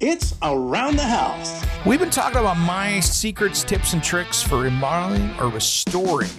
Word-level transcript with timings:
It's 0.00 0.36
Around 0.42 0.94
the 0.94 1.02
House. 1.02 1.64
We've 1.84 1.98
been 1.98 2.08
talking 2.08 2.38
about 2.38 2.56
my 2.56 3.00
secrets, 3.00 3.64
tips, 3.64 3.94
and 3.94 4.00
tricks 4.00 4.40
for 4.40 4.58
remodeling 4.60 5.34
or 5.40 5.48
restoring. 5.48 6.30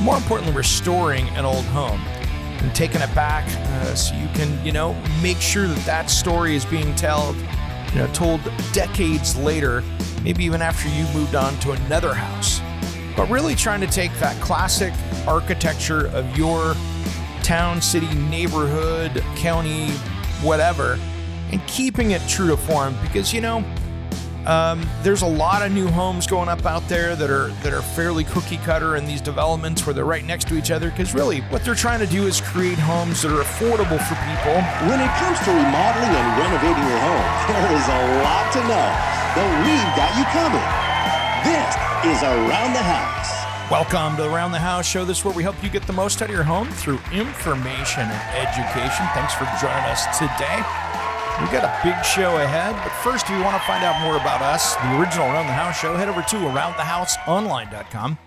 More 0.00 0.16
importantly, 0.16 0.52
restoring 0.52 1.28
an 1.36 1.44
old 1.44 1.64
home 1.66 2.00
and 2.00 2.74
taking 2.74 3.00
it 3.00 3.14
back 3.14 3.46
uh, 3.46 3.94
so 3.94 4.16
you 4.16 4.26
can, 4.34 4.66
you 4.66 4.72
know, 4.72 5.00
make 5.22 5.36
sure 5.36 5.68
that 5.68 5.86
that 5.86 6.10
story 6.10 6.56
is 6.56 6.64
being 6.64 6.92
told, 6.96 7.36
you 7.92 7.98
know, 7.98 8.08
told 8.12 8.40
decades 8.72 9.36
later, 9.36 9.84
maybe 10.24 10.42
even 10.42 10.60
after 10.60 10.88
you 10.88 11.04
moved 11.14 11.36
on 11.36 11.56
to 11.60 11.70
another 11.70 12.12
house. 12.12 12.60
But 13.16 13.30
really 13.30 13.54
trying 13.54 13.80
to 13.82 13.86
take 13.86 14.12
that 14.18 14.42
classic 14.42 14.92
architecture 15.28 16.08
of 16.08 16.36
your 16.36 16.74
town, 17.44 17.80
city, 17.80 18.12
neighborhood, 18.12 19.22
county, 19.36 19.90
whatever, 20.42 20.98
and 21.52 21.64
keeping 21.66 22.12
it 22.12 22.26
true 22.26 22.48
to 22.48 22.56
form 22.56 22.96
because 23.02 23.32
you 23.32 23.40
know 23.40 23.64
um, 24.46 24.84
there's 25.02 25.22
a 25.22 25.26
lot 25.26 25.62
of 25.62 25.70
new 25.70 25.86
homes 25.86 26.26
going 26.26 26.48
up 26.48 26.66
out 26.66 26.82
there 26.88 27.14
that 27.14 27.30
are 27.30 27.48
that 27.62 27.72
are 27.72 27.82
fairly 27.82 28.24
cookie 28.24 28.56
cutter 28.58 28.96
in 28.96 29.06
these 29.06 29.20
developments 29.20 29.86
where 29.86 29.94
they're 29.94 30.04
right 30.04 30.24
next 30.24 30.48
to 30.48 30.56
each 30.56 30.72
other 30.72 30.90
because 30.90 31.14
really 31.14 31.42
what 31.42 31.64
they're 31.64 31.76
trying 31.76 32.00
to 32.00 32.06
do 32.06 32.26
is 32.26 32.40
create 32.40 32.78
homes 32.78 33.22
that 33.22 33.30
are 33.30 33.44
affordable 33.44 34.00
for 34.02 34.18
people 34.26 34.58
When 34.90 34.98
it 34.98 35.12
comes 35.22 35.38
to 35.46 35.50
remodeling 35.54 36.10
and 36.10 36.28
renovating 36.42 36.86
your 36.90 37.02
home, 37.06 37.26
there 37.54 37.70
is 37.70 37.86
a 37.86 38.00
lot 38.26 38.50
to 38.58 38.60
know, 38.66 38.88
but 39.38 39.46
we've 39.62 39.92
got 39.94 40.10
you 40.18 40.26
covered. 40.34 40.68
This 41.46 42.18
is 42.18 42.22
Around 42.24 42.72
the 42.74 42.82
House. 42.82 43.70
welcome 43.70 44.16
to 44.16 44.22
the 44.24 44.28
around 44.28 44.50
the 44.50 44.58
house 44.58 44.88
show 44.88 45.04
this 45.04 45.18
is 45.18 45.24
where 45.24 45.34
we 45.34 45.42
help 45.44 45.62
you 45.62 45.70
get 45.70 45.86
the 45.86 45.92
most 45.92 46.20
out 46.20 46.28
of 46.28 46.34
your 46.34 46.42
home 46.42 46.68
through 46.68 46.98
information 47.12 48.02
and 48.02 48.48
education 48.48 49.06
thanks 49.14 49.34
for 49.34 49.44
joining 49.60 49.86
us 49.86 50.18
today 50.18 51.01
we 51.40 51.46
got 51.46 51.64
a 51.64 51.80
big 51.82 52.04
show 52.04 52.36
ahead, 52.36 52.74
but 52.84 52.90
first, 53.02 53.24
if 53.24 53.30
you 53.30 53.42
want 53.42 53.56
to 53.56 53.66
find 53.66 53.82
out 53.82 54.00
more 54.02 54.16
about 54.16 54.42
us, 54.42 54.74
the 54.76 55.00
original 55.00 55.26
Around 55.26 55.46
the 55.46 55.52
House 55.52 55.80
show, 55.80 55.96
head 55.96 56.08
over 56.08 56.20
to 56.22 56.36
aroundthehouseonline.com. 56.36 58.18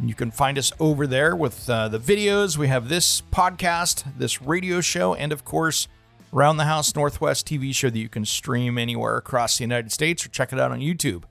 You 0.00 0.14
can 0.14 0.30
find 0.30 0.56
us 0.56 0.72
over 0.78 1.06
there 1.06 1.34
with 1.34 1.68
uh, 1.68 1.88
the 1.88 1.98
videos. 1.98 2.56
We 2.56 2.68
have 2.68 2.88
this 2.88 3.22
podcast, 3.32 4.04
this 4.16 4.40
radio 4.40 4.80
show, 4.80 5.14
and 5.14 5.32
of 5.32 5.44
course, 5.44 5.88
Around 6.32 6.58
the 6.58 6.66
House 6.66 6.94
Northwest 6.94 7.46
TV 7.46 7.74
show 7.74 7.90
that 7.90 7.98
you 7.98 8.08
can 8.08 8.24
stream 8.24 8.78
anywhere 8.78 9.16
across 9.16 9.58
the 9.58 9.64
United 9.64 9.90
States 9.90 10.24
or 10.24 10.28
check 10.28 10.52
it 10.52 10.60
out 10.60 10.70
on 10.70 10.80
YouTube. 10.80 11.24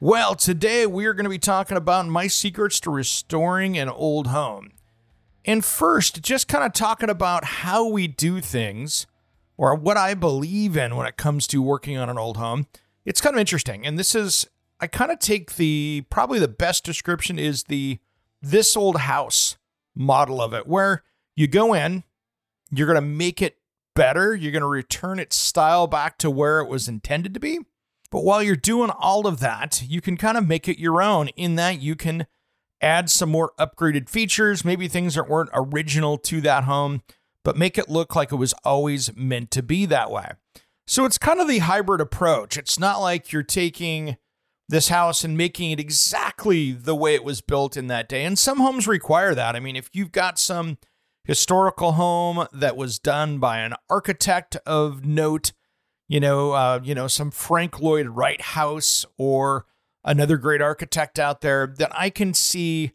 Well, 0.00 0.34
today 0.34 0.86
we 0.86 1.06
are 1.06 1.14
going 1.14 1.24
to 1.24 1.30
be 1.30 1.38
talking 1.38 1.76
about 1.76 2.08
my 2.08 2.26
secrets 2.26 2.80
to 2.80 2.90
restoring 2.90 3.78
an 3.78 3.88
old 3.88 4.26
home. 4.28 4.72
And 5.44 5.64
first, 5.64 6.22
just 6.22 6.48
kind 6.48 6.64
of 6.64 6.72
talking 6.72 7.10
about 7.10 7.44
how 7.44 7.86
we 7.86 8.08
do 8.08 8.40
things 8.40 9.06
or 9.62 9.76
what 9.76 9.96
I 9.96 10.14
believe 10.14 10.76
in 10.76 10.96
when 10.96 11.06
it 11.06 11.16
comes 11.16 11.46
to 11.46 11.62
working 11.62 11.96
on 11.96 12.10
an 12.10 12.18
old 12.18 12.36
home. 12.36 12.66
It's 13.04 13.20
kind 13.20 13.36
of 13.36 13.38
interesting. 13.38 13.86
And 13.86 13.96
this 13.96 14.12
is, 14.12 14.44
I 14.80 14.88
kind 14.88 15.12
of 15.12 15.20
take 15.20 15.54
the, 15.54 16.04
probably 16.10 16.40
the 16.40 16.48
best 16.48 16.82
description 16.84 17.38
is 17.38 17.64
the 17.64 18.00
this 18.40 18.76
old 18.76 18.96
house 18.96 19.56
model 19.94 20.42
of 20.42 20.52
it, 20.52 20.66
where 20.66 21.04
you 21.36 21.46
go 21.46 21.74
in, 21.74 22.02
you're 22.72 22.88
going 22.88 22.96
to 22.96 23.00
make 23.00 23.40
it 23.40 23.58
better, 23.94 24.34
you're 24.34 24.50
going 24.50 24.62
to 24.62 24.66
return 24.66 25.20
its 25.20 25.36
style 25.36 25.86
back 25.86 26.18
to 26.18 26.28
where 26.28 26.58
it 26.58 26.68
was 26.68 26.88
intended 26.88 27.32
to 27.34 27.38
be. 27.38 27.60
But 28.10 28.24
while 28.24 28.42
you're 28.42 28.56
doing 28.56 28.90
all 28.90 29.28
of 29.28 29.38
that, 29.38 29.84
you 29.86 30.00
can 30.00 30.16
kind 30.16 30.36
of 30.36 30.48
make 30.48 30.66
it 30.66 30.80
your 30.80 31.00
own 31.00 31.28
in 31.28 31.54
that 31.54 31.80
you 31.80 31.94
can 31.94 32.26
add 32.80 33.10
some 33.10 33.30
more 33.30 33.52
upgraded 33.60 34.08
features, 34.08 34.64
maybe 34.64 34.88
things 34.88 35.14
that 35.14 35.28
weren't 35.28 35.50
original 35.54 36.18
to 36.18 36.40
that 36.40 36.64
home 36.64 37.02
but 37.44 37.56
make 37.56 37.78
it 37.78 37.88
look 37.88 38.14
like 38.14 38.32
it 38.32 38.36
was 38.36 38.54
always 38.64 39.14
meant 39.16 39.50
to 39.52 39.62
be 39.62 39.86
that 39.86 40.10
way. 40.10 40.32
So 40.86 41.04
it's 41.04 41.18
kind 41.18 41.40
of 41.40 41.48
the 41.48 41.58
hybrid 41.58 42.00
approach. 42.00 42.56
It's 42.56 42.78
not 42.78 43.00
like 43.00 43.32
you're 43.32 43.42
taking 43.42 44.16
this 44.68 44.88
house 44.88 45.22
and 45.22 45.36
making 45.36 45.70
it 45.70 45.80
exactly 45.80 46.72
the 46.72 46.94
way 46.94 47.14
it 47.14 47.24
was 47.24 47.40
built 47.40 47.76
in 47.76 47.88
that 47.88 48.08
day. 48.08 48.24
And 48.24 48.38
some 48.38 48.58
homes 48.58 48.86
require 48.86 49.34
that. 49.34 49.54
I 49.54 49.60
mean, 49.60 49.76
if 49.76 49.90
you've 49.92 50.12
got 50.12 50.38
some 50.38 50.78
historical 51.24 51.92
home 51.92 52.46
that 52.52 52.76
was 52.76 52.98
done 52.98 53.38
by 53.38 53.58
an 53.58 53.74
architect 53.90 54.56
of 54.66 55.04
note, 55.04 55.52
you 56.08 56.20
know, 56.20 56.52
uh, 56.52 56.80
you 56.82 56.94
know, 56.94 57.06
some 57.06 57.30
Frank 57.30 57.80
Lloyd 57.80 58.08
Wright 58.08 58.40
house 58.40 59.04
or 59.18 59.66
another 60.04 60.36
great 60.36 60.60
architect 60.60 61.18
out 61.18 61.42
there 61.42 61.66
that 61.78 61.92
I 61.94 62.10
can 62.10 62.34
see 62.34 62.92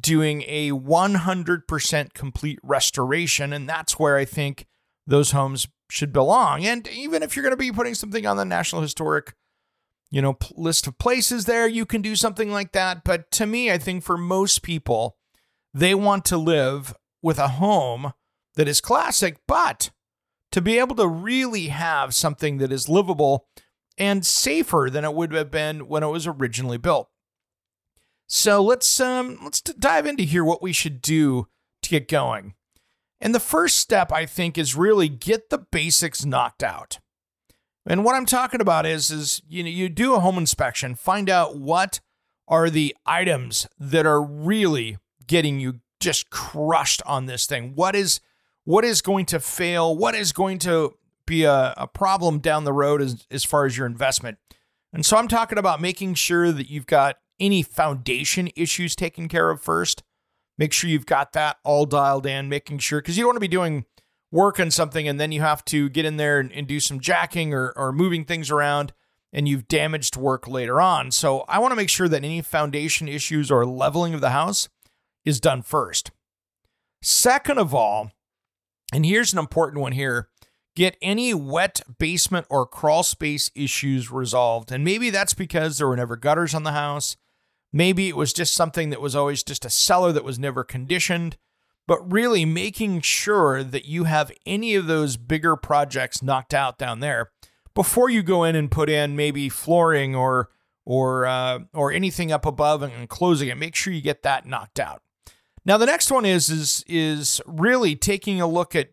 doing 0.00 0.42
a 0.46 0.70
100% 0.70 2.12
complete 2.14 2.58
restoration. 2.62 3.52
And 3.52 3.68
that's 3.68 3.98
where 3.98 4.16
I 4.16 4.24
think 4.24 4.66
those 5.06 5.32
homes 5.32 5.68
should 5.90 6.12
belong. 6.12 6.64
And 6.64 6.88
even 6.88 7.22
if 7.22 7.36
you're 7.36 7.42
going 7.42 7.52
to 7.52 7.56
be 7.56 7.72
putting 7.72 7.94
something 7.94 8.26
on 8.26 8.36
the 8.36 8.44
National 8.44 8.82
Historic, 8.82 9.34
you 10.10 10.22
know, 10.22 10.36
list 10.54 10.86
of 10.86 10.98
places 10.98 11.44
there, 11.44 11.66
you 11.66 11.86
can 11.86 12.02
do 12.02 12.16
something 12.16 12.50
like 12.50 12.72
that. 12.72 13.04
But 13.04 13.30
to 13.32 13.46
me, 13.46 13.70
I 13.70 13.78
think 13.78 14.02
for 14.02 14.16
most 14.16 14.62
people, 14.62 15.16
they 15.74 15.94
want 15.94 16.24
to 16.26 16.36
live 16.36 16.94
with 17.22 17.38
a 17.38 17.48
home 17.48 18.12
that 18.56 18.68
is 18.68 18.80
classic, 18.80 19.38
but 19.46 19.90
to 20.50 20.60
be 20.60 20.78
able 20.78 20.96
to 20.96 21.08
really 21.08 21.68
have 21.68 22.14
something 22.14 22.58
that 22.58 22.72
is 22.72 22.88
livable 22.88 23.46
and 23.96 24.24
safer 24.24 24.88
than 24.90 25.04
it 25.04 25.14
would 25.14 25.32
have 25.32 25.50
been 25.50 25.88
when 25.88 26.02
it 26.02 26.08
was 26.08 26.26
originally 26.26 26.78
built. 26.78 27.08
So 28.34 28.62
let's 28.62 28.98
um 28.98 29.38
let's 29.42 29.60
dive 29.60 30.06
into 30.06 30.22
here 30.22 30.42
what 30.42 30.62
we 30.62 30.72
should 30.72 31.02
do 31.02 31.48
to 31.82 31.90
get 31.90 32.08
going. 32.08 32.54
And 33.20 33.34
the 33.34 33.38
first 33.38 33.76
step 33.76 34.10
I 34.10 34.24
think 34.24 34.56
is 34.56 34.74
really 34.74 35.10
get 35.10 35.50
the 35.50 35.58
basics 35.58 36.24
knocked 36.24 36.62
out. 36.62 36.98
And 37.84 38.06
what 38.06 38.14
I'm 38.14 38.24
talking 38.24 38.62
about 38.62 38.86
is 38.86 39.10
is 39.10 39.42
you 39.46 39.62
know 39.62 39.68
you 39.68 39.90
do 39.90 40.14
a 40.14 40.20
home 40.20 40.38
inspection, 40.38 40.94
find 40.94 41.28
out 41.28 41.58
what 41.58 42.00
are 42.48 42.70
the 42.70 42.96
items 43.04 43.66
that 43.78 44.06
are 44.06 44.22
really 44.22 44.96
getting 45.26 45.60
you 45.60 45.80
just 46.00 46.30
crushed 46.30 47.02
on 47.04 47.26
this 47.26 47.44
thing. 47.44 47.74
What 47.74 47.94
is 47.94 48.20
what 48.64 48.82
is 48.82 49.02
going 49.02 49.26
to 49.26 49.40
fail? 49.40 49.94
What 49.94 50.14
is 50.14 50.32
going 50.32 50.58
to 50.60 50.94
be 51.26 51.44
a, 51.44 51.74
a 51.76 51.86
problem 51.86 52.38
down 52.38 52.64
the 52.64 52.72
road 52.72 53.02
as, 53.02 53.26
as 53.30 53.44
far 53.44 53.66
as 53.66 53.76
your 53.76 53.86
investment? 53.86 54.38
And 54.90 55.04
so 55.04 55.18
I'm 55.18 55.28
talking 55.28 55.58
about 55.58 55.82
making 55.82 56.14
sure 56.14 56.50
that 56.50 56.70
you've 56.70 56.86
got 56.86 57.18
any 57.40 57.62
foundation 57.62 58.50
issues 58.56 58.94
taken 58.94 59.28
care 59.28 59.50
of 59.50 59.60
first. 59.60 60.02
Make 60.58 60.72
sure 60.72 60.90
you've 60.90 61.06
got 61.06 61.32
that 61.32 61.58
all 61.64 61.86
dialed 61.86 62.26
in, 62.26 62.48
making 62.48 62.78
sure, 62.78 63.00
because 63.00 63.16
you 63.16 63.22
don't 63.22 63.30
want 63.30 63.36
to 63.36 63.40
be 63.40 63.48
doing 63.48 63.84
work 64.30 64.58
on 64.58 64.70
something 64.70 65.06
and 65.06 65.20
then 65.20 65.30
you 65.30 65.40
have 65.42 65.64
to 65.66 65.88
get 65.90 66.04
in 66.04 66.16
there 66.16 66.40
and, 66.40 66.50
and 66.52 66.66
do 66.66 66.80
some 66.80 67.00
jacking 67.00 67.52
or, 67.52 67.72
or 67.76 67.92
moving 67.92 68.24
things 68.24 68.50
around 68.50 68.92
and 69.32 69.48
you've 69.48 69.68
damaged 69.68 70.16
work 70.16 70.46
later 70.46 70.80
on. 70.80 71.10
So 71.10 71.40
I 71.48 71.58
want 71.58 71.72
to 71.72 71.76
make 71.76 71.88
sure 71.88 72.08
that 72.08 72.24
any 72.24 72.42
foundation 72.42 73.08
issues 73.08 73.50
or 73.50 73.64
leveling 73.64 74.14
of 74.14 74.20
the 74.20 74.30
house 74.30 74.68
is 75.24 75.40
done 75.40 75.62
first. 75.62 76.10
Second 77.02 77.58
of 77.58 77.74
all, 77.74 78.12
and 78.92 79.06
here's 79.06 79.32
an 79.32 79.38
important 79.38 79.80
one 79.80 79.92
here 79.92 80.28
get 80.74 80.96
any 81.02 81.34
wet 81.34 81.82
basement 81.98 82.46
or 82.48 82.66
crawl 82.66 83.02
space 83.02 83.50
issues 83.54 84.10
resolved. 84.10 84.72
And 84.72 84.82
maybe 84.82 85.10
that's 85.10 85.34
because 85.34 85.76
there 85.76 85.88
were 85.88 85.96
never 85.96 86.16
gutters 86.16 86.54
on 86.54 86.62
the 86.62 86.72
house. 86.72 87.16
Maybe 87.72 88.08
it 88.08 88.16
was 88.16 88.32
just 88.32 88.54
something 88.54 88.90
that 88.90 89.00
was 89.00 89.16
always 89.16 89.42
just 89.42 89.64
a 89.64 89.70
cellar 89.70 90.12
that 90.12 90.24
was 90.24 90.38
never 90.38 90.64
conditioned. 90.64 91.36
But 91.88 92.12
really 92.12 92.44
making 92.44 93.00
sure 93.00 93.64
that 93.64 93.86
you 93.86 94.04
have 94.04 94.30
any 94.46 94.74
of 94.76 94.86
those 94.86 95.16
bigger 95.16 95.56
projects 95.56 96.22
knocked 96.22 96.54
out 96.54 96.78
down 96.78 97.00
there 97.00 97.30
before 97.74 98.08
you 98.08 98.22
go 98.22 98.44
in 98.44 98.54
and 98.54 98.70
put 98.70 98.88
in 98.88 99.16
maybe 99.16 99.48
flooring 99.48 100.14
or 100.14 100.50
or 100.84 101.26
uh, 101.26 101.60
or 101.74 101.92
anything 101.92 102.30
up 102.30 102.46
above 102.46 102.82
and 102.82 103.08
closing 103.08 103.48
it. 103.48 103.56
Make 103.56 103.74
sure 103.74 103.92
you 103.92 104.00
get 104.00 104.22
that 104.22 104.46
knocked 104.46 104.78
out. 104.78 105.02
Now 105.64 105.76
the 105.76 105.86
next 105.86 106.10
one 106.10 106.24
is 106.24 106.50
is 106.50 106.84
is 106.86 107.40
really 107.46 107.96
taking 107.96 108.40
a 108.40 108.46
look 108.46 108.74
at 108.76 108.90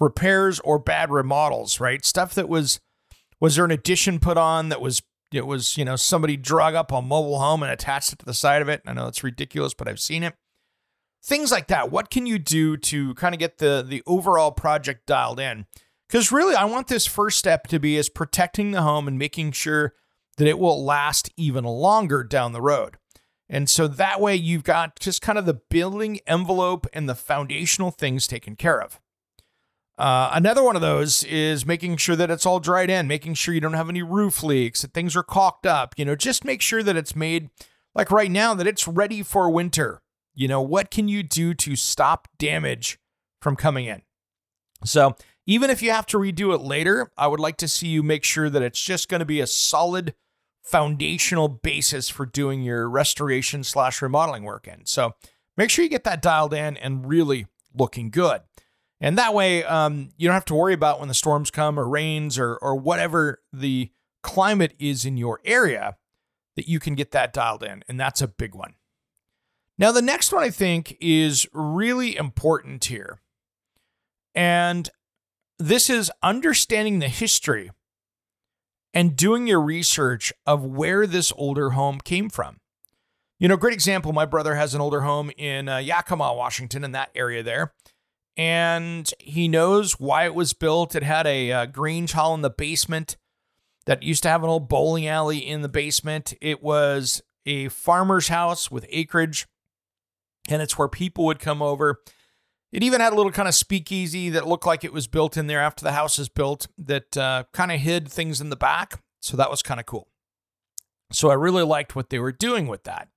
repairs 0.00 0.60
or 0.60 0.78
bad 0.78 1.10
remodels, 1.10 1.80
right? 1.80 2.04
Stuff 2.04 2.34
that 2.34 2.48
was 2.48 2.80
was 3.40 3.56
there 3.56 3.64
an 3.64 3.70
addition 3.70 4.20
put 4.20 4.36
on 4.36 4.68
that 4.68 4.80
was 4.80 5.02
it 5.34 5.46
was, 5.46 5.76
you 5.76 5.84
know, 5.84 5.96
somebody 5.96 6.36
drug 6.36 6.74
up 6.74 6.92
a 6.92 7.02
mobile 7.02 7.38
home 7.38 7.62
and 7.62 7.72
attached 7.72 8.12
it 8.12 8.18
to 8.20 8.24
the 8.24 8.34
side 8.34 8.62
of 8.62 8.68
it. 8.68 8.82
I 8.86 8.92
know 8.92 9.06
it's 9.08 9.24
ridiculous, 9.24 9.74
but 9.74 9.88
I've 9.88 10.00
seen 10.00 10.22
it. 10.22 10.34
things 11.24 11.50
like 11.52 11.68
that. 11.68 11.90
What 11.90 12.10
can 12.10 12.26
you 12.26 12.38
do 12.38 12.76
to 12.76 13.14
kind 13.14 13.34
of 13.34 13.38
get 13.38 13.58
the 13.58 13.84
the 13.86 14.02
overall 14.06 14.52
project 14.52 15.06
dialed 15.06 15.40
in? 15.40 15.66
Because 16.08 16.32
really, 16.32 16.54
I 16.54 16.64
want 16.64 16.88
this 16.88 17.06
first 17.06 17.38
step 17.38 17.66
to 17.68 17.78
be 17.78 17.96
as 17.96 18.08
protecting 18.08 18.70
the 18.72 18.82
home 18.82 19.08
and 19.08 19.18
making 19.18 19.52
sure 19.52 19.94
that 20.36 20.46
it 20.46 20.58
will 20.58 20.84
last 20.84 21.30
even 21.36 21.64
longer 21.64 22.24
down 22.24 22.52
the 22.52 22.60
road. 22.60 22.96
And 23.48 23.68
so 23.68 23.86
that 23.86 24.20
way 24.20 24.34
you've 24.34 24.64
got 24.64 24.98
just 24.98 25.20
kind 25.22 25.38
of 25.38 25.46
the 25.46 25.60
building 25.70 26.20
envelope 26.26 26.86
and 26.92 27.08
the 27.08 27.14
foundational 27.14 27.90
things 27.90 28.26
taken 28.26 28.56
care 28.56 28.80
of. 28.80 28.98
Uh, 29.98 30.30
another 30.32 30.62
one 30.62 30.74
of 30.74 30.82
those 30.82 31.22
is 31.24 31.66
making 31.66 31.96
sure 31.96 32.16
that 32.16 32.30
it's 32.30 32.46
all 32.46 32.60
dried 32.60 32.90
in, 32.90 33.06
making 33.06 33.34
sure 33.34 33.54
you 33.54 33.60
don't 33.60 33.74
have 33.74 33.90
any 33.90 34.02
roof 34.02 34.42
leaks, 34.42 34.82
that 34.82 34.94
things 34.94 35.14
are 35.14 35.22
caulked 35.22 35.66
up. 35.66 35.94
You 35.96 36.04
know, 36.04 36.16
just 36.16 36.44
make 36.44 36.62
sure 36.62 36.82
that 36.82 36.96
it's 36.96 37.14
made 37.14 37.50
like 37.94 38.10
right 38.10 38.30
now 38.30 38.54
that 38.54 38.66
it's 38.66 38.88
ready 38.88 39.22
for 39.22 39.50
winter. 39.50 40.02
You 40.34 40.48
know, 40.48 40.62
what 40.62 40.90
can 40.90 41.08
you 41.08 41.22
do 41.22 41.52
to 41.54 41.76
stop 41.76 42.26
damage 42.38 42.98
from 43.40 43.54
coming 43.54 43.84
in? 43.84 44.02
So, 44.84 45.14
even 45.46 45.70
if 45.70 45.82
you 45.82 45.90
have 45.90 46.06
to 46.06 46.18
redo 46.18 46.54
it 46.54 46.62
later, 46.62 47.10
I 47.18 47.26
would 47.26 47.40
like 47.40 47.56
to 47.58 47.68
see 47.68 47.88
you 47.88 48.02
make 48.02 48.24
sure 48.24 48.48
that 48.48 48.62
it's 48.62 48.80
just 48.80 49.08
going 49.08 49.18
to 49.18 49.26
be 49.26 49.40
a 49.40 49.46
solid 49.46 50.14
foundational 50.62 51.48
basis 51.48 52.08
for 52.08 52.24
doing 52.24 52.62
your 52.62 52.88
restoration 52.88 53.64
slash 53.64 54.00
remodeling 54.00 54.44
work 54.44 54.68
in. 54.68 54.86
So 54.86 55.14
make 55.56 55.68
sure 55.68 55.82
you 55.82 55.90
get 55.90 56.04
that 56.04 56.22
dialed 56.22 56.54
in 56.54 56.76
and 56.76 57.06
really 57.06 57.46
looking 57.74 58.10
good. 58.10 58.42
And 59.02 59.18
that 59.18 59.34
way, 59.34 59.64
um, 59.64 60.10
you 60.16 60.28
don't 60.28 60.34
have 60.34 60.44
to 60.46 60.54
worry 60.54 60.74
about 60.74 61.00
when 61.00 61.08
the 61.08 61.14
storms 61.14 61.50
come 61.50 61.78
or 61.78 61.88
rains 61.88 62.38
or 62.38 62.56
or 62.56 62.76
whatever 62.76 63.42
the 63.52 63.90
climate 64.22 64.74
is 64.78 65.04
in 65.04 65.16
your 65.16 65.40
area, 65.44 65.96
that 66.54 66.68
you 66.68 66.78
can 66.78 66.94
get 66.94 67.10
that 67.10 67.32
dialed 67.32 67.64
in, 67.64 67.82
and 67.88 67.98
that's 67.98 68.22
a 68.22 68.28
big 68.28 68.54
one. 68.54 68.74
Now, 69.76 69.90
the 69.90 70.00
next 70.00 70.32
one 70.32 70.44
I 70.44 70.50
think 70.50 70.96
is 71.00 71.48
really 71.52 72.14
important 72.16 72.84
here, 72.84 73.18
and 74.36 74.88
this 75.58 75.90
is 75.90 76.12
understanding 76.22 77.00
the 77.00 77.08
history 77.08 77.72
and 78.94 79.16
doing 79.16 79.48
your 79.48 79.60
research 79.60 80.32
of 80.46 80.64
where 80.64 81.08
this 81.08 81.32
older 81.36 81.70
home 81.70 81.98
came 81.98 82.30
from. 82.30 82.58
You 83.40 83.48
know, 83.48 83.56
great 83.56 83.74
example. 83.74 84.12
My 84.12 84.26
brother 84.26 84.54
has 84.54 84.74
an 84.74 84.80
older 84.80 85.00
home 85.00 85.32
in 85.36 85.68
uh, 85.68 85.78
Yakima, 85.78 86.32
Washington, 86.34 86.84
in 86.84 86.92
that 86.92 87.10
area 87.16 87.42
there. 87.42 87.72
And 88.36 89.12
he 89.18 89.46
knows 89.46 90.00
why 90.00 90.24
it 90.24 90.34
was 90.34 90.52
built. 90.52 90.94
It 90.94 91.02
had 91.02 91.26
a 91.26 91.52
uh, 91.52 91.66
Grange 91.66 92.12
Hall 92.12 92.34
in 92.34 92.42
the 92.42 92.50
basement 92.50 93.16
that 93.84 94.02
used 94.02 94.22
to 94.22 94.28
have 94.28 94.42
an 94.42 94.48
old 94.48 94.68
bowling 94.68 95.06
alley 95.06 95.38
in 95.38 95.62
the 95.62 95.68
basement. 95.68 96.32
It 96.40 96.62
was 96.62 97.20
a 97.44 97.68
farmer's 97.68 98.28
house 98.28 98.70
with 98.70 98.86
acreage, 98.88 99.46
and 100.48 100.62
it's 100.62 100.78
where 100.78 100.88
people 100.88 101.24
would 101.26 101.40
come 101.40 101.60
over 101.60 102.00
it 102.72 102.82
even 102.82 103.00
had 103.00 103.12
a 103.12 103.16
little 103.16 103.32
kind 103.32 103.48
of 103.48 103.54
speakeasy 103.54 104.30
that 104.30 104.48
looked 104.48 104.66
like 104.66 104.82
it 104.82 104.92
was 104.92 105.06
built 105.06 105.36
in 105.36 105.46
there 105.46 105.60
after 105.60 105.84
the 105.84 105.92
house 105.92 106.18
is 106.18 106.30
built 106.30 106.68
that 106.78 107.16
uh, 107.16 107.44
kind 107.52 107.70
of 107.70 107.80
hid 107.80 108.08
things 108.08 108.40
in 108.40 108.48
the 108.48 108.56
back. 108.56 109.02
So 109.20 109.36
that 109.36 109.50
was 109.50 109.62
kind 109.62 109.78
of 109.78 109.86
cool. 109.86 110.08
So 111.12 111.28
I 111.28 111.34
really 111.34 111.62
liked 111.62 111.94
what 111.94 112.08
they 112.08 112.18
were 112.18 112.32
doing 112.32 112.66
with 112.66 112.84
that. 112.84 113.08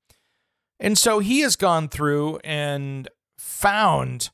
And 0.77 0.97
so 0.97 1.19
he 1.19 1.39
has 1.39 1.55
gone 1.55 1.87
through 1.87 2.39
and 2.43 3.07
found 3.37 4.29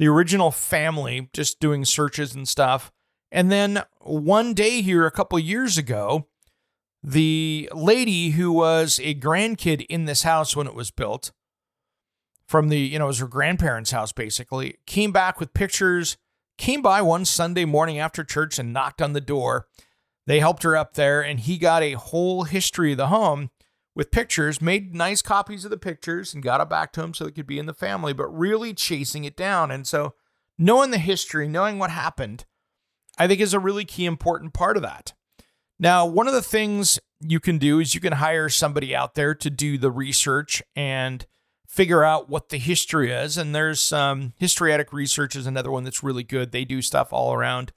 the 0.00 0.08
original 0.08 0.50
family 0.50 1.28
just 1.34 1.60
doing 1.60 1.84
searches 1.84 2.34
and 2.34 2.48
stuff. 2.48 2.90
And 3.30 3.52
then 3.52 3.82
one 4.00 4.54
day 4.54 4.80
here, 4.80 5.04
a 5.04 5.10
couple 5.10 5.38
years 5.38 5.76
ago, 5.76 6.26
the 7.02 7.68
lady 7.74 8.30
who 8.30 8.50
was 8.50 8.98
a 9.02 9.14
grandkid 9.14 9.84
in 9.90 10.06
this 10.06 10.22
house 10.22 10.56
when 10.56 10.66
it 10.66 10.74
was 10.74 10.90
built 10.90 11.32
from 12.48 12.70
the, 12.70 12.78
you 12.78 12.98
know, 12.98 13.04
it 13.04 13.08
was 13.08 13.18
her 13.18 13.28
grandparents' 13.28 13.90
house 13.90 14.10
basically, 14.10 14.78
came 14.86 15.12
back 15.12 15.38
with 15.38 15.52
pictures, 15.52 16.16
came 16.56 16.80
by 16.80 17.02
one 17.02 17.26
Sunday 17.26 17.66
morning 17.66 17.98
after 17.98 18.24
church 18.24 18.58
and 18.58 18.72
knocked 18.72 19.02
on 19.02 19.12
the 19.12 19.20
door. 19.20 19.66
They 20.26 20.40
helped 20.40 20.62
her 20.62 20.78
up 20.78 20.94
there, 20.94 21.20
and 21.20 21.38
he 21.38 21.58
got 21.58 21.82
a 21.82 21.92
whole 21.92 22.44
history 22.44 22.92
of 22.92 22.98
the 22.98 23.08
home 23.08 23.50
with 23.94 24.10
pictures, 24.10 24.60
made 24.60 24.94
nice 24.94 25.22
copies 25.22 25.64
of 25.64 25.70
the 25.70 25.76
pictures, 25.76 26.32
and 26.32 26.42
got 26.42 26.60
it 26.60 26.68
back 26.68 26.92
to 26.92 27.02
him 27.02 27.14
so 27.14 27.26
it 27.26 27.34
could 27.34 27.46
be 27.46 27.58
in 27.58 27.66
the 27.66 27.74
family, 27.74 28.12
but 28.12 28.28
really 28.28 28.72
chasing 28.72 29.24
it 29.24 29.36
down. 29.36 29.70
And 29.70 29.86
so, 29.86 30.14
knowing 30.58 30.90
the 30.90 30.98
history, 30.98 31.48
knowing 31.48 31.78
what 31.78 31.90
happened, 31.90 32.44
I 33.18 33.26
think 33.26 33.40
is 33.40 33.54
a 33.54 33.60
really 33.60 33.84
key 33.84 34.06
important 34.06 34.54
part 34.54 34.76
of 34.76 34.82
that. 34.82 35.12
Now, 35.78 36.06
one 36.06 36.28
of 36.28 36.34
the 36.34 36.42
things 36.42 36.98
you 37.20 37.40
can 37.40 37.58
do 37.58 37.80
is 37.80 37.94
you 37.94 38.00
can 38.00 38.14
hire 38.14 38.48
somebody 38.48 38.94
out 38.94 39.14
there 39.14 39.34
to 39.34 39.50
do 39.50 39.78
the 39.78 39.90
research 39.90 40.62
and 40.76 41.26
figure 41.66 42.02
out 42.02 42.28
what 42.28 42.48
the 42.48 42.58
history 42.58 43.10
is. 43.12 43.36
And 43.38 43.54
there's 43.54 43.92
um, 43.92 44.34
Historytic 44.40 44.92
Research 44.92 45.36
is 45.36 45.46
another 45.46 45.70
one 45.70 45.84
that's 45.84 46.02
really 46.02 46.24
good. 46.24 46.52
They 46.52 46.64
do 46.64 46.82
stuff 46.82 47.12
all 47.12 47.32
around, 47.32 47.72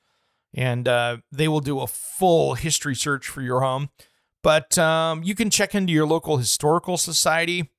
and 0.53 0.87
uh, 0.87 1.17
they 1.31 1.47
will 1.47 1.59
do 1.59 1.79
a 1.79 1.87
full 1.87 2.55
history 2.55 2.95
search 2.95 3.27
for 3.27 3.41
your 3.41 3.61
home. 3.61 3.89
But 4.43 4.77
um, 4.77 5.23
you 5.23 5.35
can 5.35 5.49
check 5.49 5.73
into 5.73 5.93
your 5.93 6.05
local 6.05 6.37
historical 6.37 6.97
society 6.97 7.71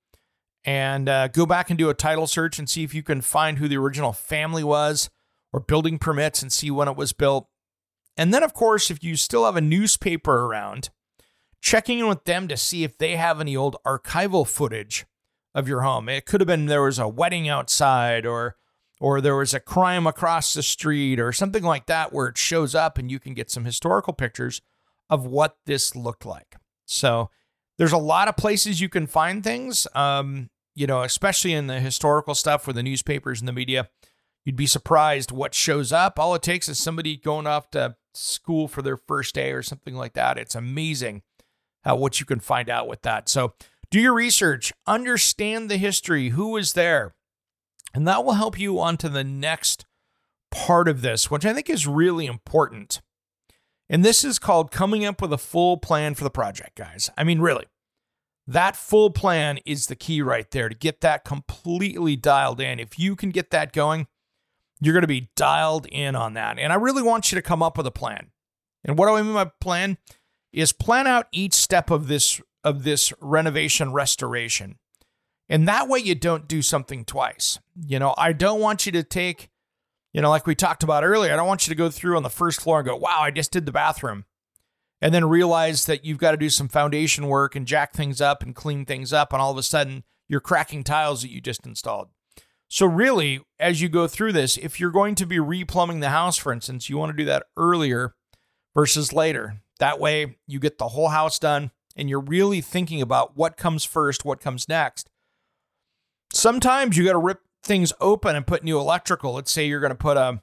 and 0.64 1.08
uh, 1.08 1.28
go 1.28 1.44
back 1.44 1.70
and 1.70 1.78
do 1.78 1.90
a 1.90 1.94
title 1.94 2.26
search 2.26 2.58
and 2.58 2.68
see 2.68 2.82
if 2.82 2.94
you 2.94 3.02
can 3.02 3.20
find 3.20 3.58
who 3.58 3.68
the 3.68 3.76
original 3.76 4.12
family 4.12 4.64
was 4.64 5.10
or 5.52 5.60
building 5.60 5.98
permits 5.98 6.42
and 6.42 6.52
see 6.52 6.70
when 6.70 6.88
it 6.88 6.96
was 6.96 7.12
built. 7.12 7.48
And 8.16 8.32
then, 8.32 8.42
of 8.42 8.54
course, 8.54 8.90
if 8.90 9.04
you 9.04 9.16
still 9.16 9.44
have 9.44 9.56
a 9.56 9.60
newspaper 9.60 10.46
around, 10.46 10.88
checking 11.60 11.98
in 11.98 12.08
with 12.08 12.24
them 12.24 12.48
to 12.48 12.56
see 12.56 12.82
if 12.82 12.96
they 12.96 13.16
have 13.16 13.40
any 13.40 13.56
old 13.56 13.76
archival 13.86 14.46
footage 14.46 15.04
of 15.54 15.68
your 15.68 15.82
home. 15.82 16.08
It 16.08 16.26
could 16.26 16.40
have 16.40 16.48
been 16.48 16.66
there 16.66 16.82
was 16.82 16.98
a 16.98 17.08
wedding 17.08 17.48
outside 17.48 18.26
or 18.26 18.56
or 19.00 19.20
there 19.20 19.36
was 19.36 19.52
a 19.52 19.60
crime 19.60 20.06
across 20.06 20.54
the 20.54 20.62
street 20.62 21.18
or 21.18 21.32
something 21.32 21.62
like 21.62 21.86
that 21.86 22.12
where 22.12 22.28
it 22.28 22.38
shows 22.38 22.74
up 22.74 22.96
and 22.96 23.10
you 23.10 23.18
can 23.18 23.34
get 23.34 23.50
some 23.50 23.64
historical 23.64 24.12
pictures 24.12 24.62
of 25.14 25.26
what 25.26 25.56
this 25.64 25.94
looked 25.94 26.26
like. 26.26 26.56
So 26.86 27.30
there's 27.78 27.92
a 27.92 27.98
lot 27.98 28.26
of 28.26 28.36
places 28.36 28.80
you 28.80 28.88
can 28.88 29.06
find 29.06 29.44
things. 29.44 29.86
Um, 29.94 30.50
you 30.74 30.88
know, 30.88 31.02
especially 31.02 31.52
in 31.52 31.68
the 31.68 31.78
historical 31.78 32.34
stuff 32.34 32.66
with 32.66 32.74
the 32.74 32.82
newspapers 32.82 33.40
and 33.40 33.46
the 33.46 33.52
media, 33.52 33.88
you'd 34.44 34.56
be 34.56 34.66
surprised 34.66 35.30
what 35.30 35.54
shows 35.54 35.92
up. 35.92 36.18
All 36.18 36.34
it 36.34 36.42
takes 36.42 36.68
is 36.68 36.80
somebody 36.80 37.16
going 37.16 37.46
off 37.46 37.70
to 37.70 37.94
school 38.12 38.66
for 38.66 38.82
their 38.82 38.96
first 38.96 39.36
day 39.36 39.52
or 39.52 39.62
something 39.62 39.94
like 39.94 40.14
that. 40.14 40.36
It's 40.36 40.56
amazing 40.56 41.22
how 41.84 41.94
what 41.94 42.18
you 42.18 42.26
can 42.26 42.40
find 42.40 42.68
out 42.68 42.88
with 42.88 43.02
that. 43.02 43.28
So 43.28 43.54
do 43.88 44.00
your 44.00 44.14
research, 44.14 44.72
understand 44.84 45.70
the 45.70 45.76
history, 45.76 46.30
who 46.30 46.48
was 46.48 46.72
there, 46.72 47.14
and 47.94 48.08
that 48.08 48.24
will 48.24 48.32
help 48.32 48.58
you 48.58 48.80
on 48.80 48.96
to 48.96 49.08
the 49.08 49.22
next 49.22 49.86
part 50.50 50.88
of 50.88 51.02
this, 51.02 51.30
which 51.30 51.46
I 51.46 51.52
think 51.52 51.70
is 51.70 51.86
really 51.86 52.26
important. 52.26 53.00
And 53.94 54.04
this 54.04 54.24
is 54.24 54.40
called 54.40 54.72
coming 54.72 55.04
up 55.04 55.22
with 55.22 55.32
a 55.32 55.38
full 55.38 55.76
plan 55.76 56.16
for 56.16 56.24
the 56.24 56.30
project, 56.30 56.74
guys. 56.74 57.10
I 57.16 57.22
mean, 57.22 57.38
really, 57.38 57.66
that 58.44 58.74
full 58.74 59.10
plan 59.10 59.60
is 59.64 59.86
the 59.86 59.94
key 59.94 60.20
right 60.20 60.50
there 60.50 60.68
to 60.68 60.74
get 60.74 61.00
that 61.02 61.24
completely 61.24 62.16
dialed 62.16 62.60
in. 62.60 62.80
If 62.80 62.98
you 62.98 63.14
can 63.14 63.30
get 63.30 63.52
that 63.52 63.72
going, 63.72 64.08
you're 64.80 64.94
going 64.94 65.02
to 65.02 65.06
be 65.06 65.30
dialed 65.36 65.86
in 65.92 66.16
on 66.16 66.34
that. 66.34 66.58
And 66.58 66.72
I 66.72 66.74
really 66.74 67.04
want 67.04 67.30
you 67.30 67.36
to 67.36 67.42
come 67.42 67.62
up 67.62 67.78
with 67.78 67.86
a 67.86 67.92
plan. 67.92 68.32
And 68.84 68.98
what 68.98 69.06
do 69.06 69.14
I 69.14 69.22
mean 69.22 69.32
by 69.32 69.52
plan? 69.60 69.98
Is 70.52 70.72
plan 70.72 71.06
out 71.06 71.28
each 71.30 71.54
step 71.54 71.88
of 71.88 72.08
this 72.08 72.42
of 72.64 72.82
this 72.82 73.12
renovation 73.20 73.92
restoration. 73.92 74.74
And 75.48 75.68
that 75.68 75.88
way 75.88 76.00
you 76.00 76.16
don't 76.16 76.48
do 76.48 76.62
something 76.62 77.04
twice. 77.04 77.60
You 77.80 78.00
know, 78.00 78.12
I 78.18 78.32
don't 78.32 78.58
want 78.58 78.86
you 78.86 78.92
to 78.92 79.04
take, 79.04 79.50
you 80.14 80.22
know, 80.22 80.30
like 80.30 80.46
we 80.46 80.54
talked 80.54 80.84
about 80.84 81.04
earlier, 81.04 81.32
I 81.32 81.36
don't 81.36 81.48
want 81.48 81.66
you 81.66 81.72
to 81.72 81.78
go 81.78 81.90
through 81.90 82.16
on 82.16 82.22
the 82.22 82.30
first 82.30 82.60
floor 82.60 82.78
and 82.78 82.86
go, 82.86 82.96
wow, 82.96 83.18
I 83.18 83.32
just 83.32 83.50
did 83.50 83.66
the 83.66 83.72
bathroom. 83.72 84.24
And 85.02 85.12
then 85.12 85.24
realize 85.24 85.84
that 85.86 86.04
you've 86.04 86.18
got 86.18 86.30
to 86.30 86.36
do 86.36 86.48
some 86.48 86.68
foundation 86.68 87.26
work 87.26 87.56
and 87.56 87.66
jack 87.66 87.92
things 87.92 88.20
up 88.20 88.42
and 88.42 88.54
clean 88.54 88.86
things 88.86 89.12
up. 89.12 89.32
And 89.32 89.42
all 89.42 89.50
of 89.50 89.58
a 89.58 89.62
sudden 89.62 90.04
you're 90.28 90.40
cracking 90.40 90.84
tiles 90.84 91.20
that 91.22 91.30
you 91.30 91.40
just 91.40 91.66
installed. 91.66 92.08
So, 92.68 92.86
really, 92.86 93.40
as 93.60 93.82
you 93.82 93.88
go 93.88 94.06
through 94.06 94.32
this, 94.32 94.56
if 94.56 94.80
you're 94.80 94.90
going 94.90 95.14
to 95.16 95.26
be 95.26 95.36
replumbing 95.36 96.00
the 96.00 96.08
house, 96.08 96.38
for 96.38 96.52
instance, 96.52 96.88
you 96.88 96.96
want 96.96 97.10
to 97.10 97.16
do 97.16 97.26
that 97.26 97.46
earlier 97.56 98.14
versus 98.74 99.12
later. 99.12 99.60
That 99.80 100.00
way 100.00 100.36
you 100.46 100.58
get 100.60 100.78
the 100.78 100.88
whole 100.88 101.08
house 101.08 101.38
done 101.38 101.72
and 101.96 102.08
you're 102.08 102.20
really 102.20 102.60
thinking 102.60 103.02
about 103.02 103.36
what 103.36 103.56
comes 103.56 103.84
first, 103.84 104.24
what 104.24 104.40
comes 104.40 104.68
next. 104.68 105.10
Sometimes 106.32 106.96
you 106.96 107.04
got 107.04 107.12
to 107.12 107.18
rip 107.18 107.40
things 107.64 107.92
open 108.00 108.36
and 108.36 108.46
put 108.46 108.62
new 108.62 108.78
electrical. 108.78 109.34
Let's 109.34 109.50
say 109.50 109.66
you're 109.66 109.80
going 109.80 109.90
to 109.90 109.96
put 109.96 110.16
a 110.16 110.42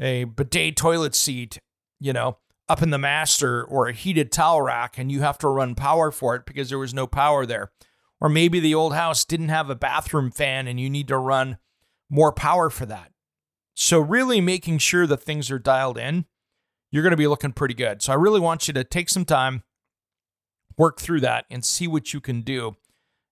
a 0.00 0.24
bidet 0.24 0.76
toilet 0.76 1.14
seat, 1.14 1.58
you 1.98 2.12
know, 2.12 2.38
up 2.68 2.82
in 2.82 2.90
the 2.90 2.98
master 2.98 3.62
or 3.62 3.88
a 3.88 3.92
heated 3.92 4.32
towel 4.32 4.62
rack 4.62 4.96
and 4.96 5.12
you 5.12 5.20
have 5.20 5.36
to 5.38 5.48
run 5.48 5.74
power 5.74 6.10
for 6.10 6.34
it 6.34 6.46
because 6.46 6.70
there 6.70 6.78
was 6.78 6.94
no 6.94 7.06
power 7.06 7.44
there. 7.44 7.70
Or 8.20 8.28
maybe 8.28 8.60
the 8.60 8.74
old 8.74 8.94
house 8.94 9.24
didn't 9.24 9.48
have 9.48 9.68
a 9.68 9.74
bathroom 9.74 10.30
fan 10.30 10.66
and 10.66 10.80
you 10.80 10.88
need 10.88 11.08
to 11.08 11.18
run 11.18 11.58
more 12.08 12.32
power 12.32 12.70
for 12.70 12.86
that. 12.86 13.12
So 13.74 13.98
really 13.98 14.40
making 14.40 14.78
sure 14.78 15.06
that 15.06 15.22
things 15.22 15.50
are 15.50 15.58
dialed 15.58 15.98
in, 15.98 16.26
you're 16.90 17.02
going 17.02 17.12
to 17.12 17.16
be 17.16 17.26
looking 17.26 17.52
pretty 17.52 17.74
good. 17.74 18.02
So 18.02 18.12
I 18.12 18.16
really 18.16 18.40
want 18.40 18.68
you 18.68 18.74
to 18.74 18.84
take 18.84 19.08
some 19.08 19.24
time 19.24 19.64
work 20.76 21.00
through 21.00 21.20
that 21.20 21.44
and 21.50 21.64
see 21.64 21.86
what 21.86 22.14
you 22.14 22.20
can 22.20 22.40
do 22.40 22.76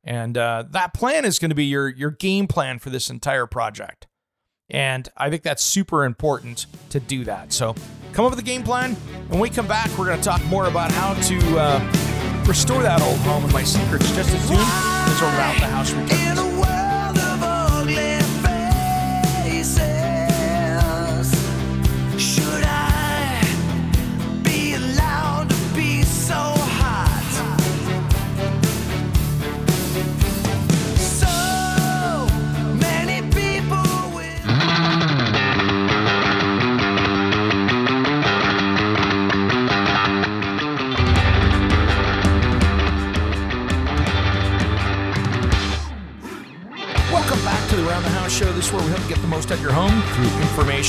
And 0.08 0.38
uh, 0.38 0.64
that 0.70 0.94
plan 0.94 1.26
is 1.26 1.38
going 1.38 1.50
to 1.50 1.54
be 1.54 1.66
your 1.66 1.86
your 1.86 2.10
game 2.10 2.46
plan 2.46 2.78
for 2.78 2.88
this 2.88 3.10
entire 3.10 3.46
project. 3.46 4.06
And 4.70 5.06
I 5.18 5.28
think 5.28 5.42
that's 5.42 5.62
super 5.62 6.06
important 6.06 6.64
to 6.90 6.98
do 6.98 7.24
that. 7.24 7.52
So 7.52 7.74
come 8.14 8.24
up 8.24 8.30
with 8.30 8.38
a 8.38 8.42
game 8.42 8.62
plan. 8.62 8.94
When 9.28 9.38
we 9.38 9.50
come 9.50 9.66
back, 9.66 9.90
we're 9.98 10.06
going 10.06 10.18
to 10.18 10.24
talk 10.24 10.42
more 10.46 10.66
about 10.66 10.90
how 10.92 11.12
to 11.12 11.58
uh, 11.58 12.44
restore 12.46 12.82
that 12.82 13.02
old 13.02 13.18
home 13.18 13.44
and 13.44 13.52
my 13.52 13.62
secrets 13.62 14.10
just 14.16 14.32
as 14.34 14.48
soon 14.48 14.56
as 14.58 15.20
we're 15.20 15.28
Around 15.28 15.60
the 15.60 15.66
House 15.66 15.92
returns. 15.92 16.47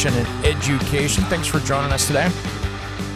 Information 0.05 0.25
and 0.25 0.45
education. 0.45 1.23
Thanks 1.25 1.47
for 1.47 1.59
joining 1.59 1.91
us 1.91 2.07
today. 2.07 2.29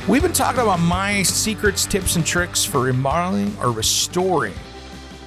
We've 0.07 0.21
been 0.21 0.33
talking 0.33 0.61
about 0.61 0.79
my 0.79 1.23
secrets, 1.23 1.85
tips, 1.85 2.17
and 2.17 2.25
tricks 2.25 2.65
for 2.65 2.81
remodeling 2.81 3.55
or 3.59 3.71
restoring. 3.71 4.53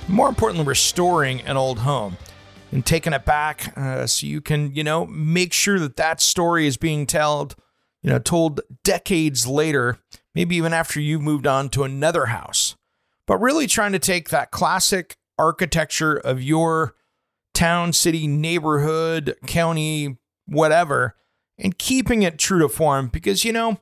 More 0.08 0.28
importantly, 0.28 0.66
restoring 0.66 1.40
an 1.42 1.56
old 1.56 1.78
home 1.78 2.18
and 2.72 2.84
taking 2.84 3.14
it 3.14 3.24
back 3.24 3.76
uh, 3.76 4.06
so 4.06 4.26
you 4.26 4.40
can, 4.42 4.74
you 4.74 4.84
know, 4.84 5.06
make 5.06 5.52
sure 5.52 5.78
that 5.78 5.96
that 5.96 6.20
story 6.20 6.66
is 6.66 6.76
being 6.76 7.06
told, 7.06 7.54
you 8.02 8.10
know, 8.10 8.18
told 8.18 8.60
decades 8.84 9.46
later, 9.46 9.98
maybe 10.34 10.56
even 10.56 10.74
after 10.74 11.00
you've 11.00 11.22
moved 11.22 11.46
on 11.46 11.70
to 11.70 11.84
another 11.84 12.26
house. 12.26 12.76
But 13.26 13.38
really 13.38 13.66
trying 13.66 13.92
to 13.92 13.98
take 13.98 14.28
that 14.28 14.50
classic 14.50 15.16
architecture 15.38 16.16
of 16.16 16.42
your 16.42 16.94
town, 17.54 17.94
city, 17.94 18.26
neighborhood, 18.26 19.36
county, 19.46 20.18
whatever, 20.46 21.16
and 21.58 21.78
keeping 21.78 22.22
it 22.22 22.38
true 22.38 22.60
to 22.60 22.68
form 22.68 23.08
because, 23.08 23.44
you 23.44 23.52
know, 23.52 23.78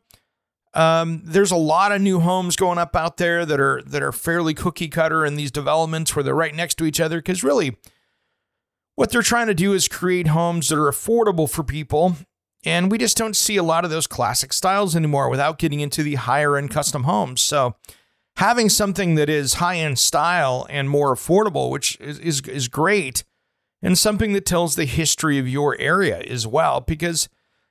um, 0.75 1.23
there's 1.25 1.52
a 1.52 1.57
lot 1.57 1.93
of 1.93 2.02
new 2.02 2.21
homes 2.21 2.57
going 2.57 2.78
up 2.78 2.97
out 2.97 3.16
there 3.16 3.47
that 3.47 3.61
are 3.61 3.81
that 3.87 4.02
are 4.02 4.12
fairly 4.12 4.54
cookie 4.54 4.88
cutter 4.88 5.25
in 5.25 5.37
these 5.37 5.52
developments 5.52 6.14
where 6.14 6.23
they're 6.23 6.35
right 6.35 6.54
next 6.54 6.76
to 6.78 6.85
each 6.85 7.00
other. 7.00 7.19
Because 7.19 7.45
really, 7.45 7.76
what 8.97 9.11
they're 9.11 9.23
trying 9.23 9.47
to 9.47 9.54
do 9.54 9.73
is 9.73 9.87
create 9.87 10.28
homes 10.28 10.69
that 10.69 10.78
are 10.78 10.90
affordable 10.90 11.49
for 11.49 11.62
people, 11.62 12.16
and 12.64 12.90
we 12.90 12.99
just 12.99 13.16
don't 13.16 13.37
see 13.37 13.57
a 13.57 13.62
lot 13.62 13.85
of 13.85 13.90
those 13.90 14.09
classic 14.09 14.52
styles 14.52 14.97
anymore 14.97 15.28
without 15.28 15.59
getting 15.59 15.81
into 15.81 16.02
the 16.02 16.16
higher 16.16 16.57
end 16.57 16.71
custom 16.71 17.04
homes. 17.04 17.40
So, 17.40 17.76
having 18.37 18.69
something 18.69 19.14
that 19.14 19.28
is 19.28 19.54
high 19.54 19.76
end 19.76 20.00
style 20.00 20.66
and 20.69 20.90
more 20.90 21.14
affordable, 21.14 21.71
which 21.71 21.97
is 22.00 22.19
is, 22.19 22.40
is 22.40 22.66
great, 22.66 23.23
and 23.81 23.97
something 23.97 24.33
that 24.33 24.45
tells 24.45 24.75
the 24.75 24.87
history 24.87 25.38
of 25.38 25.49
your 25.49 25.78
area 25.78 26.19
as 26.19 26.49
well, 26.49 26.81
because 26.81 27.28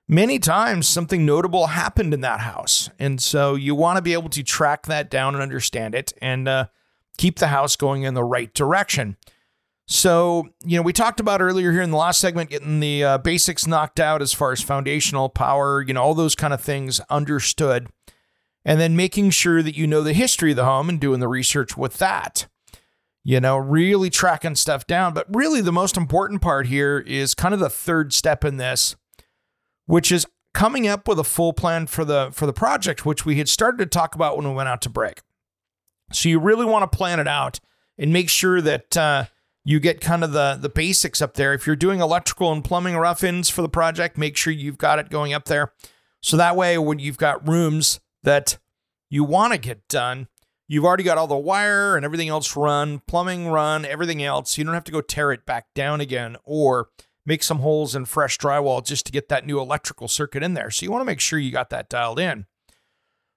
many 0.08 0.40
times 0.40 0.88
something 0.88 1.26
notable 1.26 1.68
happened 1.68 2.14
in 2.14 2.22
that 2.22 2.42
house. 2.42 2.90
And 3.00 3.22
so 3.22 3.56
you 3.56 3.76
want 3.76 3.98
to 3.98 4.02
be 4.02 4.14
able 4.14 4.30
to 4.30 4.44
track 4.44 4.86
that 4.88 5.10
down 5.10 5.34
and 5.34 5.42
understand 5.42 5.96
it 5.96 6.14
and 6.22 6.48
uh, 6.48 6.68
keep 7.18 7.40
the 7.40 7.48
house 7.48 7.76
going 7.76 8.04
in 8.04 8.14
the 8.14 8.24
right 8.24 8.54
direction. 8.54 9.18
So, 9.86 10.50
you 10.64 10.78
know, 10.78 10.82
we 10.82 10.94
talked 10.94 11.20
about 11.20 11.42
earlier 11.42 11.72
here 11.72 11.82
in 11.82 11.92
the 11.92 11.98
last 11.98 12.20
segment 12.20 12.50
getting 12.50 12.80
the 12.80 13.04
uh, 13.04 13.18
basics 13.18 13.68
knocked 13.68 14.00
out 14.00 14.22
as 14.22 14.34
far 14.34 14.52
as 14.52 14.62
foundational 14.62 15.30
power, 15.30 15.82
you 15.82 15.94
know, 15.94 16.02
all 16.02 16.14
those 16.14 16.36
kind 16.36 16.54
of 16.54 16.62
things 16.62 17.02
understood. 17.10 17.88
And 18.66 18.80
then 18.80 18.96
making 18.96 19.32
sure 19.32 19.62
that 19.62 19.76
you 19.76 19.88
know 19.88 20.02
the 20.02 20.14
history 20.14 20.52
of 20.52 20.56
the 20.56 20.64
home 20.64 20.88
and 20.88 21.00
doing 21.00 21.20
the 21.20 21.28
research 21.28 21.76
with 21.76 21.98
that 21.98 22.48
you 23.24 23.40
know, 23.40 23.58
really 23.58 24.10
tracking 24.10 24.56
stuff 24.56 24.86
down. 24.86 25.14
But 25.14 25.34
really, 25.34 25.62
the 25.62 25.72
most 25.72 25.96
important 25.96 26.42
part 26.42 26.68
here 26.68 27.00
is 27.00 27.34
kind 27.34 27.54
of 27.54 27.60
the 27.60 27.70
third 27.70 28.14
step 28.14 28.44
in 28.44 28.58
this, 28.58 28.96
which 29.86 30.12
is 30.12 30.26
coming 30.54 30.88
up 30.88 31.08
with 31.08 31.20
a 31.20 31.24
full 31.24 31.54
plan 31.54 31.88
for 31.88 32.06
the 32.06 32.30
for 32.32 32.46
the 32.46 32.54
project, 32.54 33.06
which 33.06 33.26
we 33.26 33.38
had 33.38 33.50
started 33.50 33.78
to 33.78 33.86
talk 33.86 34.16
about 34.16 34.38
when 34.38 34.48
we 34.48 34.54
went 34.54 34.70
out 34.70 34.82
to 34.82 34.90
break. 34.90 35.22
So 36.12 36.30
you 36.30 36.40
really 36.40 36.66
want 36.66 36.90
to 36.90 36.98
plan 36.98 37.20
it 37.20 37.28
out 37.28 37.60
and 37.98 38.14
make 38.14 38.30
sure 38.30 38.62
that 38.62 38.96
uh, 38.96 39.26
you 39.64 39.80
get 39.80 40.02
kind 40.02 40.24
of 40.24 40.32
the 40.32 40.58
the 40.60 40.70
basics 40.70 41.22
up 41.22 41.34
there. 41.34 41.54
If 41.54 41.66
you're 41.66 41.76
doing 41.76 42.00
electrical 42.00 42.52
and 42.52 42.64
plumbing 42.64 42.96
rough-ins 42.96 43.50
for 43.50 43.62
the 43.62 43.70
project, 43.70 44.18
make 44.18 44.38
sure 44.38 44.54
you've 44.54 44.78
got 44.78 45.00
it 45.00 45.10
going 45.10 45.34
up 45.34 45.46
there. 45.46 45.74
So 46.22 46.38
that 46.38 46.56
way, 46.56 46.78
when 46.78 47.00
you've 47.00 47.18
got 47.18 47.48
rooms 47.48 48.00
that 48.24 48.58
you 49.10 49.24
want 49.24 49.54
to 49.54 49.60
get 49.60 49.88
done, 49.88 50.28
You've 50.68 50.86
already 50.86 51.04
got 51.04 51.18
all 51.18 51.28
the 51.28 51.38
wire 51.38 51.96
and 51.96 52.06
everything 52.06 52.30
else 52.30 52.56
run, 52.56 53.02
plumbing 53.06 53.48
run, 53.48 53.86
everything 53.86 54.24
else. 54.24 54.58
You 54.58 54.64
don't 54.64 54.74
have 54.74 54.86
to 54.86 54.92
go 54.92 55.02
tear 55.02 55.32
it 55.32 55.46
back 55.46 55.68
down 55.76 56.02
again 56.02 56.38
or 56.46 56.88
make 57.26 57.44
some 57.44 57.60
holes 57.60 57.96
in 57.96 58.06
fresh 58.06 58.38
drywall 58.38 58.86
just 58.86 59.06
to 59.06 59.12
get 59.12 59.30
that 59.30 59.46
new 59.46 59.60
electrical 59.60 60.08
circuit 60.08 60.44
in 60.44 60.54
there. 60.54 60.70
So 60.70 60.86
you 60.86 60.92
want 60.92 61.02
to 61.02 61.06
make 61.06 61.20
sure 61.20 61.40
you 61.40 61.52
got 61.52 61.70
that 61.70 61.90
dialed 61.90 62.20
in. 62.20 62.46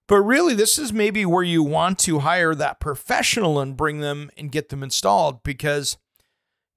But 0.08 0.20
really, 0.20 0.54
this 0.54 0.78
is 0.78 0.92
maybe 0.92 1.26
where 1.26 1.42
you 1.42 1.62
want 1.62 1.98
to 2.00 2.20
hire 2.20 2.54
that 2.54 2.78
professional 2.78 3.58
and 3.58 3.76
bring 3.76 4.00
them 4.00 4.30
and 4.36 4.52
get 4.52 4.68
them 4.68 4.82
installed 4.82 5.42
because 5.42 5.96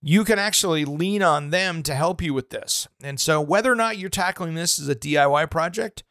you 0.02 0.24
can 0.24 0.40
actually 0.40 0.86
lean 0.86 1.22
on 1.22 1.50
them 1.50 1.84
to 1.84 1.94
help 1.94 2.22
you 2.22 2.34
with 2.34 2.50
this. 2.50 2.88
And 3.04 3.20
so, 3.20 3.40
whether 3.40 3.72
or 3.72 3.76
not 3.76 3.98
you're 3.98 4.10
tackling 4.10 4.56
this 4.56 4.80
as 4.80 4.90
a 4.90 4.96
DIY 4.96 5.52
project 5.52 6.04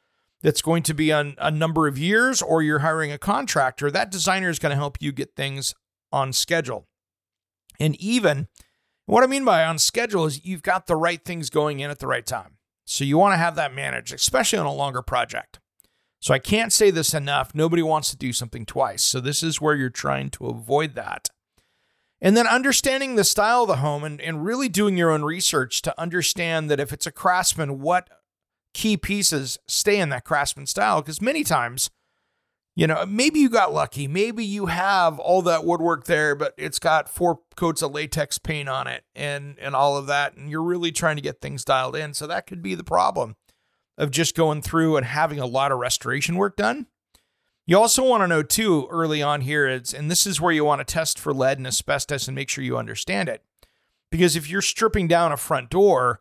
that's 0.42 0.62
going 0.62 0.84
to 0.84 0.94
be 0.94 1.12
on 1.12 1.34
a 1.38 1.50
number 1.50 1.88
of 1.88 1.98
years 1.98 2.40
or 2.40 2.62
you're 2.62 2.80
hiring 2.80 3.10
a 3.10 3.18
contractor, 3.18 3.90
that 3.90 4.12
designer 4.12 4.48
is 4.48 4.60
going 4.60 4.70
to 4.70 4.76
help 4.76 4.98
you 5.00 5.10
get 5.10 5.34
things 5.34 5.74
on 6.12 6.32
schedule. 6.32 6.86
And 7.80 7.96
even 7.96 8.48
what 9.08 9.24
I 9.24 9.26
mean 9.26 9.44
by 9.44 9.64
on 9.64 9.78
schedule 9.78 10.26
is 10.26 10.44
you've 10.44 10.62
got 10.62 10.86
the 10.86 10.96
right 10.96 11.24
things 11.24 11.50
going 11.50 11.80
in 11.80 11.90
at 11.90 11.98
the 11.98 12.06
right 12.06 12.26
time. 12.26 12.58
So 12.84 13.04
you 13.04 13.18
want 13.18 13.32
to 13.32 13.38
have 13.38 13.54
that 13.56 13.74
managed, 13.74 14.12
especially 14.12 14.58
on 14.58 14.66
a 14.66 14.72
longer 14.72 15.02
project. 15.02 15.60
So 16.20 16.34
I 16.34 16.38
can't 16.38 16.72
say 16.72 16.90
this 16.90 17.14
enough. 17.14 17.54
Nobody 17.54 17.82
wants 17.82 18.10
to 18.10 18.16
do 18.16 18.32
something 18.32 18.66
twice. 18.66 19.02
So 19.02 19.20
this 19.20 19.42
is 19.42 19.60
where 19.60 19.74
you're 19.74 19.88
trying 19.88 20.30
to 20.30 20.46
avoid 20.46 20.94
that. 20.94 21.28
And 22.20 22.36
then 22.36 22.46
understanding 22.46 23.14
the 23.14 23.24
style 23.24 23.62
of 23.62 23.68
the 23.68 23.76
home 23.76 24.04
and, 24.04 24.20
and 24.20 24.44
really 24.44 24.68
doing 24.68 24.96
your 24.96 25.10
own 25.10 25.22
research 25.22 25.82
to 25.82 26.00
understand 26.00 26.70
that 26.70 26.80
if 26.80 26.92
it's 26.92 27.06
a 27.06 27.12
craftsman, 27.12 27.80
what 27.80 28.08
key 28.74 28.96
pieces 28.96 29.58
stay 29.66 29.98
in 29.98 30.08
that 30.10 30.24
craftsman 30.24 30.66
style 30.66 31.00
because 31.00 31.22
many 31.22 31.44
times 31.44 31.90
you 32.78 32.87
know 32.87 33.04
maybe 33.06 33.40
you 33.40 33.50
got 33.50 33.75
lucky. 33.75 34.06
Maybe 34.06 34.44
you 34.44 34.66
have 34.66 35.18
all 35.18 35.42
that 35.42 35.64
woodwork 35.64 36.04
there 36.04 36.37
but 36.37 36.54
it's 36.56 36.78
got 36.78 37.08
four 37.08 37.40
coats 37.56 37.82
of 37.82 37.90
latex 37.90 38.38
paint 38.38 38.68
on 38.68 38.87
it 38.87 39.02
and 39.16 39.58
and 39.58 39.75
all 39.75 39.97
of 39.97 40.06
that 40.06 40.37
and 40.37 40.49
you're 40.49 40.62
really 40.62 40.92
trying 40.92 41.16
to 41.16 41.23
get 41.23 41.40
things 41.40 41.64
dialed 41.64 41.97
in. 41.97 42.14
So 42.14 42.28
that 42.28 42.47
could 42.47 42.62
be 42.62 42.76
the 42.76 42.85
problem 42.85 43.35
of 43.99 44.12
just 44.12 44.37
going 44.37 44.62
through 44.62 44.97
and 44.97 45.04
having 45.04 45.40
a 45.40 45.47
lot 45.47 45.73
of 45.73 45.78
restoration 45.78 46.37
work 46.37 46.54
done. 46.56 46.87
You 47.66 47.76
also 47.76 48.04
want 48.04 48.23
to 48.23 48.28
know 48.28 48.44
too 48.44 48.87
early 48.92 49.23
on 49.23 49.40
here 49.40 49.66
and 49.66 50.08
this 50.08 50.25
is 50.25 50.40
where 50.40 50.52
you 50.52 50.64
want 50.64 50.78
to 50.78 50.85
test 50.85 51.18
for 51.18 51.35
lead 51.35 51.58
and 51.58 51.66
asbestos 51.66 52.28
and 52.28 52.37
make 52.37 52.49
sure 52.49 52.62
you 52.62 52.78
understand 52.78 53.28
it. 53.28 53.42
Because 54.08 54.37
if 54.37 54.49
you're 54.49 54.62
stripping 54.62 55.08
down 55.08 55.32
a 55.32 55.37
front 55.37 55.68
door 55.68 56.20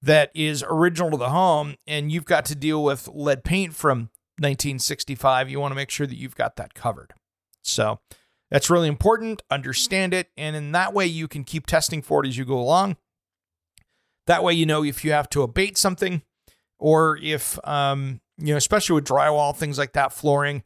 that 0.00 0.30
is 0.34 0.64
original 0.66 1.10
to 1.10 1.18
the 1.18 1.28
home 1.28 1.74
and 1.86 2.10
you've 2.10 2.24
got 2.24 2.46
to 2.46 2.54
deal 2.54 2.82
with 2.82 3.06
lead 3.12 3.44
paint 3.44 3.74
from 3.74 4.08
1965, 4.40 5.50
you 5.50 5.60
want 5.60 5.72
to 5.72 5.76
make 5.76 5.90
sure 5.90 6.06
that 6.06 6.16
you've 6.16 6.34
got 6.34 6.56
that 6.56 6.74
covered. 6.74 7.12
So 7.62 8.00
that's 8.50 8.70
really 8.70 8.88
important. 8.88 9.42
Understand 9.50 10.14
it. 10.14 10.30
And 10.36 10.56
in 10.56 10.72
that 10.72 10.92
way, 10.94 11.06
you 11.06 11.28
can 11.28 11.44
keep 11.44 11.66
testing 11.66 12.02
for 12.02 12.24
it 12.24 12.28
as 12.28 12.38
you 12.38 12.44
go 12.44 12.58
along. 12.58 12.96
That 14.26 14.42
way, 14.42 14.54
you 14.54 14.66
know 14.66 14.84
if 14.84 15.04
you 15.04 15.12
have 15.12 15.28
to 15.30 15.42
abate 15.42 15.76
something 15.76 16.22
or 16.78 17.18
if, 17.22 17.58
um, 17.66 18.20
you 18.38 18.52
know, 18.52 18.56
especially 18.56 18.94
with 18.94 19.06
drywall, 19.06 19.54
things 19.54 19.78
like 19.78 19.92
that, 19.92 20.12
flooring, 20.12 20.62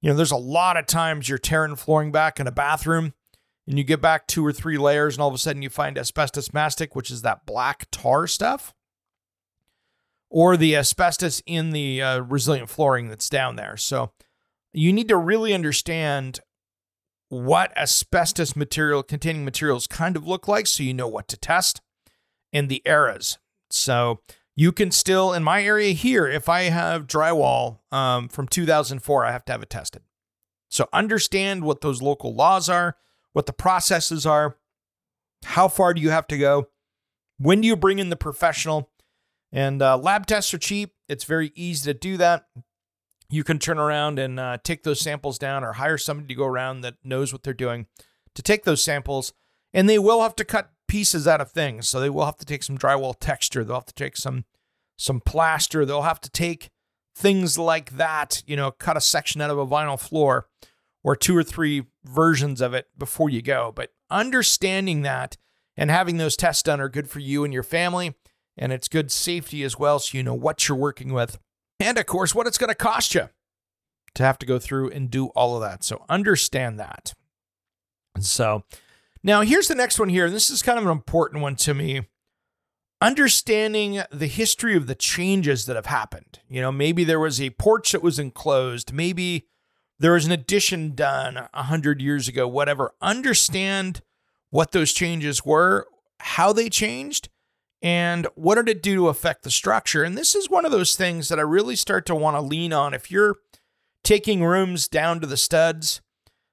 you 0.00 0.10
know, 0.10 0.16
there's 0.16 0.30
a 0.30 0.36
lot 0.36 0.76
of 0.76 0.86
times 0.86 1.28
you're 1.28 1.38
tearing 1.38 1.76
flooring 1.76 2.12
back 2.12 2.38
in 2.38 2.46
a 2.46 2.52
bathroom 2.52 3.14
and 3.66 3.78
you 3.78 3.84
get 3.84 4.00
back 4.00 4.26
two 4.26 4.44
or 4.46 4.52
three 4.52 4.78
layers 4.78 5.16
and 5.16 5.22
all 5.22 5.28
of 5.28 5.34
a 5.34 5.38
sudden 5.38 5.62
you 5.62 5.70
find 5.70 5.98
asbestos 5.98 6.52
mastic, 6.52 6.94
which 6.94 7.10
is 7.10 7.22
that 7.22 7.46
black 7.46 7.88
tar 7.90 8.26
stuff 8.26 8.74
or 10.30 10.56
the 10.56 10.76
asbestos 10.76 11.42
in 11.46 11.70
the 11.70 12.02
uh, 12.02 12.20
resilient 12.20 12.68
flooring 12.68 13.08
that's 13.08 13.28
down 13.28 13.56
there. 13.56 13.76
So 13.76 14.12
you 14.72 14.92
need 14.92 15.08
to 15.08 15.16
really 15.16 15.54
understand 15.54 16.40
what 17.28 17.76
asbestos 17.76 18.54
material 18.54 19.02
containing 19.02 19.44
materials 19.44 19.86
kind 19.86 20.16
of 20.16 20.26
look 20.26 20.46
like 20.46 20.66
so 20.66 20.82
you 20.82 20.94
know 20.94 21.08
what 21.08 21.28
to 21.28 21.36
test 21.36 21.80
and 22.52 22.68
the 22.68 22.82
eras. 22.84 23.38
So 23.70 24.20
you 24.54 24.72
can 24.72 24.90
still, 24.90 25.32
in 25.32 25.42
my 25.42 25.62
area 25.62 25.92
here, 25.92 26.26
if 26.26 26.48
I 26.48 26.64
have 26.64 27.06
drywall 27.06 27.80
um, 27.92 28.28
from 28.28 28.48
2004, 28.48 29.24
I 29.24 29.32
have 29.32 29.44
to 29.46 29.52
have 29.52 29.62
it 29.62 29.70
tested. 29.70 30.02
So 30.68 30.88
understand 30.92 31.64
what 31.64 31.80
those 31.80 32.02
local 32.02 32.34
laws 32.34 32.68
are, 32.68 32.96
what 33.32 33.46
the 33.46 33.52
processes 33.52 34.24
are, 34.24 34.56
How 35.44 35.68
far 35.68 35.94
do 35.94 36.00
you 36.00 36.10
have 36.10 36.26
to 36.28 36.38
go? 36.38 36.68
When 37.38 37.60
do 37.60 37.68
you 37.68 37.76
bring 37.76 37.98
in 37.98 38.10
the 38.10 38.16
professional? 38.16 38.90
And 39.52 39.80
uh, 39.80 39.96
lab 39.96 40.26
tests 40.26 40.52
are 40.54 40.58
cheap. 40.58 40.92
It's 41.08 41.24
very 41.24 41.52
easy 41.54 41.92
to 41.92 41.98
do 41.98 42.16
that. 42.16 42.46
You 43.28 43.44
can 43.44 43.58
turn 43.58 43.78
around 43.78 44.18
and 44.18 44.38
uh, 44.38 44.58
take 44.62 44.82
those 44.82 45.00
samples 45.00 45.38
down 45.38 45.64
or 45.64 45.74
hire 45.74 45.98
somebody 45.98 46.28
to 46.28 46.38
go 46.38 46.46
around 46.46 46.82
that 46.82 46.94
knows 47.02 47.32
what 47.32 47.42
they're 47.42 47.54
doing 47.54 47.86
to 48.34 48.42
take 48.42 48.64
those 48.64 48.82
samples. 48.82 49.32
And 49.74 49.88
they 49.88 49.98
will 49.98 50.22
have 50.22 50.36
to 50.36 50.44
cut 50.44 50.70
pieces 50.88 51.26
out 51.26 51.40
of 51.40 51.50
things. 51.50 51.88
So 51.88 52.00
they 52.00 52.10
will 52.10 52.24
have 52.24 52.36
to 52.38 52.44
take 52.44 52.62
some 52.62 52.78
drywall 52.78 53.14
texture. 53.18 53.64
They'll 53.64 53.76
have 53.76 53.86
to 53.86 53.94
take 53.94 54.16
some 54.16 54.44
some 54.96 55.20
plaster. 55.20 55.84
They'll 55.84 56.02
have 56.02 56.20
to 56.22 56.30
take 56.30 56.70
things 57.14 57.58
like 57.58 57.96
that, 57.96 58.42
you 58.46 58.56
know, 58.56 58.70
cut 58.70 58.96
a 58.96 59.00
section 59.00 59.40
out 59.40 59.50
of 59.50 59.58
a 59.58 59.66
vinyl 59.66 60.00
floor 60.00 60.48
or 61.02 61.16
two 61.16 61.36
or 61.36 61.42
three 61.42 61.84
versions 62.04 62.60
of 62.60 62.74
it 62.74 62.88
before 62.96 63.30
you 63.30 63.42
go. 63.42 63.72
But 63.74 63.92
understanding 64.10 65.02
that 65.02 65.36
and 65.76 65.90
having 65.90 66.16
those 66.16 66.36
tests 66.36 66.62
done 66.62 66.80
are 66.80 66.88
good 66.88 67.08
for 67.08 67.20
you 67.20 67.44
and 67.44 67.52
your 67.52 67.62
family. 67.62 68.14
And 68.56 68.72
it's 68.72 68.88
good 68.88 69.10
safety 69.10 69.62
as 69.62 69.78
well. 69.78 69.98
So 69.98 70.16
you 70.16 70.24
know 70.24 70.34
what 70.34 70.68
you're 70.68 70.78
working 70.78 71.12
with. 71.12 71.38
And 71.78 71.98
of 71.98 72.06
course, 72.06 72.34
what 72.34 72.46
it's 72.46 72.58
going 72.58 72.68
to 72.68 72.74
cost 72.74 73.14
you 73.14 73.28
to 74.14 74.22
have 74.22 74.38
to 74.38 74.46
go 74.46 74.58
through 74.58 74.90
and 74.90 75.10
do 75.10 75.26
all 75.28 75.56
of 75.56 75.62
that. 75.62 75.84
So 75.84 76.04
understand 76.08 76.80
that. 76.80 77.12
And 78.14 78.24
so 78.24 78.64
now 79.22 79.42
here's 79.42 79.68
the 79.68 79.74
next 79.74 79.98
one 79.98 80.08
here. 80.08 80.30
This 80.30 80.48
is 80.48 80.62
kind 80.62 80.78
of 80.78 80.86
an 80.86 80.90
important 80.90 81.42
one 81.42 81.56
to 81.56 81.74
me. 81.74 82.06
Understanding 83.02 84.02
the 84.10 84.26
history 84.26 84.74
of 84.74 84.86
the 84.86 84.94
changes 84.94 85.66
that 85.66 85.76
have 85.76 85.86
happened. 85.86 86.40
You 86.48 86.62
know, 86.62 86.72
maybe 86.72 87.04
there 87.04 87.20
was 87.20 87.38
a 87.40 87.50
porch 87.50 87.92
that 87.92 88.02
was 88.02 88.18
enclosed. 88.18 88.90
Maybe 88.90 89.48
there 89.98 90.12
was 90.12 90.24
an 90.24 90.32
addition 90.32 90.94
done 90.94 91.48
a 91.52 91.64
hundred 91.64 92.00
years 92.00 92.26
ago, 92.26 92.48
whatever. 92.48 92.94
Understand 93.02 94.00
what 94.48 94.72
those 94.72 94.94
changes 94.94 95.44
were, 95.44 95.86
how 96.20 96.54
they 96.54 96.70
changed, 96.70 97.28
and 97.82 98.26
what 98.34 98.56
did 98.56 98.68
it 98.68 98.82
do 98.82 98.96
to 98.96 99.08
affect 99.08 99.42
the 99.42 99.50
structure. 99.50 100.02
And 100.02 100.16
this 100.16 100.34
is 100.34 100.50
one 100.50 100.64
of 100.64 100.72
those 100.72 100.96
things 100.96 101.28
that 101.28 101.38
I 101.38 101.42
really 101.42 101.76
start 101.76 102.06
to 102.06 102.14
want 102.14 102.36
to 102.36 102.40
lean 102.40 102.72
on. 102.72 102.94
If 102.94 103.10
you're 103.10 103.36
taking 104.02 104.44
rooms 104.44 104.88
down 104.88 105.20
to 105.20 105.26
the 105.26 105.36
studs 105.36 106.00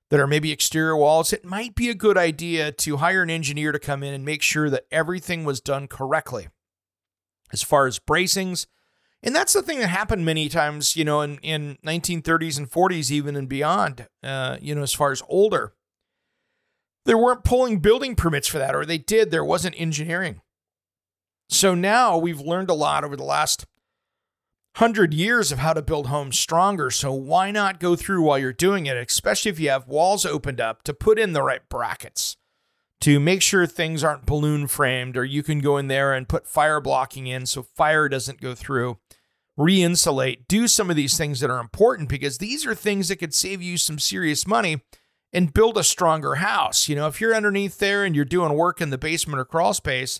that 0.09 0.19
are 0.19 0.27
maybe 0.27 0.51
exterior 0.51 0.97
walls, 0.97 1.33
it 1.33 1.45
might 1.45 1.75
be 1.75 1.89
a 1.89 1.95
good 1.95 2.17
idea 2.17 2.71
to 2.71 2.97
hire 2.97 3.23
an 3.23 3.29
engineer 3.29 3.71
to 3.71 3.79
come 3.79 4.03
in 4.03 4.13
and 4.13 4.25
make 4.25 4.41
sure 4.41 4.69
that 4.69 4.85
everything 4.91 5.45
was 5.45 5.61
done 5.61 5.87
correctly 5.87 6.49
as 7.51 7.63
far 7.63 7.87
as 7.87 7.99
bracings. 7.99 8.67
And 9.21 9.33
that's 9.33 9.53
the 9.53 9.61
thing 9.61 9.79
that 9.79 9.87
happened 9.87 10.25
many 10.25 10.49
times, 10.49 10.97
you 10.97 11.05
know, 11.05 11.21
in, 11.21 11.37
in 11.37 11.77
1930s 11.85 12.57
and 12.57 12.69
40s, 12.69 13.09
even 13.09 13.37
and 13.37 13.47
beyond, 13.47 14.07
uh, 14.21 14.57
you 14.61 14.75
know, 14.75 14.81
as 14.81 14.93
far 14.93 15.13
as 15.13 15.23
older 15.29 15.73
they 17.05 17.15
weren't 17.15 17.43
pulling 17.43 17.79
building 17.79 18.15
permits 18.15 18.47
for 18.47 18.57
that, 18.59 18.75
or 18.75 18.85
they 18.85 18.97
did, 18.97 19.31
there 19.31 19.43
wasn't 19.43 19.79
engineering. 19.79 20.41
So 21.53 21.75
now 21.75 22.17
we've 22.17 22.41
learned 22.41 22.71
a 22.71 22.73
lot 22.73 23.03
over 23.03 23.15
the 23.15 23.23
last 23.23 23.65
hundred 24.77 25.13
years 25.13 25.51
of 25.51 25.59
how 25.59 25.73
to 25.73 25.83
build 25.83 26.07
homes 26.07 26.37
stronger. 26.39 26.89
So 26.89 27.13
why 27.13 27.51
not 27.51 27.79
go 27.79 27.95
through 27.95 28.23
while 28.23 28.39
you're 28.39 28.51
doing 28.51 28.87
it, 28.87 28.97
especially 28.97 29.51
if 29.51 29.59
you 29.59 29.69
have 29.69 29.87
walls 29.87 30.25
opened 30.25 30.59
up 30.59 30.81
to 30.83 30.95
put 30.95 31.19
in 31.19 31.33
the 31.33 31.43
right 31.43 31.61
brackets 31.69 32.37
to 33.01 33.19
make 33.19 33.43
sure 33.43 33.67
things 33.67 34.03
aren't 34.03 34.25
balloon 34.25 34.65
framed, 34.65 35.15
or 35.15 35.23
you 35.23 35.43
can 35.43 35.59
go 35.59 35.77
in 35.77 35.89
there 35.89 36.11
and 36.11 36.27
put 36.27 36.47
fire 36.47 36.81
blocking 36.81 37.27
in 37.27 37.45
so 37.45 37.61
fire 37.61 38.09
doesn't 38.09 38.41
go 38.41 38.55
through. 38.55 38.97
Re 39.55 39.83
insulate, 39.83 40.47
do 40.47 40.67
some 40.67 40.89
of 40.89 40.95
these 40.95 41.17
things 41.17 41.39
that 41.39 41.51
are 41.51 41.59
important 41.59 42.09
because 42.09 42.39
these 42.39 42.65
are 42.65 42.73
things 42.73 43.09
that 43.09 43.17
could 43.17 43.33
save 43.33 43.61
you 43.61 43.77
some 43.77 43.99
serious 43.99 44.47
money 44.47 44.81
and 45.31 45.53
build 45.53 45.77
a 45.77 45.83
stronger 45.83 46.35
house. 46.35 46.89
You 46.89 46.95
know, 46.95 47.05
if 47.05 47.21
you're 47.21 47.35
underneath 47.35 47.77
there 47.77 48.03
and 48.03 48.15
you're 48.15 48.25
doing 48.25 48.53
work 48.53 48.81
in 48.81 48.89
the 48.89 48.97
basement 48.97 49.39
or 49.39 49.45
crawl 49.45 49.75
space, 49.75 50.19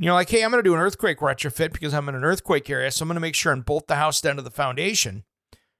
and 0.00 0.06
you're 0.06 0.14
like, 0.14 0.30
hey, 0.30 0.42
I'm 0.42 0.50
going 0.50 0.64
to 0.64 0.66
do 0.66 0.72
an 0.72 0.80
earthquake 0.80 1.18
retrofit 1.18 1.74
because 1.74 1.92
I'm 1.92 2.08
in 2.08 2.14
an 2.14 2.24
earthquake 2.24 2.70
area. 2.70 2.90
So 2.90 3.02
I'm 3.02 3.08
going 3.08 3.16
to 3.16 3.20
make 3.20 3.34
sure 3.34 3.52
and 3.52 3.62
bolt 3.62 3.86
the 3.86 3.96
house 3.96 4.22
down 4.22 4.36
to 4.36 4.42
the 4.42 4.50
foundation. 4.50 5.24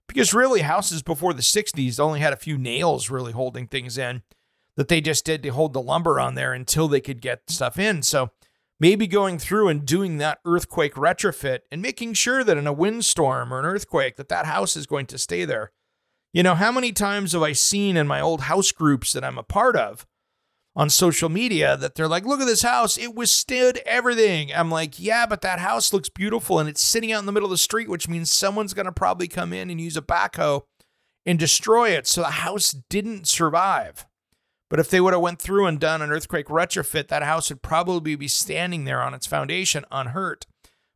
Because 0.06 0.34
really, 0.34 0.60
houses 0.60 1.02
before 1.02 1.32
the 1.32 1.40
60s 1.40 1.98
only 1.98 2.20
had 2.20 2.34
a 2.34 2.36
few 2.36 2.58
nails 2.58 3.08
really 3.08 3.32
holding 3.32 3.66
things 3.66 3.96
in 3.96 4.20
that 4.76 4.88
they 4.88 5.00
just 5.00 5.24
did 5.24 5.42
to 5.42 5.48
hold 5.48 5.72
the 5.72 5.80
lumber 5.80 6.20
on 6.20 6.34
there 6.34 6.52
until 6.52 6.86
they 6.86 7.00
could 7.00 7.22
get 7.22 7.48
stuff 7.48 7.78
in. 7.78 8.02
So 8.02 8.30
maybe 8.78 9.06
going 9.06 9.38
through 9.38 9.68
and 9.68 9.86
doing 9.86 10.18
that 10.18 10.40
earthquake 10.44 10.96
retrofit 10.96 11.60
and 11.72 11.80
making 11.80 12.12
sure 12.12 12.44
that 12.44 12.58
in 12.58 12.66
a 12.66 12.74
windstorm 12.74 13.54
or 13.54 13.58
an 13.58 13.64
earthquake 13.64 14.16
that 14.16 14.28
that 14.28 14.44
house 14.44 14.76
is 14.76 14.84
going 14.84 15.06
to 15.06 15.16
stay 15.16 15.46
there 15.46 15.72
you 16.32 16.42
know, 16.44 16.54
how 16.54 16.70
many 16.70 16.92
times 16.92 17.32
have 17.32 17.42
I 17.42 17.52
seen 17.52 17.96
in 17.96 18.06
my 18.06 18.20
old 18.20 18.42
house 18.42 18.70
groups 18.70 19.12
that 19.12 19.24
I'm 19.24 19.38
a 19.38 19.42
part 19.42 19.76
of 19.76 20.06
on 20.76 20.88
social 20.88 21.28
media 21.28 21.76
that 21.76 21.94
they're 21.94 22.08
like, 22.08 22.24
look 22.24 22.40
at 22.40 22.46
this 22.46 22.62
house. 22.62 22.96
It 22.96 23.14
withstood 23.14 23.78
everything. 23.84 24.52
I'm 24.54 24.70
like, 24.70 25.00
yeah, 25.00 25.26
but 25.26 25.40
that 25.42 25.58
house 25.58 25.92
looks 25.92 26.08
beautiful 26.08 26.58
and 26.58 26.68
it's 26.68 26.80
sitting 26.80 27.12
out 27.12 27.20
in 27.20 27.26
the 27.26 27.32
middle 27.32 27.48
of 27.48 27.50
the 27.50 27.58
street, 27.58 27.88
which 27.88 28.08
means 28.08 28.32
someone's 28.32 28.74
going 28.74 28.86
to 28.86 28.92
probably 28.92 29.28
come 29.28 29.52
in 29.52 29.70
and 29.70 29.80
use 29.80 29.96
a 29.96 30.02
backhoe 30.02 30.62
and 31.26 31.38
destroy 31.38 31.90
it. 31.90 32.06
So 32.06 32.20
the 32.22 32.28
house 32.28 32.72
didn't 32.88 33.26
survive. 33.26 34.06
But 34.68 34.78
if 34.78 34.88
they 34.88 35.00
would 35.00 35.12
have 35.12 35.22
went 35.22 35.40
through 35.42 35.66
and 35.66 35.80
done 35.80 36.00
an 36.00 36.12
earthquake 36.12 36.46
retrofit, 36.46 37.08
that 37.08 37.24
house 37.24 37.50
would 37.50 37.62
probably 37.62 38.14
be 38.14 38.28
standing 38.28 38.84
there 38.84 39.02
on 39.02 39.14
its 39.14 39.26
foundation 39.26 39.84
unhurt. 39.90 40.46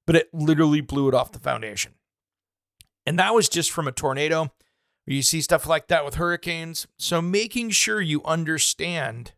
But 0.06 0.14
it 0.16 0.28
literally 0.32 0.80
blew 0.80 1.08
it 1.08 1.14
off 1.14 1.32
the 1.32 1.40
foundation. 1.40 1.94
And 3.04 3.18
that 3.18 3.34
was 3.34 3.48
just 3.48 3.72
from 3.72 3.88
a 3.88 3.92
tornado. 3.92 4.52
You 5.06 5.22
see 5.22 5.40
stuff 5.40 5.66
like 5.66 5.88
that 5.88 6.04
with 6.04 6.14
hurricanes. 6.14 6.86
So 6.98 7.20
making 7.20 7.70
sure 7.70 8.00
you 8.00 8.22
understand 8.24 9.32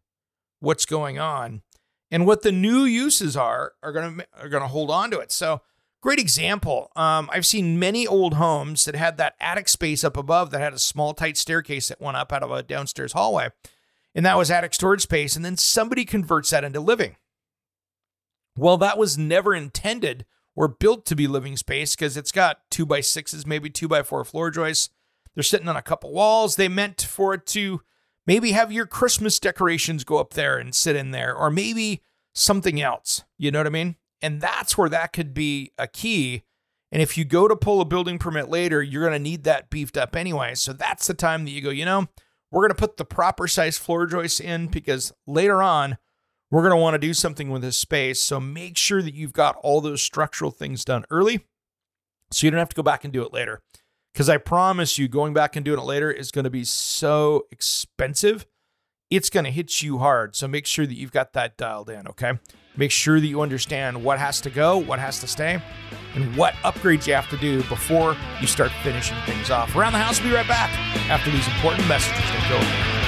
what's 0.61 0.87
going 0.87 1.19
on 1.19 1.63
and 2.11 2.27
what 2.27 2.43
the 2.43 2.53
new 2.53 2.85
uses 2.85 3.37
are 3.37 3.73
are 3.83 3.93
going 3.93 4.19
to 4.19 4.27
are 4.41 4.49
going 4.49 4.63
to 4.63 4.69
hold 4.69 4.91
on 4.91 5.11
to 5.11 5.19
it. 5.19 5.33
So 5.33 5.63
great 6.01 6.19
example. 6.19 6.91
Um, 6.97 7.29
I've 7.33 7.47
seen 7.47 7.79
many 7.79 8.07
old 8.07 8.35
homes 8.35 8.85
that 8.85 8.95
had 8.95 9.17
that 9.19 9.35
attic 9.41 9.69
space 9.69 10.05
up 10.05 10.17
above 10.17 10.51
that 10.51 10.61
had 10.61 10.75
a 10.75 10.79
small 10.79 11.15
tight 11.15 11.37
staircase 11.37 11.89
that 11.89 12.01
went 12.01 12.17
up 12.17 12.33
out 12.33 12.43
of 12.43 12.51
a 12.51 12.63
downstairs 12.63 13.13
hallway, 13.13 13.51
and 14.15 14.25
that 14.25 14.37
was 14.37 14.51
attic 14.51 14.75
storage 14.75 15.03
space. 15.03 15.37
And 15.37 15.45
then 15.45 15.57
somebody 15.57 16.05
converts 16.05 16.51
that 16.51 16.65
into 16.65 16.81
living. 16.81 17.17
Well, 18.57 18.79
that 18.79 18.99
was 18.99 19.19
never 19.19 19.55
intended 19.55 20.25
or 20.55 20.69
built 20.69 21.05
to 21.07 21.15
be 21.15 21.27
living 21.27 21.59
space 21.59 21.95
because 21.95 22.17
it's 22.17 22.33
got 22.33 22.61
two 22.71 22.87
by 22.87 23.01
sixes, 23.01 23.47
maybe 23.47 23.69
two 23.69 23.89
by 23.89 24.03
four 24.03 24.25
floor 24.25 24.51
joists 24.51 24.89
they're 25.37 25.43
sitting 25.43 25.69
on 25.69 25.77
a 25.77 25.83
couple 25.83 26.13
walls. 26.13 26.57
They 26.57 26.67
meant 26.67 27.03
for 27.03 27.35
it 27.35 27.47
to 27.49 27.83
maybe 28.27 28.53
have 28.53 28.73
your 28.73 28.87
Christmas 28.87 29.39
decorations 29.39 30.05
go 30.05 30.19
up 30.19 30.35
there 30.35 30.59
and 30.59 30.75
sit 30.75 30.97
in 30.97 31.11
there, 31.11 31.35
or 31.35 31.51
maybe 31.51 32.03
something 32.35 32.81
else. 32.81 33.25
You 33.39 33.51
know 33.51 33.61
what 33.61 33.67
I 33.67 33.71
mean? 33.71 33.97
And 34.23 34.41
that's 34.41 34.77
where 34.77 34.89
that 34.89 35.13
could 35.13 35.35
be 35.35 35.73
a 35.79 35.87
key. 35.87 36.43
And 36.93 37.03
if 37.03 37.19
you 37.19 37.25
go 37.25 37.49
to 37.49 37.57
pull 37.57 37.81
a 37.81 37.85
building 37.85 38.19
permit 38.19 38.49
later, 38.49 38.83
you're 38.83 39.03
going 39.03 39.13
to 39.13 39.19
need 39.19 39.45
that 39.45 39.71
beefed 39.71 39.97
up 39.97 40.17
anyway. 40.17 40.55
So 40.55 40.73
that's 40.73 41.07
the 41.07 41.15
time 41.15 41.45
that 41.45 41.51
you 41.51 41.61
go, 41.61 41.71
you 41.71 41.85
know, 41.85 42.07
we're 42.51 42.63
going 42.63 42.75
to 42.75 42.81
put 42.81 42.97
the 42.97 43.05
proper 43.05 43.49
size 43.49 43.77
floor 43.77 44.07
joists 44.07 44.41
in 44.41 44.69
because 44.69 45.13
later 45.27 45.63
on, 45.63 45.99
we're 46.51 46.63
going 46.63 46.73
to 46.73 46.81
want 46.81 46.95
to 46.95 46.99
do 46.99 47.13
something 47.13 47.51
with 47.51 47.63
this 47.63 47.77
space. 47.77 48.21
So 48.21 48.39
make 48.39 48.77
sure 48.77 49.03
that 49.03 49.15
you've 49.15 49.33
got 49.33 49.57
all 49.63 49.81
those 49.81 50.01
structural 50.01 50.53
things 50.53 50.85
done 50.85 51.05
early 51.11 51.45
so 52.31 52.47
you 52.47 52.51
don't 52.51 52.59
have 52.59 52.69
to 52.69 52.77
go 52.77 52.83
back 52.83 53.05
and 53.05 53.13
do 53.13 53.23
it 53.25 53.33
later. 53.33 53.63
Because 54.17 54.31
I 54.31 54.39
promise 54.39 54.97
you, 54.97 55.09
going 55.09 55.35
back 55.35 55.57
and 55.57 55.65
doing 55.65 55.79
it 55.79 55.85
later 55.85 56.11
is 56.11 56.31
going 56.31 56.45
to 56.45 56.51
be 56.51 56.65
so 56.65 57.45
expensive. 57.53 58.47
It's 59.11 59.29
going 59.29 59.45
to 59.45 59.51
hit 59.51 59.83
you 59.83 59.99
hard. 59.99 60.35
So 60.35 60.49
make 60.49 60.65
sure 60.65 60.87
that 60.87 60.95
you've 60.95 61.13
got 61.13 61.35
that 61.35 61.59
dialed 61.59 61.91
in, 61.91 62.09
okay? 62.09 62.33
Make 62.79 62.93
sure 62.93 63.21
that 63.21 63.27
you 63.27 63.43
understand 63.43 64.03
what 64.03 64.19
has 64.19 64.41
to 64.41 64.49
go, 64.49 64.79
what 64.79 64.99
has 65.01 65.21
to 65.21 65.27
stay, 65.27 65.63
and 66.15 66.35
what 66.35 66.55
upgrades 66.65 67.07
you 67.07 67.13
have 67.13 67.29
to 67.29 67.37
do 67.37 67.63
before 67.65 68.17
you 68.41 68.47
start 68.47 68.71
finishing 68.83 69.19
things 69.27 69.51
off. 69.51 69.77
Around 69.77 69.93
the 69.93 69.99
house, 69.99 70.19
we'll 70.19 70.31
be 70.31 70.35
right 70.35 70.49
back 70.49 70.71
after 71.11 71.31
these 71.31 71.47
important 71.49 71.87
messages. 71.87 72.25
Go 72.49 73.06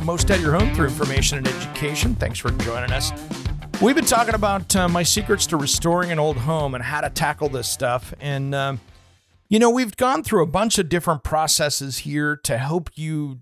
the 0.00 0.06
most 0.06 0.30
of 0.30 0.40
your 0.40 0.54
home 0.54 0.74
through 0.74 0.88
information 0.88 1.38
and 1.38 1.46
education. 1.46 2.14
Thanks 2.14 2.38
for 2.38 2.50
joining 2.50 2.90
us. 2.90 3.12
We've 3.82 3.94
been 3.94 4.06
talking 4.06 4.34
about 4.34 4.74
uh, 4.74 4.88
my 4.88 5.02
secrets 5.02 5.46
to 5.48 5.58
restoring 5.58 6.10
an 6.10 6.18
old 6.18 6.38
home 6.38 6.74
and 6.74 6.82
how 6.82 7.02
to 7.02 7.10
tackle 7.10 7.50
this 7.50 7.68
stuff. 7.68 8.14
And 8.18 8.54
uh, 8.54 8.76
You 9.50 9.58
know, 9.58 9.68
we've 9.68 9.96
gone 9.96 10.22
through 10.22 10.42
a 10.42 10.46
bunch 10.46 10.78
of 10.78 10.88
different 10.88 11.22
processes 11.22 11.98
here 11.98 12.36
to 12.44 12.56
help 12.56 12.88
you, 12.94 13.40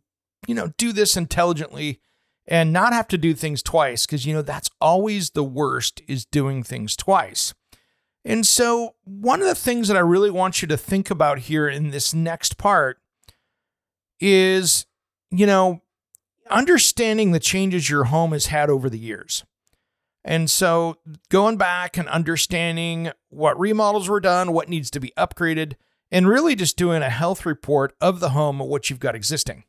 you 0.48 0.54
know, 0.54 0.72
do 0.76 0.92
this 0.92 1.16
intelligently 1.16 2.00
and 2.46 2.72
not 2.72 2.92
have 2.92 3.06
to 3.08 3.18
do 3.18 3.34
things 3.34 3.62
twice 3.62 4.04
because, 4.04 4.26
you 4.26 4.34
know, 4.34 4.42
that's 4.42 4.70
always 4.80 5.30
the 5.30 5.44
worst 5.44 6.02
is 6.08 6.24
doing 6.24 6.62
things 6.64 6.96
twice. 6.96 7.54
And 8.24 8.44
so, 8.44 8.94
one 9.04 9.42
of 9.42 9.46
the 9.46 9.54
things 9.54 9.86
that 9.88 9.96
I 9.96 10.00
really 10.00 10.30
want 10.30 10.60
you 10.60 10.68
to 10.68 10.76
think 10.76 11.10
about 11.10 11.40
here 11.40 11.68
in 11.68 11.90
this 11.90 12.12
next 12.12 12.58
part 12.58 12.98
is, 14.18 14.86
you 15.30 15.46
know, 15.46 15.82
understanding 16.50 17.32
the 17.32 17.40
changes 17.40 17.90
your 17.90 18.04
home 18.04 18.32
has 18.32 18.46
had 18.46 18.70
over 18.70 18.90
the 18.90 18.98
years. 18.98 19.44
And 20.24 20.50
so, 20.50 20.98
going 21.30 21.56
back 21.56 21.96
and 21.96 22.08
understanding 22.08 23.12
what 23.30 23.58
remodels 23.58 24.08
were 24.08 24.20
done, 24.20 24.52
what 24.52 24.68
needs 24.68 24.90
to 24.90 25.00
be 25.00 25.12
upgraded, 25.16 25.74
and 26.10 26.28
really 26.28 26.54
just 26.54 26.76
doing 26.76 27.02
a 27.02 27.10
health 27.10 27.46
report 27.46 27.94
of 28.00 28.20
the 28.20 28.30
home, 28.30 28.58
what 28.58 28.90
you've 28.90 29.00
got 29.00 29.14
existing. 29.14 29.64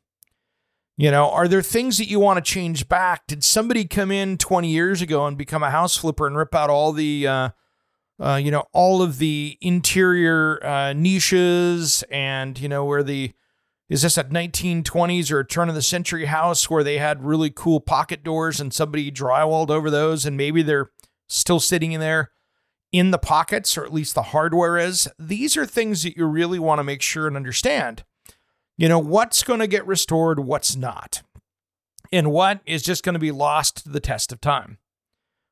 You 0.96 1.10
know, 1.10 1.30
are 1.30 1.48
there 1.48 1.62
things 1.62 1.96
that 1.96 2.08
you 2.08 2.20
want 2.20 2.44
to 2.44 2.52
change 2.52 2.88
back? 2.88 3.26
Did 3.26 3.42
somebody 3.42 3.86
come 3.86 4.10
in 4.10 4.36
20 4.36 4.68
years 4.68 5.00
ago 5.00 5.26
and 5.26 5.38
become 5.38 5.62
a 5.62 5.70
house 5.70 5.96
flipper 5.96 6.26
and 6.26 6.36
rip 6.36 6.54
out 6.54 6.68
all 6.68 6.92
the, 6.92 7.26
uh, 7.26 7.48
uh, 8.18 8.36
you 8.36 8.50
know, 8.50 8.64
all 8.74 9.00
of 9.00 9.16
the 9.16 9.56
interior 9.62 10.62
uh, 10.62 10.92
niches 10.92 12.04
and, 12.10 12.60
you 12.60 12.68
know, 12.68 12.84
where 12.84 13.02
the, 13.02 13.32
is 13.90 14.00
this 14.02 14.16
a 14.16 14.24
1920s 14.24 15.30
or 15.30 15.40
a 15.40 15.46
turn 15.46 15.68
of 15.68 15.74
the 15.74 15.82
century 15.82 16.24
house 16.24 16.70
where 16.70 16.82
they 16.82 16.96
had 16.96 17.22
really 17.22 17.50
cool 17.50 17.80
pocket 17.80 18.24
doors 18.24 18.58
and 18.60 18.72
somebody 18.72 19.10
drywalled 19.10 19.68
over 19.68 19.90
those 19.90 20.24
and 20.24 20.36
maybe 20.36 20.62
they're 20.62 20.90
still 21.28 21.60
sitting 21.60 21.92
in 21.92 22.00
there 22.00 22.30
in 22.92 23.10
the 23.10 23.18
pockets, 23.18 23.76
or 23.76 23.84
at 23.84 23.92
least 23.92 24.14
the 24.14 24.22
hardware 24.22 24.78
is? 24.78 25.08
These 25.18 25.56
are 25.58 25.66
things 25.66 26.02
that 26.04 26.16
you 26.16 26.24
really 26.24 26.58
want 26.58 26.78
to 26.78 26.84
make 26.84 27.02
sure 27.02 27.26
and 27.26 27.36
understand 27.36 28.04
you 28.80 28.88
know, 28.88 28.98
what's 28.98 29.42
going 29.42 29.60
to 29.60 29.66
get 29.66 29.86
restored, 29.86 30.40
what's 30.40 30.74
not, 30.74 31.22
and 32.10 32.32
what 32.32 32.60
is 32.64 32.82
just 32.82 33.04
going 33.04 33.12
to 33.12 33.18
be 33.18 33.30
lost 33.30 33.84
to 33.84 33.90
the 33.90 34.00
test 34.00 34.32
of 34.32 34.40
time. 34.40 34.78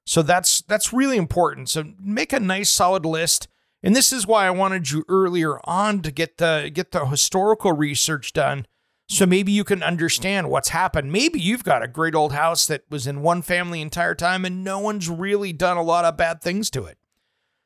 So 0.06 0.22
that's 0.22 0.62
that's 0.62 0.94
really 0.94 1.18
important. 1.18 1.68
So 1.68 1.92
make 2.00 2.32
a 2.32 2.40
nice 2.40 2.70
solid 2.70 3.04
list. 3.04 3.46
And 3.82 3.94
this 3.94 4.12
is 4.12 4.26
why 4.26 4.46
I 4.46 4.50
wanted 4.50 4.90
you 4.90 5.04
earlier 5.08 5.60
on 5.64 6.02
to 6.02 6.10
get 6.10 6.38
the 6.38 6.70
get 6.72 6.90
the 6.90 7.06
historical 7.06 7.72
research 7.72 8.32
done 8.32 8.66
so 9.10 9.24
maybe 9.24 9.52
you 9.52 9.64
can 9.64 9.82
understand 9.82 10.50
what's 10.50 10.68
happened. 10.68 11.10
Maybe 11.10 11.40
you've 11.40 11.64
got 11.64 11.82
a 11.82 11.88
great 11.88 12.14
old 12.14 12.32
house 12.32 12.66
that 12.66 12.82
was 12.90 13.06
in 13.06 13.22
one 13.22 13.40
family 13.40 13.80
entire 13.80 14.14
time 14.14 14.44
and 14.44 14.62
no 14.62 14.78
one's 14.78 15.08
really 15.08 15.52
done 15.52 15.78
a 15.78 15.82
lot 15.82 16.04
of 16.04 16.18
bad 16.18 16.42
things 16.42 16.68
to 16.70 16.84
it. 16.84 16.98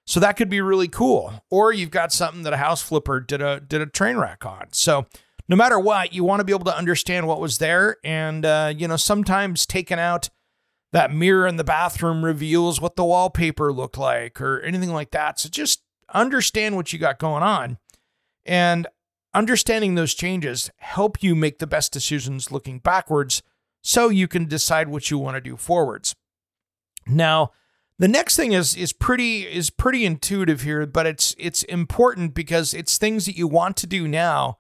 So 0.07 0.21
that 0.21 0.37
could 0.37 0.49
be 0.49 0.61
really 0.61 0.89
cool. 0.89 1.43
Or 1.51 1.73
you've 1.73 1.91
got 1.91 2.13
something 2.13 2.43
that 2.43 2.53
a 2.53 2.59
house 2.59 2.81
flipper 2.81 3.19
did 3.19 3.43
a 3.43 3.59
did 3.61 3.81
a 3.81 3.87
train 3.87 4.19
wreck 4.19 4.47
on. 4.47 4.69
So 4.71 5.07
no 5.49 5.57
matter 5.57 5.81
what, 5.81 6.13
you 6.13 6.23
want 6.23 6.41
to 6.41 6.45
be 6.45 6.53
able 6.53 6.65
to 6.67 6.77
understand 6.77 7.27
what 7.27 7.41
was 7.41 7.59
there. 7.59 7.97
And, 8.05 8.47
uh, 8.47 8.73
you 8.77 8.87
know, 8.87 8.97
sometimes 8.97 9.67
taking 9.67 9.99
out 9.99 10.31
that 10.93 11.13
mirror 11.13 11.47
in 11.49 11.57
the 11.57 11.65
bathroom 11.65 12.25
reveals 12.25 12.81
what 12.81 12.95
the 12.95 13.05
wallpaper 13.05 13.73
looked 13.73 13.99
like 13.99 14.41
or 14.41 14.61
anything 14.61 14.93
like 14.93 15.11
that. 15.11 15.41
So 15.41 15.49
just 15.49 15.83
understand 16.13 16.77
what 16.77 16.93
you 16.93 16.99
got 16.99 17.19
going 17.19 17.43
on. 17.43 17.79
And 18.45 18.87
understanding 19.35 19.95
those 19.95 20.15
changes 20.15 20.71
help 20.77 21.23
you 21.23 21.35
make 21.35 21.59
the 21.59 21.67
best 21.67 21.93
decisions 21.93 22.51
looking 22.53 22.79
backwards 22.79 23.43
so 23.83 24.09
you 24.09 24.29
can 24.29 24.47
decide 24.47 24.89
what 24.89 25.11
you 25.11 25.19
want 25.19 25.37
to 25.37 25.41
do 25.41 25.57
forwards. 25.57 26.15
Now, 27.07 27.51
the 27.99 28.09
next 28.09 28.37
thing 28.37 28.53
is 28.53 28.75
is 28.75 28.93
pretty 28.93 29.43
is 29.43 29.71
pretty 29.71 30.05
intuitive 30.05 30.63
here, 30.63 30.87
but 30.87 31.07
it's 31.07 31.35
it's 31.39 31.63
important 31.65 32.35
because 32.35 32.75
it's 32.75 32.99
things 32.99 33.27
that 33.27 33.37
you 33.37 33.47
want 33.47 33.77
to 33.79 33.87
do 33.87 34.09
now 34.09 34.59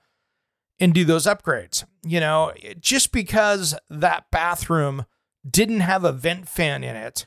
and 0.79 0.93
do 0.93 1.05
those 1.05 1.27
upgrades. 1.27 1.85
You 2.05 2.21
know, 2.21 2.53
just 2.79 3.13
because 3.13 3.75
that 3.89 4.27
bathroom 4.31 5.07
didn't 5.49 5.81
have 5.81 6.05
a 6.05 6.13
vent 6.13 6.49
fan 6.49 6.85
in 6.85 6.95
it, 6.95 7.27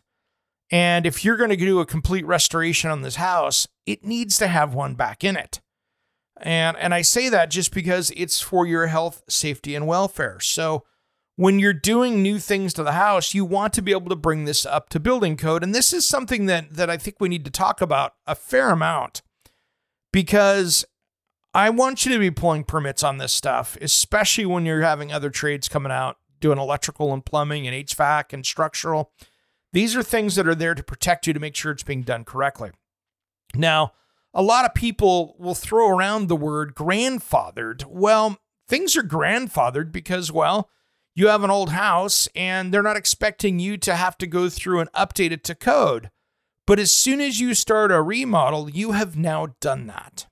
and 0.71 1.05
if 1.05 1.25
you're 1.25 1.37
going 1.37 1.49
to 1.49 1.57
do 1.57 1.79
a 1.79 1.85
complete 1.85 2.25
restoration 2.25 2.89
on 2.91 3.01
this 3.01 3.15
house, 3.15 3.67
it 3.85 4.03
needs 4.03 4.37
to 4.37 4.47
have 4.47 4.73
one 4.73 4.95
back 4.95 5.23
in 5.23 5.35
it. 5.35 5.61
And 6.37 6.75
and 6.77 6.93
I 6.93 7.01
say 7.01 7.29
that 7.29 7.49
just 7.49 7.73
because 7.73 8.11
it's 8.15 8.41
for 8.41 8.65
your 8.65 8.87
health, 8.87 9.23
safety 9.29 9.73
and 9.75 9.87
welfare. 9.87 10.39
So 10.39 10.83
when 11.37 11.59
you're 11.59 11.73
doing 11.73 12.21
new 12.21 12.39
things 12.39 12.73
to 12.73 12.83
the 12.83 12.93
house, 12.93 13.33
you 13.33 13.45
want 13.45 13.73
to 13.73 13.81
be 13.81 13.91
able 13.91 14.09
to 14.09 14.15
bring 14.15 14.45
this 14.45 14.65
up 14.65 14.89
to 14.89 14.99
building 14.99 15.37
code. 15.37 15.63
And 15.63 15.73
this 15.73 15.93
is 15.93 16.07
something 16.07 16.45
that 16.47 16.73
that 16.73 16.89
I 16.89 16.97
think 16.97 17.17
we 17.19 17.29
need 17.29 17.45
to 17.45 17.51
talk 17.51 17.81
about 17.81 18.15
a 18.25 18.35
fair 18.35 18.69
amount 18.69 19.21
because 20.11 20.85
I 21.53 21.69
want 21.69 22.05
you 22.05 22.11
to 22.11 22.19
be 22.19 22.31
pulling 22.31 22.65
permits 22.65 23.01
on 23.01 23.17
this 23.17 23.31
stuff, 23.31 23.77
especially 23.79 24.45
when 24.45 24.65
you're 24.65 24.81
having 24.81 25.13
other 25.13 25.29
trades 25.29 25.69
coming 25.69 25.91
out 25.91 26.17
doing 26.41 26.59
electrical 26.59 27.13
and 27.13 27.25
plumbing 27.25 27.65
and 27.65 27.87
HVAC 27.87 28.33
and 28.33 28.45
structural. 28.45 29.11
These 29.71 29.95
are 29.95 30.03
things 30.03 30.35
that 30.35 30.47
are 30.47 30.55
there 30.55 30.75
to 30.75 30.83
protect 30.83 31.27
you 31.27 31.33
to 31.33 31.39
make 31.39 31.55
sure 31.55 31.71
it's 31.71 31.83
being 31.83 32.03
done 32.03 32.23
correctly. 32.23 32.71
Now, 33.57 33.93
a 34.33 34.41
lot 34.41 34.65
of 34.65 34.73
people 34.73 35.35
will 35.39 35.55
throw 35.55 35.89
around 35.89 36.27
the 36.27 36.35
word 36.35 36.75
grandfathered. 36.75 37.85
Well, 37.85 38.37
things 38.67 38.97
are 38.97 39.03
grandfathered 39.03 39.91
because, 39.91 40.31
well, 40.31 40.69
you 41.15 41.27
have 41.27 41.43
an 41.43 41.49
old 41.49 41.69
house 41.69 42.27
and 42.35 42.73
they're 42.73 42.83
not 42.83 42.97
expecting 42.97 43.59
you 43.59 43.77
to 43.77 43.95
have 43.95 44.17
to 44.17 44.27
go 44.27 44.49
through 44.49 44.81
and 44.81 44.91
update 44.91 45.31
it 45.31 45.43
to 45.45 45.55
code. 45.55 46.11
But 46.67 46.79
as 46.79 46.91
soon 46.91 47.21
as 47.21 47.39
you 47.39 47.53
start 47.53 47.91
a 47.91 48.01
remodel, 48.01 48.69
you 48.69 48.91
have 48.91 49.15
now 49.15 49.55
done 49.61 49.87
that. 49.87 50.27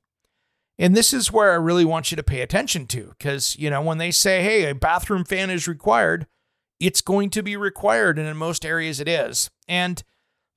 And 0.78 0.96
this 0.96 1.14
is 1.14 1.32
where 1.32 1.52
I 1.52 1.56
really 1.56 1.86
want 1.86 2.12
you 2.12 2.18
to 2.18 2.24
pay 2.24 2.42
attention 2.42 2.88
to 2.88 3.14
because, 3.18 3.56
you 3.58 3.70
know, 3.70 3.82
when 3.82 4.00
they 4.00 4.12
say, 4.12 4.42
hey, 4.42 4.70
a 4.70 4.76
bathroom 4.76 5.24
fan 5.24 5.50
is 5.50 5.68
required, 5.68 6.26
it's 6.80 7.02
going 7.02 7.30
to 7.30 7.44
be 7.44 7.56
required. 7.56 8.18
And 8.18 8.28
in 8.28 8.36
most 8.36 8.66
areas, 8.66 9.00
it 9.00 9.08
is. 9.08 9.52
And 9.68 10.04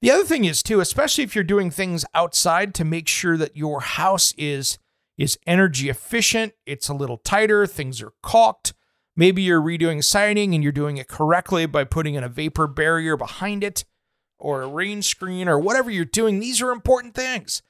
the 0.02 0.10
other 0.10 0.24
thing 0.24 0.44
is, 0.44 0.62
too, 0.62 0.80
especially 0.80 1.24
if 1.24 1.34
you're 1.34 1.44
doing 1.44 1.70
things 1.70 2.04
outside 2.14 2.74
to 2.74 2.84
make 2.84 3.08
sure 3.08 3.36
that 3.36 3.56
your 3.56 3.80
house 3.80 4.34
is 4.36 4.78
is 5.16 5.38
energy 5.46 5.88
efficient, 5.88 6.52
it's 6.66 6.88
a 6.88 6.94
little 6.94 7.16
tighter, 7.16 7.66
things 7.66 8.02
are 8.02 8.12
caulked. 8.22 8.74
Maybe 9.16 9.40
you're 9.40 9.62
redoing 9.62 10.04
siding 10.04 10.54
and 10.54 10.62
you're 10.62 10.72
doing 10.72 10.98
it 10.98 11.08
correctly 11.08 11.64
by 11.64 11.84
putting 11.84 12.14
in 12.14 12.22
a 12.22 12.28
vapor 12.28 12.66
barrier 12.66 13.16
behind 13.16 13.64
it 13.64 13.86
or 14.38 14.60
a 14.60 14.68
rain 14.68 15.00
screen 15.00 15.48
or 15.48 15.58
whatever 15.58 15.90
you're 15.90 16.04
doing. 16.04 16.38
These 16.38 16.60
are 16.60 16.70
important 16.70 17.14
things. 17.14 17.62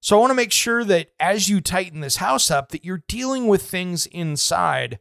So 0.00 0.16
I 0.16 0.20
want 0.20 0.30
to 0.30 0.34
make 0.34 0.52
sure 0.52 0.82
that 0.84 1.08
as 1.20 1.48
you 1.48 1.60
tighten 1.60 2.00
this 2.00 2.16
house 2.16 2.50
up 2.50 2.70
that 2.70 2.84
you're 2.84 3.04
dealing 3.06 3.46
with 3.48 3.62
things 3.62 4.06
inside 4.06 4.98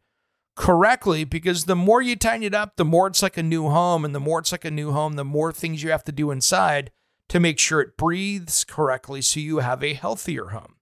correctly 0.56 1.24
because 1.24 1.66
the 1.66 1.76
more 1.76 2.02
you 2.02 2.16
tighten 2.16 2.44
it 2.44 2.54
up, 2.54 2.76
the 2.76 2.86
more 2.86 3.08
it's 3.08 3.22
like 3.22 3.38
a 3.38 3.44
new 3.44 3.70
home 3.70 4.06
and 4.06 4.14
the 4.14 4.20
more 4.20 4.40
it's 4.40 4.52
like 4.52 4.66
a 4.66 4.72
new 4.72 4.92
home, 4.92 5.14
the 5.14 5.26
more 5.26 5.52
things 5.52 5.84
you 5.84 5.92
have 5.92 6.04
to 6.04 6.12
do 6.12 6.32
inside 6.32 6.92
to 7.30 7.40
make 7.40 7.60
sure 7.60 7.82
it 7.82 7.98
breathes 7.98 8.64
correctly 8.64 9.22
so 9.22 9.40
you 9.40 9.60
have 9.60 9.84
a 9.84 9.94
healthier 9.94 10.48
home. 10.48 10.76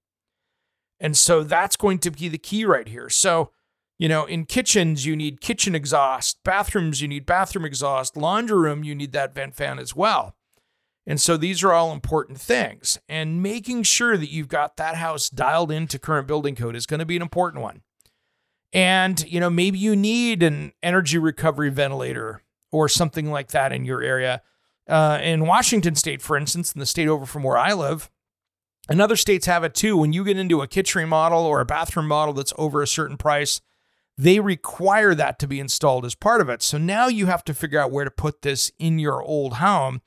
And 1.00 1.18
so 1.18 1.44
that's 1.44 1.76
going 1.76 2.00
to 2.00 2.12
be 2.12 2.28
the 2.28 2.38
key 2.38 2.66
right 2.66 2.88
here. 2.88 3.10
So, 3.10 3.52
you 3.98 4.10
know, 4.10 4.26
in 4.26 4.46
kitchens, 4.46 5.06
you 5.06 5.16
need 5.16 5.42
kitchen 5.42 5.76
exhaust, 5.76 6.44
bathrooms, 6.44 7.02
you 7.02 7.08
need 7.08 7.26
bathroom 7.26 7.66
exhaust, 7.66 8.18
laundry 8.18 8.58
room, 8.58 8.84
you 8.84 8.94
need 8.94 9.12
that 9.14 9.34
vent 9.34 9.56
fan 9.56 9.80
as 9.80 9.96
well. 9.96 10.36
And 11.08 11.20
so 11.20 11.38
these 11.38 11.64
are 11.64 11.72
all 11.72 11.92
important 11.92 12.40
things. 12.40 13.00
And 13.10 13.42
making 13.42 13.84
sure 13.84 14.18
that 14.18 14.32
you've 14.32 14.48
got 14.48 14.78
that 14.78 14.96
house 14.96 15.30
dialed 15.30 15.72
into 15.72 15.98
current 15.98 16.28
building 16.28 16.56
code 16.56 16.76
is 16.76 16.86
going 16.86 17.00
to 17.00 17.06
be 17.06 17.16
an 17.16 17.22
important 17.22 17.64
one. 17.64 17.82
And, 18.74 19.22
you 19.28 19.40
know, 19.40 19.50
maybe 19.50 19.78
you 19.78 19.96
need 19.96 20.44
an 20.44 20.72
energy 20.82 21.18
recovery 21.18 21.70
ventilator 21.70 22.42
or 22.72 22.88
something 22.88 23.30
like 23.30 23.50
that 23.50 23.74
in 23.74 23.86
your 23.86 24.02
area. 24.02 24.42
Uh, 24.88 25.20
in 25.22 25.46
Washington 25.46 25.96
state, 25.96 26.22
for 26.22 26.38
instance, 26.38 26.74
in 26.74 26.80
the 26.80 26.86
state 26.86 27.08
over 27.08 27.26
from 27.26 27.44
where 27.44 27.58
I 27.58 27.74
live, 27.74 28.10
and 28.90 29.02
other 29.02 29.16
states 29.16 29.46
have 29.46 29.64
it 29.64 29.74
too. 29.74 29.96
When 29.96 30.14
you 30.14 30.24
get 30.24 30.38
into 30.38 30.62
a 30.62 30.68
kitchen 30.68 31.08
model 31.08 31.46
or 31.46 31.60
a 31.60 31.66
bathroom 31.66 32.08
model 32.08 32.34
that's 32.34 32.54
over 32.58 32.82
a 32.82 32.88
certain 32.88 33.18
price, 33.18 33.62
they 34.18 34.40
require 34.40 35.14
that 35.16 35.40
to 35.40 35.48
be 35.48 35.60
installed 35.60 36.06
as 36.06 36.16
part 36.16 36.42
of 36.42 36.50
it. 36.50 36.62
So 36.62 36.78
now 36.78 37.08
you 37.08 37.28
have 37.28 37.44
to 37.46 37.54
figure 37.54 37.80
out 37.80 37.92
where 37.92 38.06
to 38.06 38.12
put 38.12 38.42
this 38.42 38.72
in 38.80 39.00
your 39.00 39.22
old 39.22 39.56
home 39.56 40.02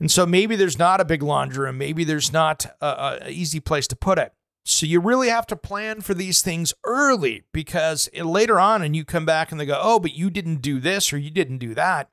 and 0.00 0.10
so 0.10 0.26
maybe 0.26 0.56
there's 0.56 0.78
not 0.78 1.00
a 1.00 1.04
big 1.04 1.22
laundry 1.22 1.64
room. 1.64 1.78
Maybe 1.78 2.04
there's 2.04 2.32
not 2.32 2.66
a, 2.80 3.20
a 3.22 3.30
easy 3.30 3.60
place 3.60 3.86
to 3.88 3.96
put 3.96 4.18
it. 4.18 4.32
So 4.64 4.86
you 4.86 5.00
really 5.00 5.28
have 5.28 5.46
to 5.48 5.56
plan 5.56 6.00
for 6.00 6.14
these 6.14 6.40
things 6.40 6.72
early 6.84 7.42
because 7.52 8.08
later 8.14 8.58
on, 8.58 8.82
and 8.82 8.96
you 8.96 9.04
come 9.04 9.26
back 9.26 9.52
and 9.52 9.60
they 9.60 9.66
go, 9.66 9.78
oh, 9.80 10.00
but 10.00 10.14
you 10.14 10.30
didn't 10.30 10.62
do 10.62 10.80
this 10.80 11.12
or 11.12 11.18
you 11.18 11.30
didn't 11.30 11.58
do 11.58 11.74
that. 11.74 12.10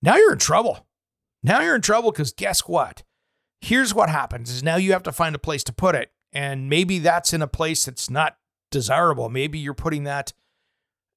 Now 0.00 0.16
you're 0.16 0.32
in 0.32 0.38
trouble. 0.38 0.86
Now 1.42 1.60
you're 1.60 1.74
in 1.74 1.82
trouble 1.82 2.10
because 2.10 2.32
guess 2.32 2.60
what? 2.60 3.02
Here's 3.60 3.94
what 3.94 4.08
happens 4.08 4.50
is 4.50 4.62
now 4.62 4.76
you 4.76 4.92
have 4.92 5.02
to 5.04 5.12
find 5.12 5.34
a 5.34 5.38
place 5.38 5.62
to 5.64 5.72
put 5.72 5.94
it. 5.94 6.10
And 6.32 6.70
maybe 6.70 6.98
that's 6.98 7.34
in 7.34 7.42
a 7.42 7.46
place 7.46 7.84
that's 7.84 8.08
not 8.08 8.36
desirable. 8.70 9.28
Maybe 9.28 9.58
you're 9.58 9.74
putting 9.74 10.04
that 10.04 10.32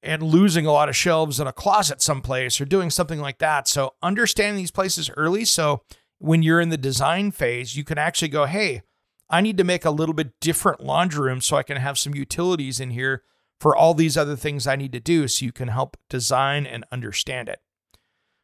and 0.03 0.21
losing 0.21 0.65
a 0.65 0.71
lot 0.71 0.89
of 0.89 0.95
shelves 0.95 1.39
in 1.39 1.47
a 1.47 1.53
closet 1.53 2.01
someplace 2.01 2.59
or 2.59 2.65
doing 2.65 2.89
something 2.89 3.19
like 3.19 3.39
that. 3.39 3.67
So 3.67 3.93
understanding 4.03 4.57
these 4.57 4.71
places 4.71 5.09
early. 5.15 5.45
So 5.45 5.83
when 6.19 6.43
you're 6.43 6.61
in 6.61 6.69
the 6.69 6.77
design 6.77 7.31
phase, 7.31 7.77
you 7.77 7.83
can 7.83 7.97
actually 7.97 8.27
go, 8.27 8.45
hey, 8.45 8.81
I 9.29 9.41
need 9.41 9.57
to 9.57 9.63
make 9.63 9.85
a 9.85 9.91
little 9.91 10.13
bit 10.13 10.39
different 10.39 10.83
laundry 10.83 11.25
room 11.27 11.41
so 11.41 11.57
I 11.57 11.63
can 11.63 11.77
have 11.77 11.97
some 11.97 12.15
utilities 12.15 12.79
in 12.79 12.91
here 12.91 13.23
for 13.59 13.75
all 13.75 13.93
these 13.93 14.17
other 14.17 14.35
things 14.35 14.67
I 14.67 14.75
need 14.75 14.91
to 14.91 14.99
do 14.99 15.27
so 15.27 15.45
you 15.45 15.51
can 15.51 15.69
help 15.69 15.97
design 16.09 16.65
and 16.65 16.85
understand 16.91 17.49
it. 17.49 17.59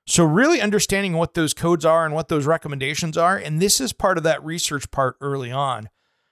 So, 0.08 0.24
really 0.24 0.60
understanding 0.60 1.14
what 1.14 1.36
those 1.36 1.54
codes 1.54 1.86
are 1.86 2.06
and 2.06 2.14
what 2.14 2.28
those 2.28 2.48
recommendations 2.48 3.18
are. 3.18 3.38
And 3.38 3.62
this 3.62 3.80
is 3.80 3.94
part 3.94 4.18
of 4.18 4.24
that 4.24 4.44
research 4.44 4.90
part 4.92 5.16
early 5.22 5.52
on. 5.52 5.90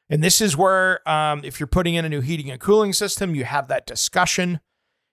And 0.10 0.24
this 0.24 0.42
is 0.42 0.58
where, 0.58 1.08
um, 1.08 1.42
if 1.44 1.60
you're 1.60 1.68
putting 1.68 1.94
in 1.94 2.04
a 2.04 2.10
new 2.10 2.22
heating 2.22 2.50
and 2.50 2.60
cooling 2.60 2.94
system, 2.94 3.36
you 3.36 3.46
have 3.46 3.68
that 3.68 3.86
discussion 3.86 4.60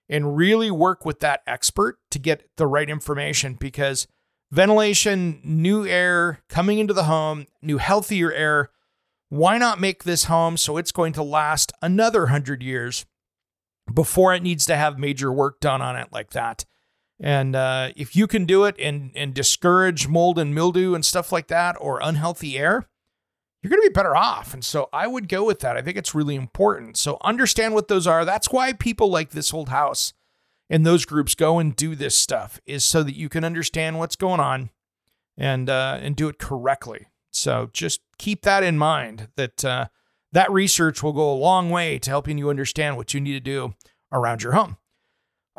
and 0.09 0.35
really 0.35 0.71
work 0.71 1.05
with 1.05 1.19
that 1.19 1.41
expert 1.45 1.99
to 2.11 2.19
get 2.19 2.49
the 2.57 2.65
right 2.65 2.89
information 2.89 3.53
because 3.53 4.07
ventilation, 4.51 5.39
new 5.43 5.85
air 5.85 6.39
coming 6.49 6.79
into 6.79 6.93
the 6.93 7.03
home, 7.03 7.45
new 7.61 7.77
healthier 7.77 8.31
air. 8.31 8.71
Why 9.29 9.57
not 9.57 9.79
make 9.79 10.03
this 10.03 10.25
home 10.25 10.57
so 10.57 10.77
it's 10.77 10.91
going 10.91 11.13
to 11.13 11.23
last 11.23 11.73
another 11.81 12.21
100 12.21 12.63
years 12.63 13.05
before 13.93 14.33
it 14.33 14.43
needs 14.43 14.65
to 14.67 14.75
have 14.77 14.97
major 14.97 15.31
work 15.31 15.59
done 15.59 15.81
on 15.81 15.95
it 15.95 16.09
like 16.11 16.31
that? 16.31 16.65
And 17.19 17.55
uh, 17.55 17.89
if 17.95 18.15
you 18.15 18.27
can 18.27 18.45
do 18.45 18.65
it 18.65 18.75
and, 18.79 19.11
and 19.15 19.33
discourage 19.33 20.07
mold 20.07 20.37
and 20.37 20.53
mildew 20.53 20.93
and 20.93 21.03
stuff 21.03 21.31
like 21.31 21.47
that 21.47 21.75
or 21.79 21.99
unhealthy 22.01 22.57
air, 22.57 22.87
you're 23.61 23.69
going 23.69 23.81
to 23.81 23.89
be 23.89 23.93
better 23.93 24.15
off. 24.15 24.53
And 24.53 24.63
so 24.63 24.87
I 24.93 25.07
would 25.07 25.27
go 25.27 25.43
with 25.43 25.59
that. 25.59 25.75
I 25.75 25.81
think 25.81 25.97
it's 25.97 26.13
really 26.15 26.35
important. 26.35 26.95
So 26.95 27.17
understand 27.21 27.73
what 27.73 27.87
those 27.87 28.05
are. 28.05 28.23
That's 28.23 28.51
why 28.51 28.73
people 28.73 29.09
like 29.09 29.31
this 29.31 29.53
old 29.53 29.69
house 29.69 30.13
and 30.69 30.85
those 30.85 31.05
groups 31.05 31.33
go 31.33 31.59
and 31.59 31.75
do 31.75 31.95
this 31.95 32.15
stuff 32.15 32.61
is 32.65 32.85
so 32.85 33.03
that 33.03 33.15
you 33.15 33.29
can 33.29 33.43
understand 33.43 33.97
what's 33.97 34.15
going 34.15 34.39
on 34.39 34.69
and 35.37 35.69
uh, 35.69 35.97
and 36.01 36.15
do 36.15 36.27
it 36.29 36.39
correctly. 36.39 37.07
So 37.31 37.69
just 37.73 38.01
keep 38.17 38.41
that 38.43 38.63
in 38.63 38.77
mind 38.77 39.29
that 39.35 39.63
uh, 39.63 39.87
that 40.31 40.51
research 40.51 41.01
will 41.01 41.13
go 41.13 41.31
a 41.31 41.35
long 41.35 41.69
way 41.69 41.99
to 41.99 42.09
helping 42.09 42.37
you 42.37 42.49
understand 42.49 42.97
what 42.97 43.13
you 43.13 43.19
need 43.19 43.33
to 43.33 43.39
do 43.39 43.73
around 44.11 44.43
your 44.43 44.53
home. 44.53 44.77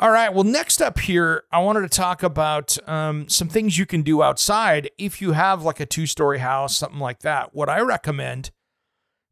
All 0.00 0.12
right. 0.12 0.32
Well, 0.32 0.44
next 0.44 0.80
up 0.80 1.00
here, 1.00 1.42
I 1.50 1.58
wanted 1.58 1.80
to 1.80 1.88
talk 1.88 2.22
about 2.22 2.78
um, 2.88 3.28
some 3.28 3.48
things 3.48 3.78
you 3.78 3.84
can 3.84 4.02
do 4.02 4.22
outside 4.22 4.90
if 4.96 5.20
you 5.20 5.32
have 5.32 5.64
like 5.64 5.80
a 5.80 5.86
two 5.86 6.06
story 6.06 6.38
house, 6.38 6.76
something 6.76 7.00
like 7.00 7.20
that. 7.20 7.52
What 7.52 7.68
I 7.68 7.80
recommend 7.80 8.52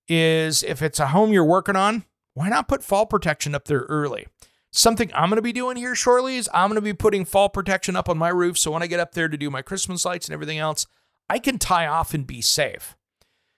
is 0.08 0.64
if 0.64 0.82
it's 0.82 0.98
a 0.98 1.08
home 1.08 1.32
you're 1.32 1.44
working 1.44 1.76
on, 1.76 2.04
why 2.34 2.48
not 2.48 2.66
put 2.66 2.82
fall 2.82 3.06
protection 3.06 3.54
up 3.54 3.66
there 3.66 3.86
early? 3.88 4.26
Something 4.72 5.10
I'm 5.14 5.30
going 5.30 5.36
to 5.36 5.42
be 5.42 5.52
doing 5.52 5.76
here 5.76 5.94
shortly 5.94 6.36
is 6.36 6.50
I'm 6.52 6.68
going 6.68 6.74
to 6.74 6.82
be 6.82 6.92
putting 6.92 7.24
fall 7.24 7.48
protection 7.48 7.94
up 7.94 8.08
on 8.08 8.18
my 8.18 8.28
roof. 8.28 8.58
So 8.58 8.72
when 8.72 8.82
I 8.82 8.88
get 8.88 9.00
up 9.00 9.12
there 9.12 9.28
to 9.28 9.36
do 9.38 9.50
my 9.50 9.62
Christmas 9.62 10.04
lights 10.04 10.26
and 10.26 10.34
everything 10.34 10.58
else, 10.58 10.88
I 11.30 11.38
can 11.38 11.58
tie 11.58 11.86
off 11.86 12.12
and 12.12 12.26
be 12.26 12.40
safe. 12.40 12.95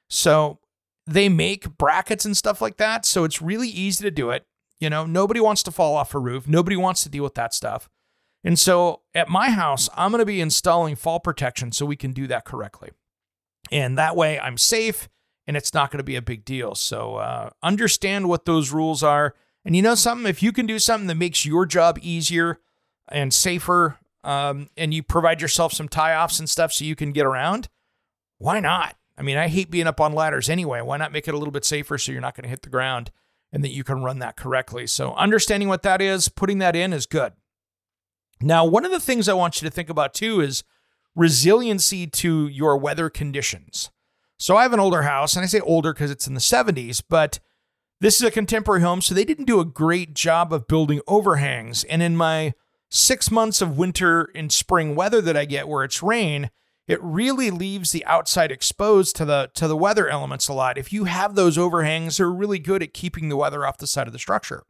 So 0.09 0.59
they 1.07 1.29
make 1.29 1.77
brackets 1.79 2.25
and 2.25 2.37
stuff 2.37 2.61
like 2.61 2.77
that. 2.77 3.05
So 3.05 3.25
it's 3.25 3.43
really 3.43 3.69
easy 3.69 4.05
to 4.05 4.11
do 4.11 4.31
it. 4.31 4.47
You 4.81 4.91
know, 4.91 5.07
nobody 5.07 5.41
wants 5.41 5.63
to 5.65 5.71
fall 5.71 5.97
off 5.97 6.15
a 6.15 6.19
roof. 6.19 6.47
Nobody 6.47 6.77
wants 6.77 7.03
to 7.03 7.09
deal 7.09 7.25
with 7.25 7.35
that 7.35 7.55
stuff. 7.55 7.89
And 8.45 8.59
so 8.59 9.03
at 9.15 9.29
my 9.29 9.51
house, 9.51 9.89
I'm 9.97 10.11
going 10.11 10.21
to 10.21 10.27
be 10.27 10.41
installing 10.41 10.97
fall 10.97 11.19
protection 11.19 11.73
so 11.73 11.85
we 11.85 11.97
can 11.97 12.13
do 12.13 12.27
that 12.29 12.45
correctly. 12.45 12.91
And 13.71 13.99
that 13.99 14.17
way 14.17 14.39
I'm 14.39 14.57
safe 14.57 15.09
and 15.47 15.57
it's 15.57 15.75
not 15.75 15.91
going 15.91 15.99
to 15.99 16.05
be 16.05 16.17
a 16.17 16.23
big 16.23 16.45
deal. 16.45 16.75
So 16.75 17.17
uh, 17.17 17.51
understand 17.63 18.29
what 18.29 18.45
those 18.45 18.71
rules 18.71 19.03
are. 19.03 19.35
And 19.65 19.75
you 19.75 19.83
know 19.83 19.95
something? 19.95 20.29
If 20.29 20.43
you 20.43 20.53
can 20.53 20.67
do 20.67 20.79
something 20.79 21.09
that 21.09 21.17
makes 21.17 21.45
your 21.45 21.67
job 21.67 21.99
easier 22.01 22.61
and 23.09 23.33
safer, 23.33 23.99
um, 24.25 24.69
and 24.77 24.93
you 24.93 25.03
provide 25.03 25.41
yourself 25.41 25.73
some 25.73 25.89
tie 25.89 26.15
offs 26.15 26.39
and 26.39 26.51
stuff 26.51 26.73
so 26.73 26.85
you 26.85 26.95
can 26.95 27.13
get 27.13 27.25
around, 27.25 27.69
why 28.37 28.61
not? 28.61 28.98
I 29.19 29.23
mean, 29.23 29.37
I 29.37 29.49
hate 29.49 29.71
being 29.71 29.89
up 29.89 30.01
on 30.01 30.13
ladders 30.13 30.49
anyway. 30.49 30.81
Why 30.81 30.97
not 30.97 31.13
make 31.13 31.27
it 31.27 31.35
a 31.35 31.39
little 31.39 31.53
bit 31.53 31.65
safer 31.65 31.99
so 31.99 32.13
you're 32.13 32.21
not 32.21 32.37
going 32.37 32.45
to 32.45 32.51
hit 32.51 32.63
the 32.63 32.71
ground? 32.71 33.11
and 33.53 33.65
that 33.65 33.73
you 33.73 33.85
can 33.85 34.03
run 34.03 34.19
that 34.19 34.37
correctly. 34.37 34.87
So, 34.87 35.15
understanding 35.15 35.69
what 35.69 35.83
that 35.83 36.01
is, 36.01 36.29
putting 36.29 36.59
that 36.59 36.77
in 36.77 36.93
is 36.93 37.07
good. 37.07 37.33
Now, 38.41 38.65
one 38.65 38.85
of 38.85 38.91
the 38.91 39.01
things 39.01 39.29
I 39.29 39.35
want 39.35 39.61
you 39.61 39.69
to 39.69 39.75
think 39.75 39.91
about 39.91 40.15
too 40.15 40.41
is 40.41 40.65
resiliency 41.15 42.07
to 42.07 42.47
your 42.47 42.77
weather 42.77 43.11
conditions. 43.11 43.91
So, 44.39 44.57
I 44.57 44.63
have 44.63 44.73
an 44.73 44.81
older 44.81 45.03
house, 45.03 45.35
and 45.35 45.43
I 45.43 45.47
say 45.47 45.61
older 45.61 45.93
because 45.93 46.11
it's 46.11 46.27
in 46.27 46.35
the 46.35 46.41
70s, 46.41 47.03
but 47.09 47.41
this 48.01 48.17
is 48.17 48.23
a 48.23 48.31
contemporary 48.31 48.83
home, 48.83 49.01
so 49.01 49.15
they 49.15 49.25
didn't 49.25 49.47
do 49.47 49.61
a 49.61 49.65
great 49.65 50.15
job 50.15 50.53
of 50.53 50.69
building 50.69 51.01
overhangs. 51.09 51.85
And 51.85 52.03
in 52.03 52.17
my 52.17 52.55
six 52.91 53.31
months 53.31 53.61
of 53.61 53.77
winter 53.77 54.31
and 54.35 54.53
spring 54.53 54.95
weather 54.95 55.21
that 55.21 55.37
I 55.37 55.45
get 55.45 55.69
where 55.69 55.85
it's 55.85 56.03
rain, 56.03 56.51
it 56.89 56.99
really 57.03 57.51
leaves 57.51 57.93
the 57.93 58.05
outside 58.07 58.51
exposed 58.51 59.15
to 59.17 59.27
the 59.27 59.51
to 59.55 59.69
the 59.69 59.77
weather 59.77 60.09
elements 60.09 60.49
a 60.49 60.55
lot. 60.55 60.79
If 60.79 60.93
you 60.93 61.05
have 61.05 61.35
those 61.35 61.59
overhangs, 61.59 62.17
they're 62.17 62.31
really 62.31 62.59
good 62.59 62.83
at 62.83 62.95
keeping 62.95 63.29
the 63.29 63.37
weather 63.37 63.67
off 63.67 63.77
the 63.77 63.87
side 63.87 64.07
of 64.07 64.15
the 64.15 64.19
structure. 64.19 64.65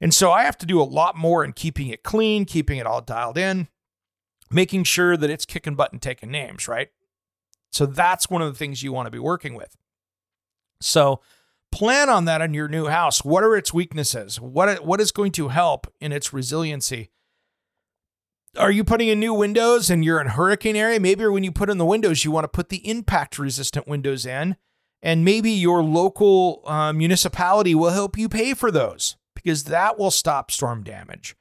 And 0.00 0.14
so 0.14 0.30
I 0.30 0.44
have 0.44 0.58
to 0.58 0.66
do 0.66 0.80
a 0.80 0.84
lot 0.84 1.16
more 1.16 1.42
in 1.42 1.54
keeping 1.54 1.88
it 1.88 2.04
clean, 2.04 2.44
keeping 2.44 2.78
it 2.78 2.86
all 2.86 3.00
dialed 3.00 3.38
in, 3.38 3.66
making 4.50 4.84
sure 4.84 5.16
that 5.16 5.30
it's 5.30 5.46
kicking 5.46 5.74
butt 5.74 5.90
and 5.90 6.00
taking 6.00 6.30
names, 6.30 6.68
right? 6.68 6.90
So 7.72 7.86
that's 7.86 8.30
one 8.30 8.42
of 8.42 8.52
the 8.52 8.58
things 8.58 8.82
you 8.82 8.92
want 8.92 9.06
to 9.06 9.10
be 9.10 9.18
working 9.18 9.54
with. 9.54 9.74
So 10.80 11.20
plan 11.72 12.08
on 12.08 12.26
that 12.26 12.42
in 12.42 12.54
your 12.54 12.68
new 12.68 12.86
house. 12.86 13.24
What 13.24 13.42
are 13.42 13.56
its 13.56 13.72
weaknesses? 13.72 14.38
What 14.38 14.84
what 14.84 15.00
is 15.00 15.12
going 15.12 15.32
to 15.32 15.48
help 15.48 15.86
in 15.98 16.12
its 16.12 16.32
resiliency? 16.32 17.10
Are 18.58 18.70
you 18.70 18.84
putting 18.84 19.08
in 19.08 19.20
new 19.20 19.32
windows 19.32 19.88
and 19.88 20.04
you're 20.04 20.20
in 20.20 20.28
hurricane 20.28 20.76
area? 20.76 21.00
Maybe 21.00 21.26
when 21.26 21.44
you 21.44 21.52
put 21.52 21.70
in 21.70 21.78
the 21.78 21.86
windows, 21.86 22.24
you 22.24 22.30
want 22.30 22.44
to 22.44 22.48
put 22.48 22.68
the 22.68 22.86
impact 22.88 23.38
resistant 23.38 23.86
windows 23.86 24.26
in, 24.26 24.56
and 25.00 25.24
maybe 25.24 25.50
your 25.50 25.82
local 25.82 26.62
uh, 26.66 26.92
municipality 26.92 27.74
will 27.74 27.90
help 27.90 28.18
you 28.18 28.28
pay 28.28 28.54
for 28.54 28.70
those 28.70 29.16
because 29.34 29.64
that 29.64 29.98
will 29.98 30.10
stop 30.10 30.50
storm 30.50 30.82
damage. 30.82 31.36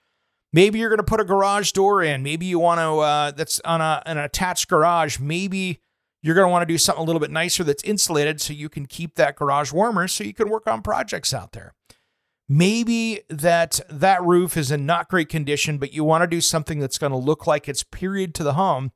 Maybe 0.53 0.80
you're 0.80 0.89
going 0.89 0.97
to 0.97 1.03
put 1.03 1.19
a 1.19 1.25
garage 1.25 1.71
door 1.71 2.01
in. 2.01 2.23
Maybe 2.23 2.45
you 2.45 2.60
want 2.60 2.80
to 2.80 2.99
uh, 2.99 3.32
that's 3.32 3.60
on 3.62 3.82
a, 3.82 4.01
an 4.06 4.17
attached 4.17 4.67
garage. 4.69 5.19
Maybe 5.19 5.82
you're 6.21 6.36
going 6.36 6.47
to 6.47 6.51
want 6.51 6.62
to 6.62 6.73
do 6.73 6.77
something 6.77 7.01
a 7.01 7.06
little 7.06 7.19
bit 7.19 7.32
nicer 7.32 7.63
that's 7.63 7.84
insulated 7.84 8.39
so 8.41 8.53
you 8.53 8.69
can 8.69 8.86
keep 8.86 9.15
that 9.15 9.36
garage 9.36 9.71
warmer 9.71 10.08
so 10.08 10.23
you 10.23 10.34
can 10.34 10.49
work 10.49 10.67
on 10.67 10.82
projects 10.82 11.34
out 11.34 11.51
there 11.51 11.73
maybe 12.49 13.21
that 13.29 13.79
that 13.89 14.23
roof 14.23 14.55
is 14.55 14.71
in 14.71 14.86
not 14.86 15.10
great 15.10 15.29
condition 15.29 15.77
but 15.77 15.93
you 15.93 16.03
want 16.03 16.21
to 16.21 16.27
do 16.27 16.39
something 16.39 16.79
that's 16.79 16.97
going 16.97 17.12
to 17.12 17.17
look 17.17 17.45
like 17.45 17.67
it's 17.67 17.83
period 17.83 18.33
to 18.33 18.43
the 18.43 18.53
home 18.53 18.91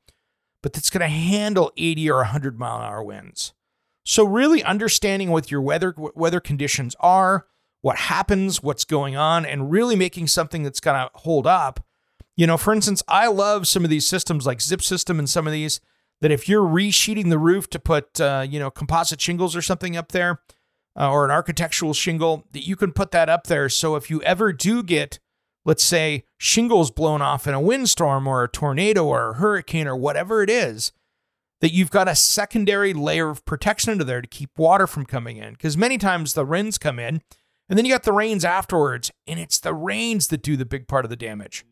but 0.62 0.72
that's 0.72 0.90
going 0.90 1.00
to 1.00 1.08
handle 1.08 1.72
80 1.76 2.10
or 2.10 2.16
100 2.18 2.58
mile 2.58 2.78
an 2.78 2.84
hour 2.84 3.02
winds. 3.02 3.52
So 4.04 4.24
really 4.24 4.62
understanding 4.62 5.30
what 5.30 5.50
your 5.50 5.60
weather 5.60 5.94
weather 6.14 6.40
conditions 6.40 6.96
are 7.00 7.46
what 7.82 7.96
happens 7.96 8.62
what's 8.62 8.84
going 8.84 9.16
on 9.16 9.44
and 9.44 9.70
really 9.70 9.96
making 9.96 10.28
something 10.28 10.62
that's 10.62 10.80
going 10.80 10.96
to 10.96 11.10
hold 11.14 11.46
up. 11.46 11.84
You 12.36 12.46
know 12.46 12.56
for 12.56 12.72
instance 12.72 13.02
i 13.08 13.28
love 13.28 13.68
some 13.68 13.84
of 13.84 13.90
these 13.90 14.06
systems 14.06 14.46
like 14.46 14.62
zip 14.62 14.80
system 14.80 15.18
and 15.18 15.28
some 15.28 15.46
of 15.46 15.52
these 15.52 15.80
that 16.22 16.30
if 16.30 16.48
you're 16.48 16.66
resheeting 16.66 17.28
the 17.28 17.38
roof 17.38 17.68
to 17.70 17.78
put 17.78 18.20
uh, 18.20 18.46
you 18.48 18.58
know 18.58 18.70
composite 18.70 19.20
shingles 19.20 19.54
or 19.54 19.60
something 19.60 19.98
up 19.98 20.12
there 20.12 20.40
uh, 20.98 21.10
or 21.10 21.24
an 21.24 21.30
architectural 21.30 21.94
shingle, 21.94 22.44
that 22.52 22.66
you 22.66 22.76
can 22.76 22.92
put 22.92 23.10
that 23.12 23.28
up 23.28 23.46
there. 23.46 23.68
So 23.68 23.96
if 23.96 24.10
you 24.10 24.22
ever 24.22 24.52
do 24.52 24.82
get, 24.82 25.18
let's 25.64 25.84
say, 25.84 26.24
shingles 26.38 26.90
blown 26.90 27.22
off 27.22 27.46
in 27.46 27.54
a 27.54 27.60
windstorm 27.60 28.26
or 28.26 28.44
a 28.44 28.48
tornado 28.48 29.06
or 29.06 29.30
a 29.30 29.34
hurricane 29.34 29.86
or 29.86 29.96
whatever 29.96 30.42
it 30.42 30.50
is, 30.50 30.92
that 31.60 31.72
you've 31.72 31.90
got 31.90 32.08
a 32.08 32.16
secondary 32.16 32.92
layer 32.92 33.30
of 33.30 33.44
protection 33.44 33.92
under 33.92 34.04
there 34.04 34.20
to 34.20 34.28
keep 34.28 34.50
water 34.58 34.86
from 34.86 35.06
coming 35.06 35.36
in. 35.36 35.52
Because 35.52 35.76
many 35.76 35.96
times 35.96 36.34
the 36.34 36.44
rains 36.44 36.76
come 36.76 36.98
in 36.98 37.22
and 37.68 37.78
then 37.78 37.86
you 37.86 37.92
got 37.92 38.02
the 38.02 38.12
rains 38.12 38.44
afterwards, 38.44 39.10
and 39.26 39.40
it's 39.40 39.58
the 39.58 39.72
rains 39.72 40.28
that 40.28 40.42
do 40.42 40.58
the 40.58 40.66
big 40.66 40.88
part 40.88 41.06
of 41.06 41.08
the 41.08 41.16
damage. 41.16 41.64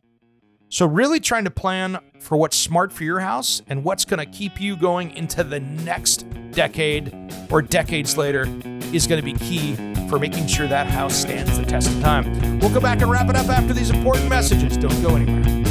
So, 0.69 0.85
really 0.85 1.19
trying 1.19 1.43
to 1.43 1.51
plan 1.51 1.99
for 2.19 2.37
what's 2.37 2.57
smart 2.57 2.93
for 2.93 3.03
your 3.03 3.19
house 3.19 3.61
and 3.67 3.83
what's 3.83 4.05
going 4.05 4.19
to 4.19 4.25
keep 4.25 4.59
you 4.59 4.77
going 4.77 5.11
into 5.11 5.43
the 5.43 5.59
next 5.59 6.25
decade 6.51 7.13
or 7.51 7.61
decades 7.61 8.17
later 8.17 8.45
is 8.93 9.07
going 9.07 9.19
to 9.19 9.25
be 9.25 9.33
key 9.33 9.75
for 10.07 10.19
making 10.19 10.47
sure 10.47 10.67
that 10.67 10.87
house 10.87 11.15
stands 11.15 11.57
the 11.57 11.65
test 11.65 11.89
of 11.89 11.99
time. 12.01 12.59
We'll 12.59 12.73
go 12.73 12.79
back 12.79 13.01
and 13.01 13.09
wrap 13.09 13.29
it 13.29 13.35
up 13.35 13.49
after 13.49 13.73
these 13.73 13.89
important 13.89 14.29
messages. 14.29 14.77
Don't 14.77 15.01
go 15.01 15.15
anywhere. 15.15 15.70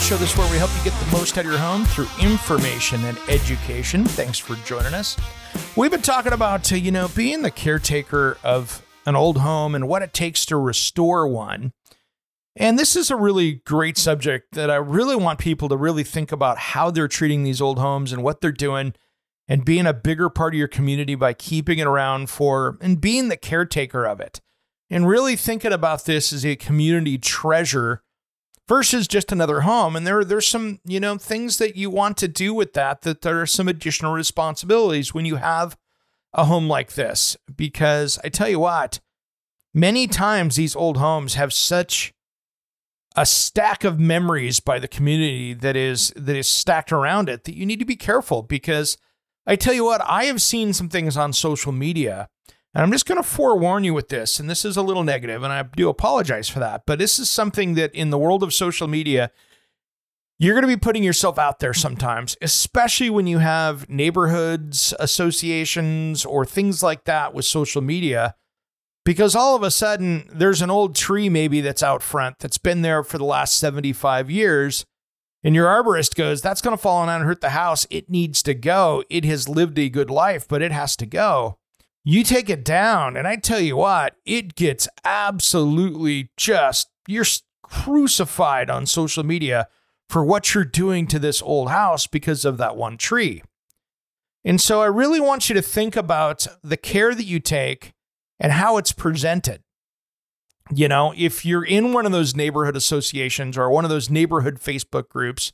Show. 0.00 0.16
This 0.16 0.32
is 0.32 0.38
where 0.38 0.50
we 0.50 0.56
help 0.56 0.70
you 0.78 0.90
get 0.90 0.98
the 0.98 1.12
most 1.12 1.36
out 1.36 1.44
of 1.44 1.50
your 1.50 1.60
home 1.60 1.84
through 1.84 2.08
information 2.20 3.04
and 3.04 3.18
education. 3.28 4.04
Thanks 4.04 4.38
for 4.38 4.54
joining 4.66 4.94
us. 4.94 5.16
We've 5.76 5.90
been 5.90 6.00
talking 6.00 6.32
about, 6.32 6.72
uh, 6.72 6.76
you 6.76 6.90
know, 6.90 7.08
being 7.08 7.42
the 7.42 7.50
caretaker 7.50 8.38
of 8.42 8.84
an 9.04 9.14
old 9.14 9.38
home 9.38 9.74
and 9.74 9.86
what 9.86 10.02
it 10.02 10.14
takes 10.14 10.46
to 10.46 10.56
restore 10.56 11.28
one. 11.28 11.72
And 12.56 12.78
this 12.78 12.96
is 12.96 13.10
a 13.10 13.16
really 13.16 13.62
great 13.66 13.98
subject 13.98 14.54
that 14.54 14.70
I 14.70 14.76
really 14.76 15.16
want 15.16 15.38
people 15.38 15.68
to 15.68 15.76
really 15.76 16.02
think 16.02 16.32
about 16.32 16.58
how 16.58 16.90
they're 16.90 17.06
treating 17.06 17.42
these 17.42 17.60
old 17.60 17.78
homes 17.78 18.12
and 18.12 18.22
what 18.22 18.40
they're 18.40 18.52
doing 18.52 18.94
and 19.48 19.64
being 19.64 19.86
a 19.86 19.92
bigger 19.92 20.30
part 20.30 20.54
of 20.54 20.58
your 20.58 20.68
community 20.68 21.14
by 21.14 21.34
keeping 21.34 21.78
it 21.78 21.86
around 21.86 22.30
for 22.30 22.78
and 22.80 23.00
being 23.00 23.28
the 23.28 23.36
caretaker 23.36 24.06
of 24.06 24.18
it. 24.18 24.40
And 24.88 25.06
really 25.06 25.36
thinking 25.36 25.72
about 25.72 26.06
this 26.06 26.32
as 26.32 26.44
a 26.44 26.56
community 26.56 27.18
treasure 27.18 28.02
versus 28.70 29.08
just 29.08 29.32
another 29.32 29.62
home. 29.62 29.96
And 29.96 30.06
there 30.06 30.24
there's 30.24 30.46
some, 30.46 30.78
you 30.84 31.00
know, 31.00 31.18
things 31.18 31.58
that 31.58 31.74
you 31.74 31.90
want 31.90 32.16
to 32.18 32.28
do 32.28 32.54
with 32.54 32.72
that 32.74 33.02
that 33.02 33.22
there 33.22 33.40
are 33.40 33.46
some 33.46 33.66
additional 33.66 34.12
responsibilities 34.12 35.12
when 35.12 35.24
you 35.24 35.36
have 35.36 35.76
a 36.32 36.44
home 36.44 36.68
like 36.68 36.92
this 36.92 37.36
because 37.56 38.20
I 38.22 38.28
tell 38.28 38.48
you 38.48 38.60
what, 38.60 39.00
many 39.74 40.06
times 40.06 40.54
these 40.54 40.76
old 40.76 40.98
homes 40.98 41.34
have 41.34 41.52
such 41.52 42.14
a 43.16 43.26
stack 43.26 43.82
of 43.82 43.98
memories 43.98 44.60
by 44.60 44.78
the 44.78 44.86
community 44.86 45.52
that 45.52 45.74
is 45.74 46.12
that 46.14 46.36
is 46.36 46.48
stacked 46.48 46.92
around 46.92 47.28
it 47.28 47.42
that 47.42 47.56
you 47.56 47.66
need 47.66 47.80
to 47.80 47.84
be 47.84 47.96
careful 47.96 48.44
because 48.44 48.96
I 49.48 49.56
tell 49.56 49.74
you 49.74 49.84
what, 49.84 50.00
I 50.02 50.26
have 50.26 50.40
seen 50.40 50.72
some 50.74 50.88
things 50.88 51.16
on 51.16 51.32
social 51.32 51.72
media 51.72 52.28
and 52.74 52.82
I'm 52.82 52.92
just 52.92 53.06
going 53.06 53.20
to 53.20 53.28
forewarn 53.28 53.84
you 53.84 53.94
with 53.94 54.08
this 54.08 54.40
and 54.40 54.48
this 54.48 54.64
is 54.64 54.76
a 54.76 54.82
little 54.82 55.04
negative 55.04 55.42
and 55.42 55.52
I 55.52 55.62
do 55.62 55.88
apologize 55.88 56.48
for 56.48 56.58
that, 56.60 56.82
but 56.86 56.98
this 56.98 57.18
is 57.18 57.28
something 57.30 57.74
that 57.74 57.94
in 57.94 58.10
the 58.10 58.18
world 58.18 58.42
of 58.42 58.54
social 58.54 58.88
media 58.88 59.30
you're 60.40 60.54
going 60.54 60.62
to 60.62 60.74
be 60.74 60.80
putting 60.80 61.04
yourself 61.04 61.38
out 61.38 61.58
there 61.58 61.74
sometimes, 61.74 62.34
especially 62.40 63.10
when 63.10 63.26
you 63.26 63.40
have 63.40 63.86
neighborhoods, 63.90 64.94
associations, 64.98 66.24
or 66.24 66.46
things 66.46 66.82
like 66.82 67.04
that 67.04 67.34
with 67.34 67.44
social 67.44 67.82
media 67.82 68.34
because 69.04 69.34
all 69.34 69.54
of 69.54 69.62
a 69.62 69.70
sudden 69.70 70.28
there's 70.32 70.62
an 70.62 70.70
old 70.70 70.94
tree 70.94 71.28
maybe 71.28 71.60
that's 71.60 71.82
out 71.82 72.02
front 72.02 72.38
that's 72.38 72.58
been 72.58 72.82
there 72.82 73.02
for 73.02 73.18
the 73.18 73.24
last 73.24 73.58
75 73.58 74.30
years 74.30 74.86
and 75.44 75.54
your 75.54 75.66
arborist 75.66 76.14
goes 76.14 76.40
that's 76.40 76.62
going 76.62 76.76
to 76.76 76.82
fall 76.82 77.04
down 77.04 77.16
and 77.20 77.24
hurt 77.26 77.40
the 77.42 77.50
house. 77.50 77.86
It 77.90 78.10
needs 78.10 78.42
to 78.44 78.54
go. 78.54 79.04
It 79.10 79.24
has 79.24 79.48
lived 79.48 79.78
a 79.78 79.90
good 79.90 80.10
life 80.10 80.48
but 80.48 80.62
it 80.62 80.72
has 80.72 80.96
to 80.96 81.06
go 81.06 81.58
you 82.12 82.24
take 82.24 82.50
it 82.50 82.64
down 82.64 83.16
and 83.16 83.26
i 83.26 83.36
tell 83.36 83.60
you 83.60 83.76
what 83.76 84.16
it 84.24 84.54
gets 84.54 84.88
absolutely 85.04 86.30
just 86.36 86.88
you're 87.06 87.24
crucified 87.62 88.68
on 88.70 88.86
social 88.86 89.24
media 89.24 89.68
for 90.08 90.24
what 90.24 90.54
you're 90.54 90.64
doing 90.64 91.06
to 91.06 91.18
this 91.18 91.40
old 91.42 91.70
house 91.70 92.06
because 92.06 92.44
of 92.44 92.56
that 92.56 92.76
one 92.76 92.96
tree 92.96 93.42
and 94.44 94.60
so 94.60 94.80
i 94.80 94.86
really 94.86 95.20
want 95.20 95.48
you 95.48 95.54
to 95.54 95.62
think 95.62 95.96
about 95.96 96.46
the 96.62 96.76
care 96.76 97.14
that 97.14 97.26
you 97.26 97.38
take 97.38 97.92
and 98.40 98.52
how 98.52 98.78
it's 98.78 98.90
presented. 98.90 99.62
You 100.74 100.88
know, 100.88 101.12
if 101.16 101.44
you're 101.44 101.64
in 101.64 101.92
one 101.92 102.06
of 102.06 102.12
those 102.12 102.34
neighborhood 102.34 102.76
associations 102.76 103.58
or 103.58 103.70
one 103.70 103.84
of 103.84 103.90
those 103.90 104.08
neighborhood 104.08 104.58
Facebook 104.58 105.08
groups, 105.08 105.52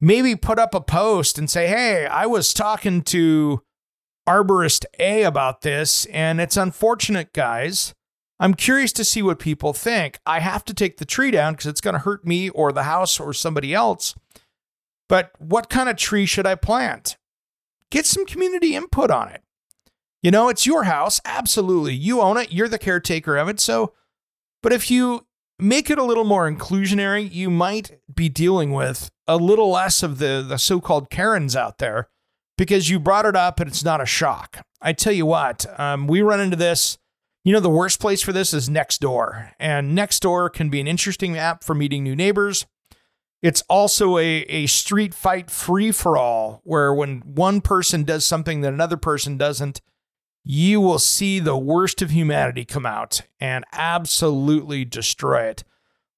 maybe 0.00 0.34
put 0.34 0.58
up 0.58 0.74
a 0.74 0.80
post 0.80 1.38
and 1.38 1.48
say, 1.48 1.68
Hey, 1.68 2.06
I 2.06 2.26
was 2.26 2.52
talking 2.52 3.02
to 3.02 3.62
Arborist 4.28 4.84
A 4.98 5.22
about 5.22 5.62
this, 5.62 6.04
and 6.06 6.40
it's 6.40 6.56
unfortunate, 6.56 7.32
guys. 7.32 7.94
I'm 8.38 8.54
curious 8.54 8.92
to 8.94 9.04
see 9.04 9.22
what 9.22 9.38
people 9.38 9.72
think. 9.72 10.18
I 10.26 10.40
have 10.40 10.64
to 10.64 10.74
take 10.74 10.96
the 10.96 11.04
tree 11.04 11.30
down 11.30 11.52
because 11.52 11.66
it's 11.66 11.80
going 11.80 11.94
to 11.94 12.00
hurt 12.00 12.26
me 12.26 12.48
or 12.50 12.72
the 12.72 12.82
house 12.84 13.20
or 13.20 13.32
somebody 13.32 13.72
else. 13.72 14.14
But 15.08 15.30
what 15.38 15.68
kind 15.70 15.88
of 15.88 15.96
tree 15.96 16.26
should 16.26 16.46
I 16.46 16.54
plant? 16.54 17.16
Get 17.90 18.06
some 18.06 18.26
community 18.26 18.74
input 18.74 19.10
on 19.10 19.28
it. 19.28 19.42
You 20.22 20.30
know, 20.30 20.48
it's 20.48 20.66
your 20.66 20.84
house. 20.84 21.20
Absolutely. 21.24 21.94
You 21.94 22.20
own 22.20 22.36
it. 22.36 22.52
You're 22.52 22.68
the 22.68 22.78
caretaker 22.78 23.36
of 23.36 23.48
it. 23.48 23.60
So, 23.60 23.92
but 24.62 24.72
if 24.72 24.90
you 24.90 25.26
make 25.58 25.90
it 25.90 25.98
a 25.98 26.04
little 26.04 26.24
more 26.24 26.50
inclusionary, 26.50 27.30
you 27.30 27.50
might 27.50 28.00
be 28.12 28.28
dealing 28.28 28.72
with 28.72 29.10
a 29.26 29.36
little 29.36 29.70
less 29.70 30.02
of 30.02 30.18
the, 30.18 30.44
the 30.46 30.58
so 30.58 30.80
called 30.80 31.10
Karens 31.10 31.54
out 31.54 31.78
there 31.78 32.08
because 32.56 32.90
you 32.90 32.98
brought 32.98 33.26
it 33.26 33.36
up 33.36 33.60
and 33.60 33.68
it's 33.68 33.84
not 33.84 34.00
a 34.00 34.06
shock. 34.06 34.64
I 34.80 34.92
tell 34.92 35.12
you 35.12 35.26
what, 35.26 35.66
um, 35.78 36.06
we 36.06 36.22
run 36.22 36.40
into 36.40 36.56
this. 36.56 36.98
You 37.44 37.52
know, 37.52 37.60
the 37.60 37.68
worst 37.68 37.98
place 37.98 38.22
for 38.22 38.32
this 38.32 38.54
is 38.54 38.68
Nextdoor. 38.68 39.52
And 39.58 39.98
Nextdoor 39.98 40.52
can 40.52 40.70
be 40.70 40.80
an 40.80 40.86
interesting 40.86 41.36
app 41.36 41.64
for 41.64 41.74
meeting 41.74 42.04
new 42.04 42.14
neighbors. 42.14 42.66
It's 43.42 43.62
also 43.68 44.18
a, 44.18 44.42
a 44.42 44.66
street 44.66 45.12
fight 45.12 45.50
free 45.50 45.90
for 45.90 46.16
all, 46.16 46.60
where 46.62 46.94
when 46.94 47.20
one 47.24 47.60
person 47.60 48.04
does 48.04 48.24
something 48.24 48.60
that 48.60 48.72
another 48.72 48.96
person 48.96 49.36
doesn't, 49.36 49.80
you 50.44 50.80
will 50.80 51.00
see 51.00 51.40
the 51.40 51.56
worst 51.56 52.02
of 52.02 52.10
humanity 52.10 52.64
come 52.64 52.86
out 52.86 53.22
and 53.40 53.64
absolutely 53.72 54.84
destroy 54.84 55.42
it. 55.42 55.64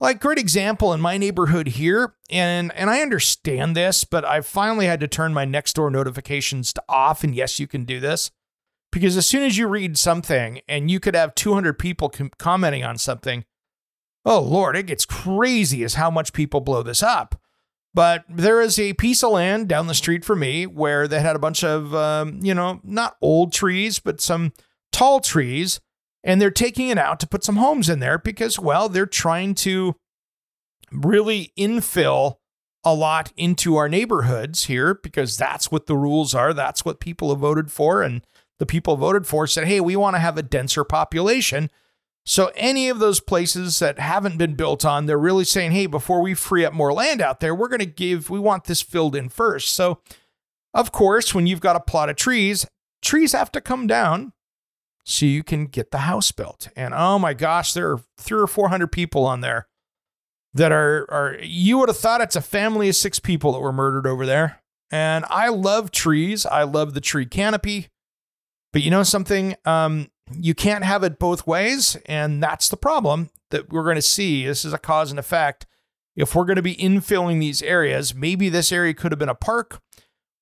Like 0.04 0.20
great 0.20 0.36
example 0.36 0.92
in 0.92 1.00
my 1.00 1.16
neighborhood 1.16 1.66
here, 1.66 2.14
and 2.28 2.70
and 2.74 2.90
I 2.90 3.00
understand 3.00 3.74
this, 3.74 4.04
but 4.04 4.22
I 4.22 4.42
finally 4.42 4.84
had 4.84 5.00
to 5.00 5.08
turn 5.08 5.32
my 5.32 5.46
Nextdoor 5.46 5.90
notifications 5.90 6.74
to 6.74 6.82
off. 6.90 7.24
And 7.24 7.34
yes, 7.34 7.58
you 7.58 7.66
can 7.66 7.86
do 7.86 8.00
this 8.00 8.30
because 8.92 9.16
as 9.16 9.24
soon 9.24 9.44
as 9.44 9.56
you 9.56 9.66
read 9.66 9.96
something 9.96 10.60
and 10.68 10.90
you 10.90 11.00
could 11.00 11.14
have 11.14 11.34
200 11.34 11.78
people 11.78 12.10
com- 12.10 12.30
commenting 12.36 12.84
on 12.84 12.98
something, 12.98 13.46
oh 14.26 14.42
lord, 14.42 14.76
it 14.76 14.82
gets 14.82 15.06
crazy 15.06 15.82
as 15.82 15.94
how 15.94 16.10
much 16.10 16.34
people 16.34 16.60
blow 16.60 16.82
this 16.82 17.02
up. 17.02 17.40
But 17.94 18.26
there 18.28 18.60
is 18.60 18.78
a 18.78 18.92
piece 18.92 19.24
of 19.24 19.30
land 19.30 19.68
down 19.68 19.86
the 19.86 19.94
street 19.94 20.22
from 20.22 20.40
me 20.40 20.66
where 20.66 21.08
they 21.08 21.20
had 21.20 21.34
a 21.34 21.38
bunch 21.38 21.64
of, 21.64 21.94
um, 21.94 22.40
you 22.42 22.52
know, 22.52 22.78
not 22.84 23.16
old 23.22 23.54
trees, 23.54 24.00
but 24.00 24.20
some 24.20 24.52
tall 24.92 25.20
trees. 25.20 25.80
And 26.24 26.40
they're 26.40 26.50
taking 26.50 26.88
it 26.88 26.96
out 26.96 27.20
to 27.20 27.26
put 27.26 27.44
some 27.44 27.56
homes 27.56 27.90
in 27.90 28.00
there 28.00 28.18
because, 28.18 28.58
well, 28.58 28.88
they're 28.88 29.06
trying 29.06 29.54
to 29.56 29.94
really 30.90 31.52
infill 31.56 32.36
a 32.82 32.94
lot 32.94 33.32
into 33.36 33.76
our 33.76 33.88
neighborhoods 33.88 34.64
here 34.64 34.94
because 34.94 35.36
that's 35.36 35.70
what 35.70 35.86
the 35.86 35.96
rules 35.96 36.34
are. 36.34 36.54
That's 36.54 36.84
what 36.84 36.98
people 36.98 37.28
have 37.30 37.40
voted 37.40 37.70
for. 37.70 38.02
And 38.02 38.22
the 38.58 38.66
people 38.66 38.96
voted 38.96 39.26
for 39.26 39.46
said, 39.46 39.66
hey, 39.66 39.80
we 39.80 39.96
want 39.96 40.16
to 40.16 40.20
have 40.20 40.38
a 40.38 40.42
denser 40.42 40.84
population. 40.84 41.70
So, 42.26 42.50
any 42.54 42.88
of 42.88 43.00
those 43.00 43.20
places 43.20 43.78
that 43.80 43.98
haven't 43.98 44.38
been 44.38 44.54
built 44.54 44.82
on, 44.82 45.04
they're 45.04 45.18
really 45.18 45.44
saying, 45.44 45.72
hey, 45.72 45.84
before 45.84 46.22
we 46.22 46.32
free 46.32 46.64
up 46.64 46.72
more 46.72 46.92
land 46.92 47.20
out 47.20 47.40
there, 47.40 47.54
we're 47.54 47.68
going 47.68 47.80
to 47.80 47.86
give, 47.86 48.30
we 48.30 48.38
want 48.38 48.64
this 48.64 48.80
filled 48.80 49.14
in 49.14 49.28
first. 49.28 49.74
So, 49.74 50.00
of 50.72 50.90
course, 50.90 51.34
when 51.34 51.46
you've 51.46 51.60
got 51.60 51.76
a 51.76 51.80
plot 51.80 52.08
of 52.08 52.16
trees, 52.16 52.66
trees 53.02 53.32
have 53.32 53.52
to 53.52 53.60
come 53.60 53.86
down 53.86 54.32
so 55.04 55.26
you 55.26 55.44
can 55.44 55.66
get 55.66 55.90
the 55.90 55.98
house 55.98 56.32
built. 56.32 56.68
And 56.74 56.94
oh 56.94 57.18
my 57.18 57.34
gosh, 57.34 57.72
there 57.72 57.90
are 57.92 58.00
three 58.18 58.40
or 58.40 58.46
400 58.46 58.90
people 58.90 59.26
on 59.26 59.40
there 59.40 59.68
that 60.54 60.72
are, 60.72 61.06
are 61.10 61.36
you 61.42 61.78
would 61.78 61.88
have 61.88 61.98
thought 61.98 62.20
it's 62.20 62.36
a 62.36 62.40
family 62.40 62.88
of 62.88 62.96
six 62.96 63.18
people 63.18 63.52
that 63.52 63.60
were 63.60 63.72
murdered 63.72 64.06
over 64.06 64.24
there. 64.24 64.62
And 64.90 65.24
I 65.28 65.48
love 65.48 65.90
trees, 65.90 66.46
I 66.46 66.62
love 66.62 66.94
the 66.94 67.00
tree 67.00 67.26
canopy. 67.26 67.88
But 68.72 68.82
you 68.82 68.90
know 68.90 69.02
something? 69.02 69.54
Um, 69.64 70.10
you 70.32 70.54
can't 70.54 70.84
have 70.84 71.04
it 71.04 71.18
both 71.18 71.46
ways. 71.46 71.96
And 72.06 72.42
that's 72.42 72.68
the 72.68 72.76
problem 72.76 73.30
that 73.50 73.70
we're 73.70 73.84
going 73.84 73.96
to 73.96 74.02
see. 74.02 74.46
This 74.46 74.64
is 74.64 74.72
a 74.72 74.78
cause 74.78 75.10
and 75.10 75.18
effect. 75.18 75.66
If 76.16 76.34
we're 76.34 76.44
going 76.44 76.56
to 76.56 76.62
be 76.62 76.76
infilling 76.76 77.40
these 77.40 77.62
areas, 77.62 78.14
maybe 78.14 78.48
this 78.48 78.72
area 78.72 78.94
could 78.94 79.12
have 79.12 79.18
been 79.18 79.28
a 79.28 79.34
park 79.34 79.80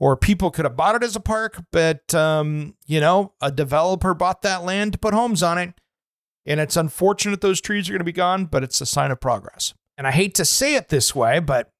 or 0.02 0.16
people 0.16 0.50
could 0.50 0.64
have 0.64 0.74
bought 0.74 0.96
it 0.96 1.04
as 1.04 1.14
a 1.14 1.20
park, 1.20 1.62
but, 1.70 2.12
um, 2.12 2.74
you 2.88 2.98
know, 2.98 3.34
a 3.40 3.52
developer 3.52 4.14
bought 4.14 4.42
that 4.42 4.64
land 4.64 4.90
to 4.90 4.98
put 4.98 5.14
homes 5.14 5.44
on 5.44 5.58
it. 5.58 5.74
And 6.44 6.58
it's 6.58 6.76
unfortunate 6.76 7.40
those 7.40 7.60
trees 7.60 7.88
are 7.88 7.92
going 7.92 8.00
to 8.00 8.04
be 8.04 8.10
gone, 8.10 8.46
but 8.46 8.64
it's 8.64 8.80
a 8.80 8.86
sign 8.86 9.12
of 9.12 9.20
progress. 9.20 9.74
And 9.96 10.04
I 10.04 10.10
hate 10.10 10.34
to 10.34 10.44
say 10.44 10.74
it 10.74 10.88
this 10.88 11.14
way, 11.14 11.38
but 11.38 11.70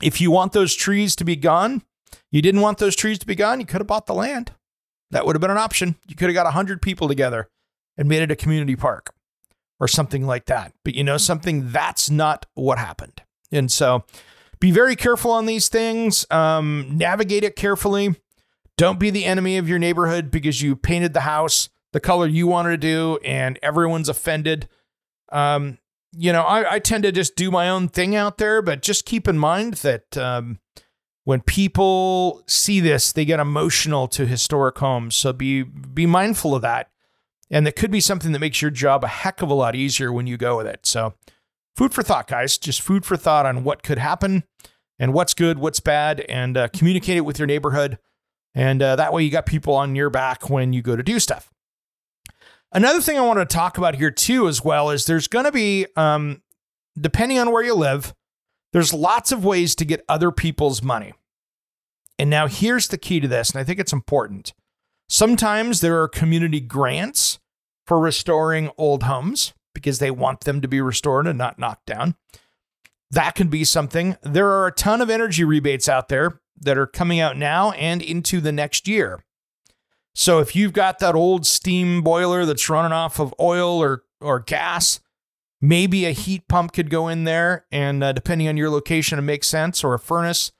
if 0.00 0.18
you 0.18 0.30
want 0.30 0.54
those 0.54 0.74
trees 0.74 1.14
to 1.16 1.24
be 1.24 1.36
gone, 1.36 1.82
you 2.30 2.40
didn't 2.40 2.62
want 2.62 2.78
those 2.78 2.96
trees 2.96 3.18
to 3.18 3.26
be 3.26 3.34
gone, 3.34 3.60
you 3.60 3.66
could 3.66 3.82
have 3.82 3.86
bought 3.86 4.06
the 4.06 4.14
land. 4.14 4.52
That 5.10 5.26
would 5.26 5.36
have 5.36 5.42
been 5.42 5.50
an 5.50 5.58
option. 5.58 5.96
You 6.08 6.16
could 6.16 6.30
have 6.30 6.34
got 6.34 6.46
100 6.46 6.80
people 6.80 7.06
together 7.06 7.50
and 7.98 8.08
made 8.08 8.22
it 8.22 8.30
a 8.30 8.36
community 8.36 8.76
park 8.76 9.12
or 9.78 9.88
something 9.88 10.26
like 10.26 10.46
that. 10.46 10.72
But 10.86 10.94
you 10.94 11.04
know 11.04 11.18
something? 11.18 11.70
That's 11.70 12.08
not 12.08 12.46
what 12.54 12.78
happened. 12.78 13.20
And 13.52 13.70
so 13.70 14.04
be 14.60 14.70
very 14.70 14.96
careful 14.96 15.30
on 15.30 15.46
these 15.46 15.68
things. 15.68 16.26
Um, 16.30 16.96
navigate 16.96 17.44
it 17.44 17.56
carefully. 17.56 18.16
Don't 18.76 18.98
be 18.98 19.10
the 19.10 19.24
enemy 19.24 19.56
of 19.56 19.68
your 19.68 19.78
neighborhood 19.78 20.30
because 20.30 20.60
you 20.60 20.76
painted 20.76 21.14
the 21.14 21.20
house 21.20 21.70
the 21.96 22.00
color 22.00 22.26
you 22.26 22.46
wanted 22.46 22.70
to 22.70 22.76
do 22.76 23.18
and 23.24 23.58
everyone's 23.62 24.10
offended. 24.10 24.68
Um, 25.32 25.78
you 26.12 26.30
know, 26.30 26.42
I, 26.42 26.74
I, 26.74 26.78
tend 26.78 27.04
to 27.04 27.10
just 27.10 27.36
do 27.36 27.50
my 27.50 27.70
own 27.70 27.88
thing 27.88 28.14
out 28.14 28.36
there, 28.36 28.60
but 28.60 28.82
just 28.82 29.06
keep 29.06 29.26
in 29.26 29.38
mind 29.38 29.74
that 29.76 30.14
um, 30.18 30.58
when 31.24 31.40
people 31.40 32.42
see 32.46 32.80
this, 32.80 33.12
they 33.12 33.24
get 33.24 33.40
emotional 33.40 34.08
to 34.08 34.26
historic 34.26 34.76
homes. 34.76 35.16
So 35.16 35.32
be 35.32 35.62
be 35.62 36.04
mindful 36.04 36.54
of 36.54 36.60
that. 36.60 36.90
And 37.50 37.66
that 37.66 37.76
could 37.76 37.90
be 37.90 38.00
something 38.00 38.32
that 38.32 38.40
makes 38.40 38.60
your 38.60 38.70
job 38.70 39.02
a 39.02 39.08
heck 39.08 39.40
of 39.40 39.48
a 39.48 39.54
lot 39.54 39.74
easier 39.74 40.12
when 40.12 40.26
you 40.26 40.36
go 40.36 40.58
with 40.58 40.66
it. 40.66 40.84
So 40.84 41.14
food 41.76 41.94
for 41.94 42.02
thought, 42.02 42.26
guys. 42.26 42.58
Just 42.58 42.80
food 42.80 43.04
for 43.04 43.16
thought 43.16 43.46
on 43.46 43.62
what 43.62 43.82
could 43.82 43.98
happen 43.98 44.44
and 44.98 45.12
what's 45.12 45.34
good, 45.34 45.58
what's 45.58 45.80
bad, 45.80 46.20
and 46.20 46.56
uh, 46.56 46.68
communicate 46.68 47.18
it 47.18 47.24
with 47.24 47.38
your 47.38 47.46
neighborhood. 47.46 47.98
And 48.54 48.82
uh, 48.82 48.96
that 48.96 49.12
way 49.12 49.22
you 49.22 49.30
got 49.30 49.44
people 49.44 49.74
on 49.74 49.94
your 49.94 50.08
back 50.08 50.48
when 50.48 50.72
you 50.72 50.80
go 50.80 50.96
to 50.96 51.02
do 51.02 51.20
stuff. 51.20 51.52
Another 52.72 53.00
thing 53.00 53.18
I 53.18 53.22
want 53.22 53.38
to 53.38 53.44
talk 53.44 53.78
about 53.78 53.96
here 53.96 54.10
too, 54.10 54.48
as 54.48 54.64
well, 54.64 54.90
is 54.90 55.04
there's 55.04 55.28
going 55.28 55.44
to 55.44 55.52
be 55.52 55.86
um, 55.96 56.42
depending 56.98 57.38
on 57.38 57.52
where 57.52 57.62
you 57.62 57.74
live, 57.74 58.14
there's 58.72 58.92
lots 58.92 59.30
of 59.30 59.44
ways 59.44 59.74
to 59.76 59.84
get 59.84 60.04
other 60.08 60.30
people's 60.30 60.82
money. 60.82 61.12
And 62.18 62.30
now 62.30 62.46
here's 62.46 62.88
the 62.88 62.98
key 62.98 63.20
to 63.20 63.28
this, 63.28 63.50
and 63.50 63.60
I 63.60 63.64
think 63.64 63.78
it's 63.78 63.92
important. 63.92 64.54
Sometimes 65.08 65.80
there 65.80 66.00
are 66.00 66.08
community 66.08 66.60
grants 66.60 67.38
for 67.86 68.00
restoring 68.00 68.70
old 68.76 69.04
homes 69.04 69.52
because 69.76 69.98
they 69.98 70.10
want 70.10 70.40
them 70.40 70.62
to 70.62 70.68
be 70.68 70.80
restored 70.80 71.26
and 71.26 71.36
not 71.36 71.58
knocked 71.58 71.84
down. 71.84 72.14
That 73.10 73.34
can 73.34 73.48
be 73.48 73.62
something. 73.62 74.16
There 74.22 74.48
are 74.48 74.68
a 74.68 74.72
ton 74.72 75.02
of 75.02 75.10
energy 75.10 75.44
rebates 75.44 75.86
out 75.86 76.08
there 76.08 76.40
that 76.58 76.78
are 76.78 76.86
coming 76.86 77.20
out 77.20 77.36
now 77.36 77.72
and 77.72 78.00
into 78.00 78.40
the 78.40 78.52
next 78.52 78.88
year. 78.88 79.22
So 80.14 80.38
if 80.38 80.56
you've 80.56 80.72
got 80.72 80.98
that 81.00 81.14
old 81.14 81.44
steam 81.44 82.00
boiler 82.00 82.46
that's 82.46 82.70
running 82.70 82.92
off 82.92 83.20
of 83.20 83.34
oil 83.38 83.78
or 83.82 84.04
or 84.18 84.40
gas, 84.40 85.00
maybe 85.60 86.06
a 86.06 86.12
heat 86.12 86.48
pump 86.48 86.72
could 86.72 86.88
go 86.88 87.08
in 87.08 87.24
there, 87.24 87.66
and 87.70 88.02
uh, 88.02 88.12
depending 88.12 88.48
on 88.48 88.56
your 88.56 88.70
location, 88.70 89.18
it 89.18 89.22
makes 89.22 89.46
sense, 89.46 89.84
or 89.84 89.92
a 89.92 89.98
furnace. 89.98 90.52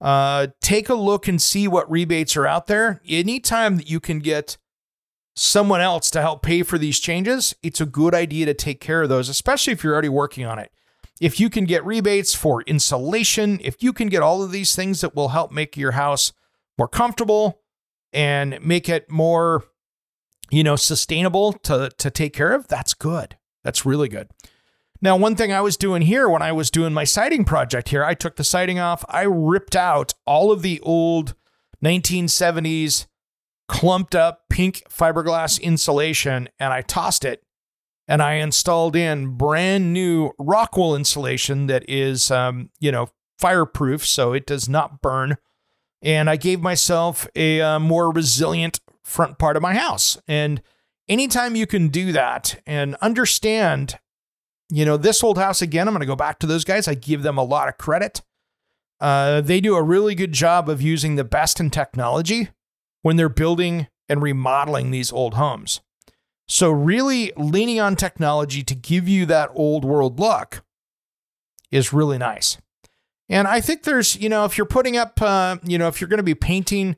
Uh, 0.00 0.46
take 0.60 0.88
a 0.88 0.94
look 0.94 1.26
and 1.26 1.42
see 1.42 1.66
what 1.66 1.90
rebates 1.90 2.36
are 2.36 2.46
out 2.46 2.68
there. 2.68 3.02
Anytime 3.08 3.78
that 3.78 3.90
you 3.90 3.98
can 3.98 4.20
get 4.20 4.58
someone 5.34 5.80
else 5.80 6.10
to 6.12 6.20
help 6.20 6.42
pay 6.42 6.62
for 6.62 6.78
these 6.78 7.00
changes, 7.00 7.54
it's 7.62 7.80
a 7.80 7.86
good 7.86 8.14
idea 8.14 8.46
to 8.46 8.54
take 8.54 8.80
care 8.80 9.02
of 9.02 9.08
those, 9.08 9.28
especially 9.28 9.72
if 9.72 9.82
you're 9.82 9.92
already 9.92 10.08
working 10.08 10.44
on 10.44 10.58
it. 10.58 10.70
If 11.20 11.38
you 11.38 11.50
can 11.50 11.64
get 11.64 11.84
rebates 11.84 12.34
for 12.34 12.62
insulation, 12.62 13.60
if 13.62 13.82
you 13.82 13.92
can 13.92 14.08
get 14.08 14.22
all 14.22 14.42
of 14.42 14.52
these 14.52 14.74
things 14.74 15.00
that 15.00 15.14
will 15.14 15.28
help 15.28 15.52
make 15.52 15.76
your 15.76 15.92
house 15.92 16.32
more 16.76 16.88
comfortable 16.88 17.60
and 18.12 18.58
make 18.64 18.88
it 18.88 19.10
more, 19.10 19.64
you 20.50 20.64
know, 20.64 20.76
sustainable 20.76 21.52
to, 21.52 21.90
to 21.98 22.10
take 22.10 22.32
care 22.32 22.52
of, 22.52 22.66
that's 22.68 22.94
good. 22.94 23.36
That's 23.62 23.86
really 23.86 24.08
good. 24.08 24.28
Now, 25.00 25.16
one 25.16 25.36
thing 25.36 25.52
I 25.52 25.60
was 25.60 25.76
doing 25.76 26.02
here 26.02 26.28
when 26.28 26.42
I 26.42 26.52
was 26.52 26.70
doing 26.70 26.94
my 26.94 27.04
siding 27.04 27.44
project 27.44 27.90
here, 27.90 28.04
I 28.04 28.14
took 28.14 28.36
the 28.36 28.44
siding 28.44 28.78
off. 28.78 29.04
I 29.08 29.22
ripped 29.22 29.76
out 29.76 30.14
all 30.26 30.50
of 30.50 30.62
the 30.62 30.80
old 30.80 31.34
1970s 31.84 33.06
clumped 33.68 34.14
up 34.14 34.42
pink 34.50 34.82
fiberglass 34.90 35.60
insulation 35.60 36.48
and 36.58 36.72
I 36.72 36.82
tossed 36.82 37.24
it 37.24 37.42
and 38.06 38.22
I 38.22 38.34
installed 38.34 38.96
in 38.96 39.36
brand 39.36 39.92
new 39.92 40.32
Rockwool 40.38 40.96
insulation 40.96 41.66
that 41.68 41.84
is, 41.88 42.30
um, 42.30 42.70
you 42.78 42.92
know, 42.92 43.08
fireproof 43.38 44.04
so 44.04 44.32
it 44.32 44.46
does 44.46 44.68
not 44.68 45.00
burn. 45.00 45.36
And 46.02 46.28
I 46.28 46.36
gave 46.36 46.60
myself 46.60 47.26
a 47.34 47.62
uh, 47.62 47.78
more 47.78 48.12
resilient 48.12 48.80
front 49.02 49.38
part 49.38 49.56
of 49.56 49.62
my 49.62 49.74
house. 49.74 50.18
And 50.28 50.60
anytime 51.08 51.56
you 51.56 51.66
can 51.66 51.88
do 51.88 52.12
that 52.12 52.60
and 52.66 52.94
understand, 52.96 53.98
you 54.70 54.84
know, 54.84 54.98
this 54.98 55.24
old 55.24 55.38
house 55.38 55.62
again, 55.62 55.88
I'm 55.88 55.94
going 55.94 56.00
to 56.00 56.06
go 56.06 56.16
back 56.16 56.38
to 56.40 56.46
those 56.46 56.64
guys. 56.64 56.86
I 56.86 56.94
give 56.94 57.22
them 57.22 57.38
a 57.38 57.44
lot 57.44 57.68
of 57.68 57.78
credit. 57.78 58.20
Uh, 59.00 59.40
they 59.40 59.60
do 59.60 59.76
a 59.76 59.82
really 59.82 60.14
good 60.14 60.32
job 60.32 60.68
of 60.68 60.82
using 60.82 61.16
the 61.16 61.24
best 61.24 61.58
in 61.58 61.70
technology 61.70 62.50
when 63.04 63.16
they're 63.16 63.28
building 63.28 63.86
and 64.08 64.22
remodeling 64.22 64.90
these 64.90 65.12
old 65.12 65.34
homes. 65.34 65.82
So, 66.48 66.70
really 66.70 67.32
leaning 67.36 67.78
on 67.78 67.96
technology 67.96 68.62
to 68.62 68.74
give 68.74 69.06
you 69.06 69.26
that 69.26 69.50
old 69.54 69.84
world 69.84 70.18
look 70.18 70.64
is 71.70 71.92
really 71.92 72.16
nice. 72.16 72.56
And 73.28 73.46
I 73.46 73.60
think 73.60 73.82
there's, 73.82 74.16
you 74.16 74.30
know, 74.30 74.46
if 74.46 74.56
you're 74.56 74.66
putting 74.66 74.96
up, 74.96 75.20
uh, 75.20 75.58
you 75.62 75.76
know, 75.76 75.88
if 75.88 76.00
you're 76.00 76.08
going 76.08 76.18
to 76.18 76.22
be 76.22 76.34
painting 76.34 76.96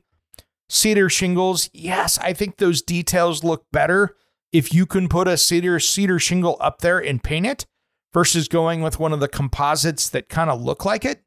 cedar 0.69 1.09
shingles, 1.09 1.69
yes, 1.73 2.17
I 2.19 2.31
think 2.31 2.57
those 2.57 2.81
details 2.81 3.43
look 3.43 3.65
better 3.73 4.15
if 4.53 4.73
you 4.73 4.85
can 4.85 5.09
put 5.09 5.27
a 5.27 5.35
cedar 5.35 5.77
cedar 5.77 6.19
shingle 6.19 6.55
up 6.61 6.79
there 6.79 6.99
and 6.99 7.21
paint 7.21 7.45
it 7.45 7.65
versus 8.13 8.47
going 8.47 8.81
with 8.81 8.97
one 8.97 9.11
of 9.11 9.19
the 9.19 9.27
composites 9.27 10.09
that 10.09 10.29
kind 10.29 10.49
of 10.49 10.61
look 10.61 10.85
like 10.85 11.03
it. 11.03 11.23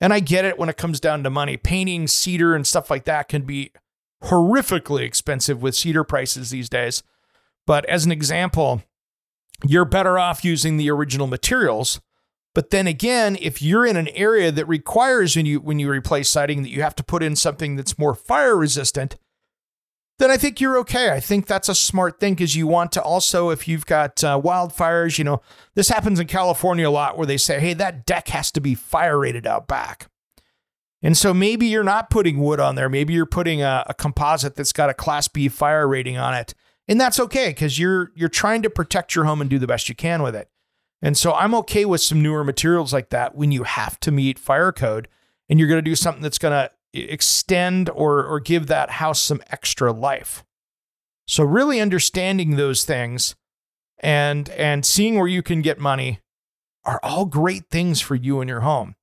And 0.00 0.12
I 0.12 0.18
get 0.18 0.44
it 0.44 0.58
when 0.58 0.68
it 0.68 0.76
comes 0.76 0.98
down 0.98 1.22
to 1.22 1.30
money. 1.30 1.56
Painting 1.56 2.08
cedar 2.08 2.56
and 2.56 2.66
stuff 2.66 2.90
like 2.90 3.04
that 3.04 3.28
can 3.28 3.42
be 3.42 3.70
horrifically 4.24 5.02
expensive 5.02 5.62
with 5.62 5.74
cedar 5.74 6.04
prices 6.04 6.50
these 6.50 6.68
days. 6.68 7.02
But 7.66 7.84
as 7.86 8.04
an 8.04 8.12
example, 8.12 8.82
you're 9.64 9.84
better 9.84 10.18
off 10.18 10.44
using 10.44 10.76
the 10.76 10.90
original 10.90 11.26
materials. 11.26 12.00
But 12.54 12.70
then 12.70 12.86
again, 12.86 13.38
if 13.40 13.62
you're 13.62 13.86
in 13.86 13.96
an 13.96 14.08
area 14.08 14.52
that 14.52 14.66
requires 14.66 15.36
when 15.36 15.46
you 15.46 15.60
when 15.60 15.78
you 15.78 15.90
replace 15.90 16.28
siding 16.28 16.62
that 16.62 16.68
you 16.70 16.82
have 16.82 16.96
to 16.96 17.04
put 17.04 17.22
in 17.22 17.34
something 17.34 17.76
that's 17.76 17.98
more 17.98 18.14
fire 18.14 18.56
resistant, 18.56 19.16
then 20.18 20.30
I 20.30 20.36
think 20.36 20.60
you're 20.60 20.78
okay. 20.78 21.10
I 21.10 21.20
think 21.20 21.46
that's 21.46 21.68
a 21.68 21.74
smart 21.74 22.20
thing 22.20 22.34
because 22.34 22.54
you 22.54 22.66
want 22.66 22.92
to 22.92 23.02
also, 23.02 23.50
if 23.50 23.66
you've 23.66 23.86
got 23.86 24.22
uh, 24.22 24.40
wildfires, 24.40 25.18
you 25.18 25.24
know, 25.24 25.40
this 25.74 25.88
happens 25.88 26.20
in 26.20 26.26
California 26.26 26.88
a 26.88 26.90
lot 26.90 27.16
where 27.16 27.26
they 27.26 27.38
say, 27.38 27.58
hey, 27.58 27.72
that 27.74 28.04
deck 28.04 28.28
has 28.28 28.52
to 28.52 28.60
be 28.60 28.74
fire 28.74 29.18
rated 29.18 29.46
out 29.46 29.66
back. 29.66 30.08
And 31.02 31.16
so 31.16 31.34
maybe 31.34 31.66
you're 31.66 31.82
not 31.82 32.10
putting 32.10 32.38
wood 32.38 32.60
on 32.60 32.76
there. 32.76 32.88
Maybe 32.88 33.12
you're 33.12 33.26
putting 33.26 33.60
a, 33.60 33.84
a 33.88 33.94
composite 33.94 34.54
that's 34.54 34.72
got 34.72 34.90
a 34.90 34.94
class 34.94 35.26
B 35.26 35.48
fire 35.48 35.88
rating 35.88 36.16
on 36.16 36.34
it. 36.34 36.54
And 36.86 37.00
that's 37.00 37.18
okay 37.20 37.48
because 37.48 37.78
you're 37.78 38.12
you're 38.14 38.28
trying 38.28 38.62
to 38.62 38.70
protect 38.70 39.14
your 39.14 39.24
home 39.24 39.40
and 39.40 39.50
do 39.50 39.58
the 39.58 39.66
best 39.66 39.88
you 39.88 39.94
can 39.94 40.22
with 40.22 40.36
it. 40.36 40.48
And 41.00 41.16
so 41.16 41.32
I'm 41.32 41.54
okay 41.56 41.84
with 41.84 42.00
some 42.00 42.22
newer 42.22 42.44
materials 42.44 42.92
like 42.92 43.10
that 43.10 43.34
when 43.34 43.50
you 43.50 43.64
have 43.64 43.98
to 44.00 44.12
meet 44.12 44.38
fire 44.38 44.72
code 44.72 45.08
and 45.48 45.58
you're 45.58 45.68
going 45.68 45.84
to 45.84 45.90
do 45.90 45.96
something 45.96 46.22
that's 46.22 46.38
going 46.38 46.52
to 46.52 46.70
extend 46.92 47.90
or 47.90 48.24
or 48.24 48.40
give 48.40 48.66
that 48.68 48.90
house 48.90 49.20
some 49.20 49.42
extra 49.50 49.92
life. 49.92 50.44
So 51.26 51.44
really 51.44 51.80
understanding 51.80 52.56
those 52.56 52.84
things 52.84 53.34
and 53.98 54.48
and 54.50 54.84
seeing 54.84 55.16
where 55.16 55.28
you 55.28 55.42
can 55.42 55.62
get 55.62 55.78
money 55.78 56.20
are 56.84 57.00
all 57.02 57.24
great 57.26 57.70
things 57.70 58.00
for 58.00 58.14
you 58.14 58.40
and 58.40 58.48
your 58.48 58.60
home. 58.60 58.96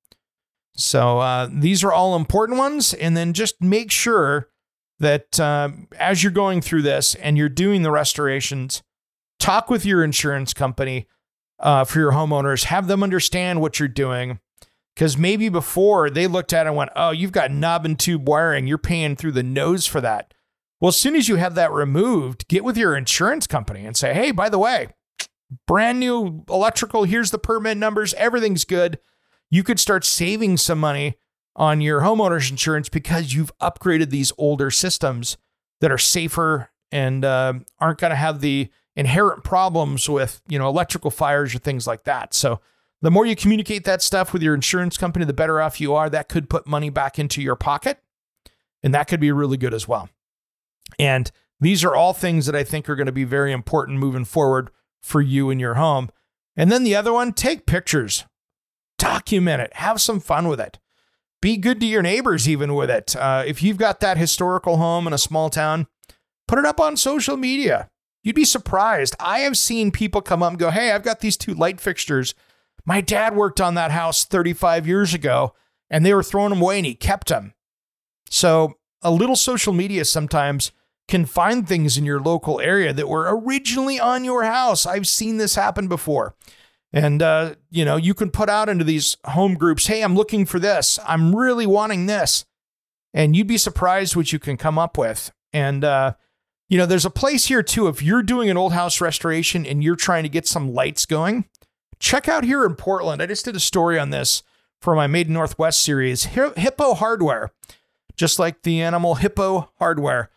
So 0.80 1.18
uh, 1.18 1.48
these 1.52 1.84
are 1.84 1.92
all 1.92 2.16
important 2.16 2.58
ones, 2.58 2.94
and 2.94 3.16
then 3.16 3.32
just 3.32 3.60
make 3.60 3.90
sure 3.90 4.48
that 4.98 5.38
uh, 5.38 5.70
as 5.98 6.22
you're 6.22 6.32
going 6.32 6.60
through 6.60 6.82
this 6.82 7.14
and 7.16 7.36
you're 7.36 7.48
doing 7.48 7.82
the 7.82 7.90
restorations, 7.90 8.82
talk 9.38 9.70
with 9.70 9.84
your 9.84 10.04
insurance 10.04 10.52
company 10.52 11.06
uh, 11.58 11.84
for 11.84 11.98
your 11.98 12.12
homeowners. 12.12 12.64
Have 12.64 12.86
them 12.86 13.02
understand 13.02 13.60
what 13.60 13.78
you're 13.78 13.88
doing. 13.88 14.40
Because 14.94 15.16
maybe 15.16 15.48
before 15.48 16.10
they 16.10 16.26
looked 16.26 16.52
at 16.52 16.66
it 16.66 16.70
and 16.70 16.76
went, 16.76 16.90
oh, 16.96 17.10
you've 17.10 17.32
got 17.32 17.50
knob 17.50 17.86
and 17.86 17.98
tube 17.98 18.28
wiring. 18.28 18.66
You're 18.66 18.76
paying 18.76 19.16
through 19.16 19.32
the 19.32 19.42
nose 19.42 19.86
for 19.86 20.00
that. 20.00 20.34
Well, 20.80 20.90
as 20.90 20.96
soon 20.96 21.14
as 21.14 21.28
you 21.28 21.36
have 21.36 21.54
that 21.54 21.72
removed, 21.72 22.48
get 22.48 22.64
with 22.64 22.76
your 22.76 22.96
insurance 22.96 23.46
company 23.46 23.86
and 23.86 23.96
say, 23.96 24.12
hey, 24.12 24.30
by 24.30 24.48
the 24.48 24.58
way, 24.58 24.88
brand 25.66 26.00
new 26.00 26.44
electrical, 26.50 27.04
here's 27.04 27.30
the 27.30 27.38
permit 27.38 27.78
numbers, 27.78 28.14
everything's 28.14 28.64
good. 28.64 28.98
You 29.50 29.62
could 29.62 29.80
start 29.80 30.04
saving 30.04 30.56
some 30.58 30.78
money 30.78 31.16
on 31.56 31.80
your 31.80 32.00
homeowner's 32.00 32.50
insurance 32.50 32.88
because 32.88 33.34
you've 33.34 33.56
upgraded 33.58 34.10
these 34.10 34.32
older 34.38 34.70
systems 34.70 35.36
that 35.80 35.90
are 35.90 35.98
safer 35.98 36.70
and 36.92 37.24
uh, 37.24 37.54
aren't 37.78 37.98
going 37.98 38.10
to 38.10 38.16
have 38.16 38.40
the 38.40 38.70
inherent 38.96 39.44
problems 39.44 40.08
with 40.08 40.42
you 40.48 40.58
know 40.58 40.68
electrical 40.68 41.10
fires 41.10 41.54
or 41.54 41.58
things 41.58 41.86
like 41.86 42.04
that. 42.04 42.34
So 42.34 42.60
the 43.02 43.10
more 43.10 43.26
you 43.26 43.34
communicate 43.34 43.84
that 43.84 44.02
stuff 44.02 44.32
with 44.32 44.42
your 44.42 44.54
insurance 44.54 44.96
company, 44.96 45.24
the 45.24 45.32
better 45.32 45.60
off 45.60 45.80
you 45.80 45.94
are. 45.94 46.10
That 46.10 46.28
could 46.28 46.50
put 46.50 46.66
money 46.66 46.90
back 46.90 47.18
into 47.18 47.42
your 47.42 47.56
pocket, 47.56 47.98
and 48.82 48.92
that 48.94 49.08
could 49.08 49.20
be 49.20 49.32
really 49.32 49.56
good 49.56 49.74
as 49.74 49.88
well. 49.88 50.08
And 50.98 51.30
these 51.60 51.84
are 51.84 51.94
all 51.94 52.12
things 52.12 52.46
that 52.46 52.56
I 52.56 52.64
think 52.64 52.88
are 52.88 52.96
going 52.96 53.06
to 53.06 53.12
be 53.12 53.24
very 53.24 53.52
important 53.52 53.98
moving 53.98 54.24
forward 54.24 54.70
for 55.02 55.20
you 55.20 55.50
and 55.50 55.60
your 55.60 55.74
home. 55.74 56.10
And 56.56 56.70
then 56.70 56.84
the 56.84 56.96
other 56.96 57.12
one, 57.12 57.32
take 57.32 57.64
pictures, 57.64 58.26
document 59.00 59.62
it, 59.62 59.74
have 59.74 60.00
some 60.00 60.20
fun 60.20 60.46
with 60.46 60.60
it 60.60 60.78
be 61.40 61.56
good 61.56 61.80
to 61.80 61.86
your 61.86 62.02
neighbors 62.02 62.48
even 62.48 62.74
with 62.74 62.90
it. 62.90 63.16
Uh, 63.16 63.42
if 63.46 63.62
you've 63.62 63.78
got 63.78 64.00
that 64.00 64.18
historical 64.18 64.76
home 64.76 65.06
in 65.06 65.12
a 65.12 65.18
small 65.18 65.50
town, 65.50 65.86
put 66.46 66.58
it 66.58 66.66
up 66.66 66.80
on 66.80 66.96
social 66.96 67.36
media. 67.36 67.90
You'd 68.22 68.36
be 68.36 68.44
surprised. 68.44 69.16
I 69.18 69.40
have 69.40 69.56
seen 69.56 69.90
people 69.90 70.20
come 70.20 70.42
up 70.42 70.50
and 70.50 70.58
go, 70.58 70.70
Hey, 70.70 70.92
I've 70.92 71.02
got 71.02 71.20
these 71.20 71.36
two 71.36 71.54
light 71.54 71.80
fixtures. 71.80 72.34
My 72.84 73.00
dad 73.00 73.34
worked 73.34 73.60
on 73.60 73.74
that 73.74 73.90
house 73.90 74.24
35 74.24 74.86
years 74.86 75.14
ago 75.14 75.54
and 75.88 76.04
they 76.04 76.14
were 76.14 76.22
throwing 76.22 76.50
them 76.50 76.60
away 76.60 76.78
and 76.78 76.86
he 76.86 76.94
kept 76.94 77.28
them. 77.28 77.54
So 78.28 78.74
a 79.02 79.10
little 79.10 79.36
social 79.36 79.72
media 79.72 80.04
sometimes 80.04 80.72
can 81.08 81.24
find 81.24 81.66
things 81.66 81.96
in 81.96 82.04
your 82.04 82.20
local 82.20 82.60
area 82.60 82.92
that 82.92 83.08
were 83.08 83.34
originally 83.34 83.98
on 83.98 84.24
your 84.24 84.44
house. 84.44 84.86
I've 84.86 85.08
seen 85.08 85.38
this 85.38 85.54
happen 85.54 85.88
before. 85.88 86.34
And, 86.92 87.22
uh, 87.22 87.54
you 87.70 87.84
know, 87.84 87.96
you 87.96 88.14
can 88.14 88.30
put 88.30 88.48
out 88.48 88.68
into 88.68 88.84
these 88.84 89.16
home 89.24 89.54
groups, 89.54 89.86
hey, 89.86 90.02
I'm 90.02 90.16
looking 90.16 90.44
for 90.44 90.58
this. 90.58 90.98
I'm 91.06 91.34
really 91.34 91.66
wanting 91.66 92.06
this. 92.06 92.44
And 93.14 93.36
you'd 93.36 93.46
be 93.46 93.58
surprised 93.58 94.16
what 94.16 94.32
you 94.32 94.38
can 94.38 94.56
come 94.56 94.78
up 94.78 94.98
with. 94.98 95.32
And, 95.52 95.84
uh, 95.84 96.14
you 96.68 96.78
know, 96.78 96.86
there's 96.86 97.04
a 97.04 97.10
place 97.10 97.46
here 97.46 97.62
too. 97.62 97.88
If 97.88 98.02
you're 98.02 98.22
doing 98.22 98.50
an 98.50 98.56
old 98.56 98.72
house 98.72 99.00
restoration 99.00 99.66
and 99.66 99.82
you're 99.82 99.96
trying 99.96 100.22
to 100.22 100.28
get 100.28 100.46
some 100.46 100.72
lights 100.72 101.06
going, 101.06 101.46
check 101.98 102.28
out 102.28 102.44
here 102.44 102.64
in 102.64 102.76
Portland. 102.76 103.20
I 103.20 103.26
just 103.26 103.44
did 103.44 103.56
a 103.56 103.60
story 103.60 103.98
on 103.98 104.10
this 104.10 104.42
for 104.80 104.94
my 104.94 105.06
Made 105.06 105.26
in 105.26 105.34
Northwest 105.34 105.82
series, 105.82 106.24
Hippo 106.24 106.94
Hardware, 106.94 107.50
just 108.16 108.38
like 108.38 108.62
the 108.62 108.80
animal 108.80 109.16
Hippo 109.16 109.70
Hardware. 109.78 110.30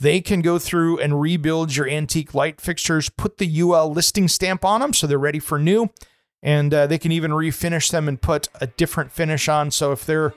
They 0.00 0.20
can 0.20 0.42
go 0.42 0.58
through 0.58 0.98
and 0.98 1.20
rebuild 1.20 1.74
your 1.74 1.88
antique 1.88 2.34
light 2.34 2.60
fixtures, 2.60 3.08
put 3.10 3.38
the 3.38 3.60
UL 3.60 3.90
listing 3.92 4.28
stamp 4.28 4.64
on 4.64 4.80
them 4.80 4.92
so 4.92 5.06
they're 5.06 5.18
ready 5.18 5.40
for 5.40 5.58
new, 5.58 5.90
and 6.42 6.72
uh, 6.72 6.86
they 6.86 6.98
can 6.98 7.10
even 7.10 7.32
refinish 7.32 7.90
them 7.90 8.06
and 8.06 8.20
put 8.20 8.48
a 8.60 8.66
different 8.68 9.10
finish 9.10 9.48
on. 9.48 9.70
So 9.70 9.92
if 9.92 10.06
they're 10.06 10.34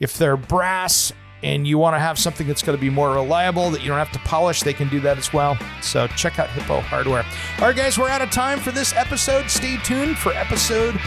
if 0.00 0.16
they're 0.16 0.36
brass 0.36 1.12
and 1.42 1.66
you 1.66 1.78
want 1.78 1.94
to 1.94 1.98
have 1.98 2.18
something 2.18 2.46
that's 2.46 2.62
going 2.62 2.76
to 2.76 2.80
be 2.80 2.90
more 2.90 3.14
reliable 3.14 3.70
that 3.70 3.80
you 3.80 3.88
don't 3.88 3.98
have 3.98 4.12
to 4.12 4.18
polish, 4.20 4.62
they 4.62 4.72
can 4.72 4.88
do 4.88 5.00
that 5.00 5.18
as 5.18 5.32
well. 5.32 5.56
So 5.80 6.06
check 6.08 6.38
out 6.38 6.50
Hippo 6.50 6.80
Hardware. 6.80 7.24
All 7.58 7.66
right, 7.66 7.76
guys, 7.76 7.98
we're 7.98 8.08
out 8.08 8.22
of 8.22 8.30
time 8.30 8.58
for 8.60 8.72
this 8.72 8.92
episode. 8.94 9.48
Stay 9.48 9.76
tuned 9.78 10.18
for 10.18 10.32
episode 10.32 10.98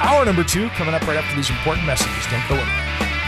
hour 0.00 0.24
number 0.24 0.44
two 0.44 0.68
coming 0.70 0.94
up 0.94 1.06
right 1.06 1.16
after 1.16 1.34
these 1.34 1.50
important 1.50 1.86
messages. 1.86 2.24
Don't 2.30 2.46
go 2.48 2.54
anywhere. 2.54 3.27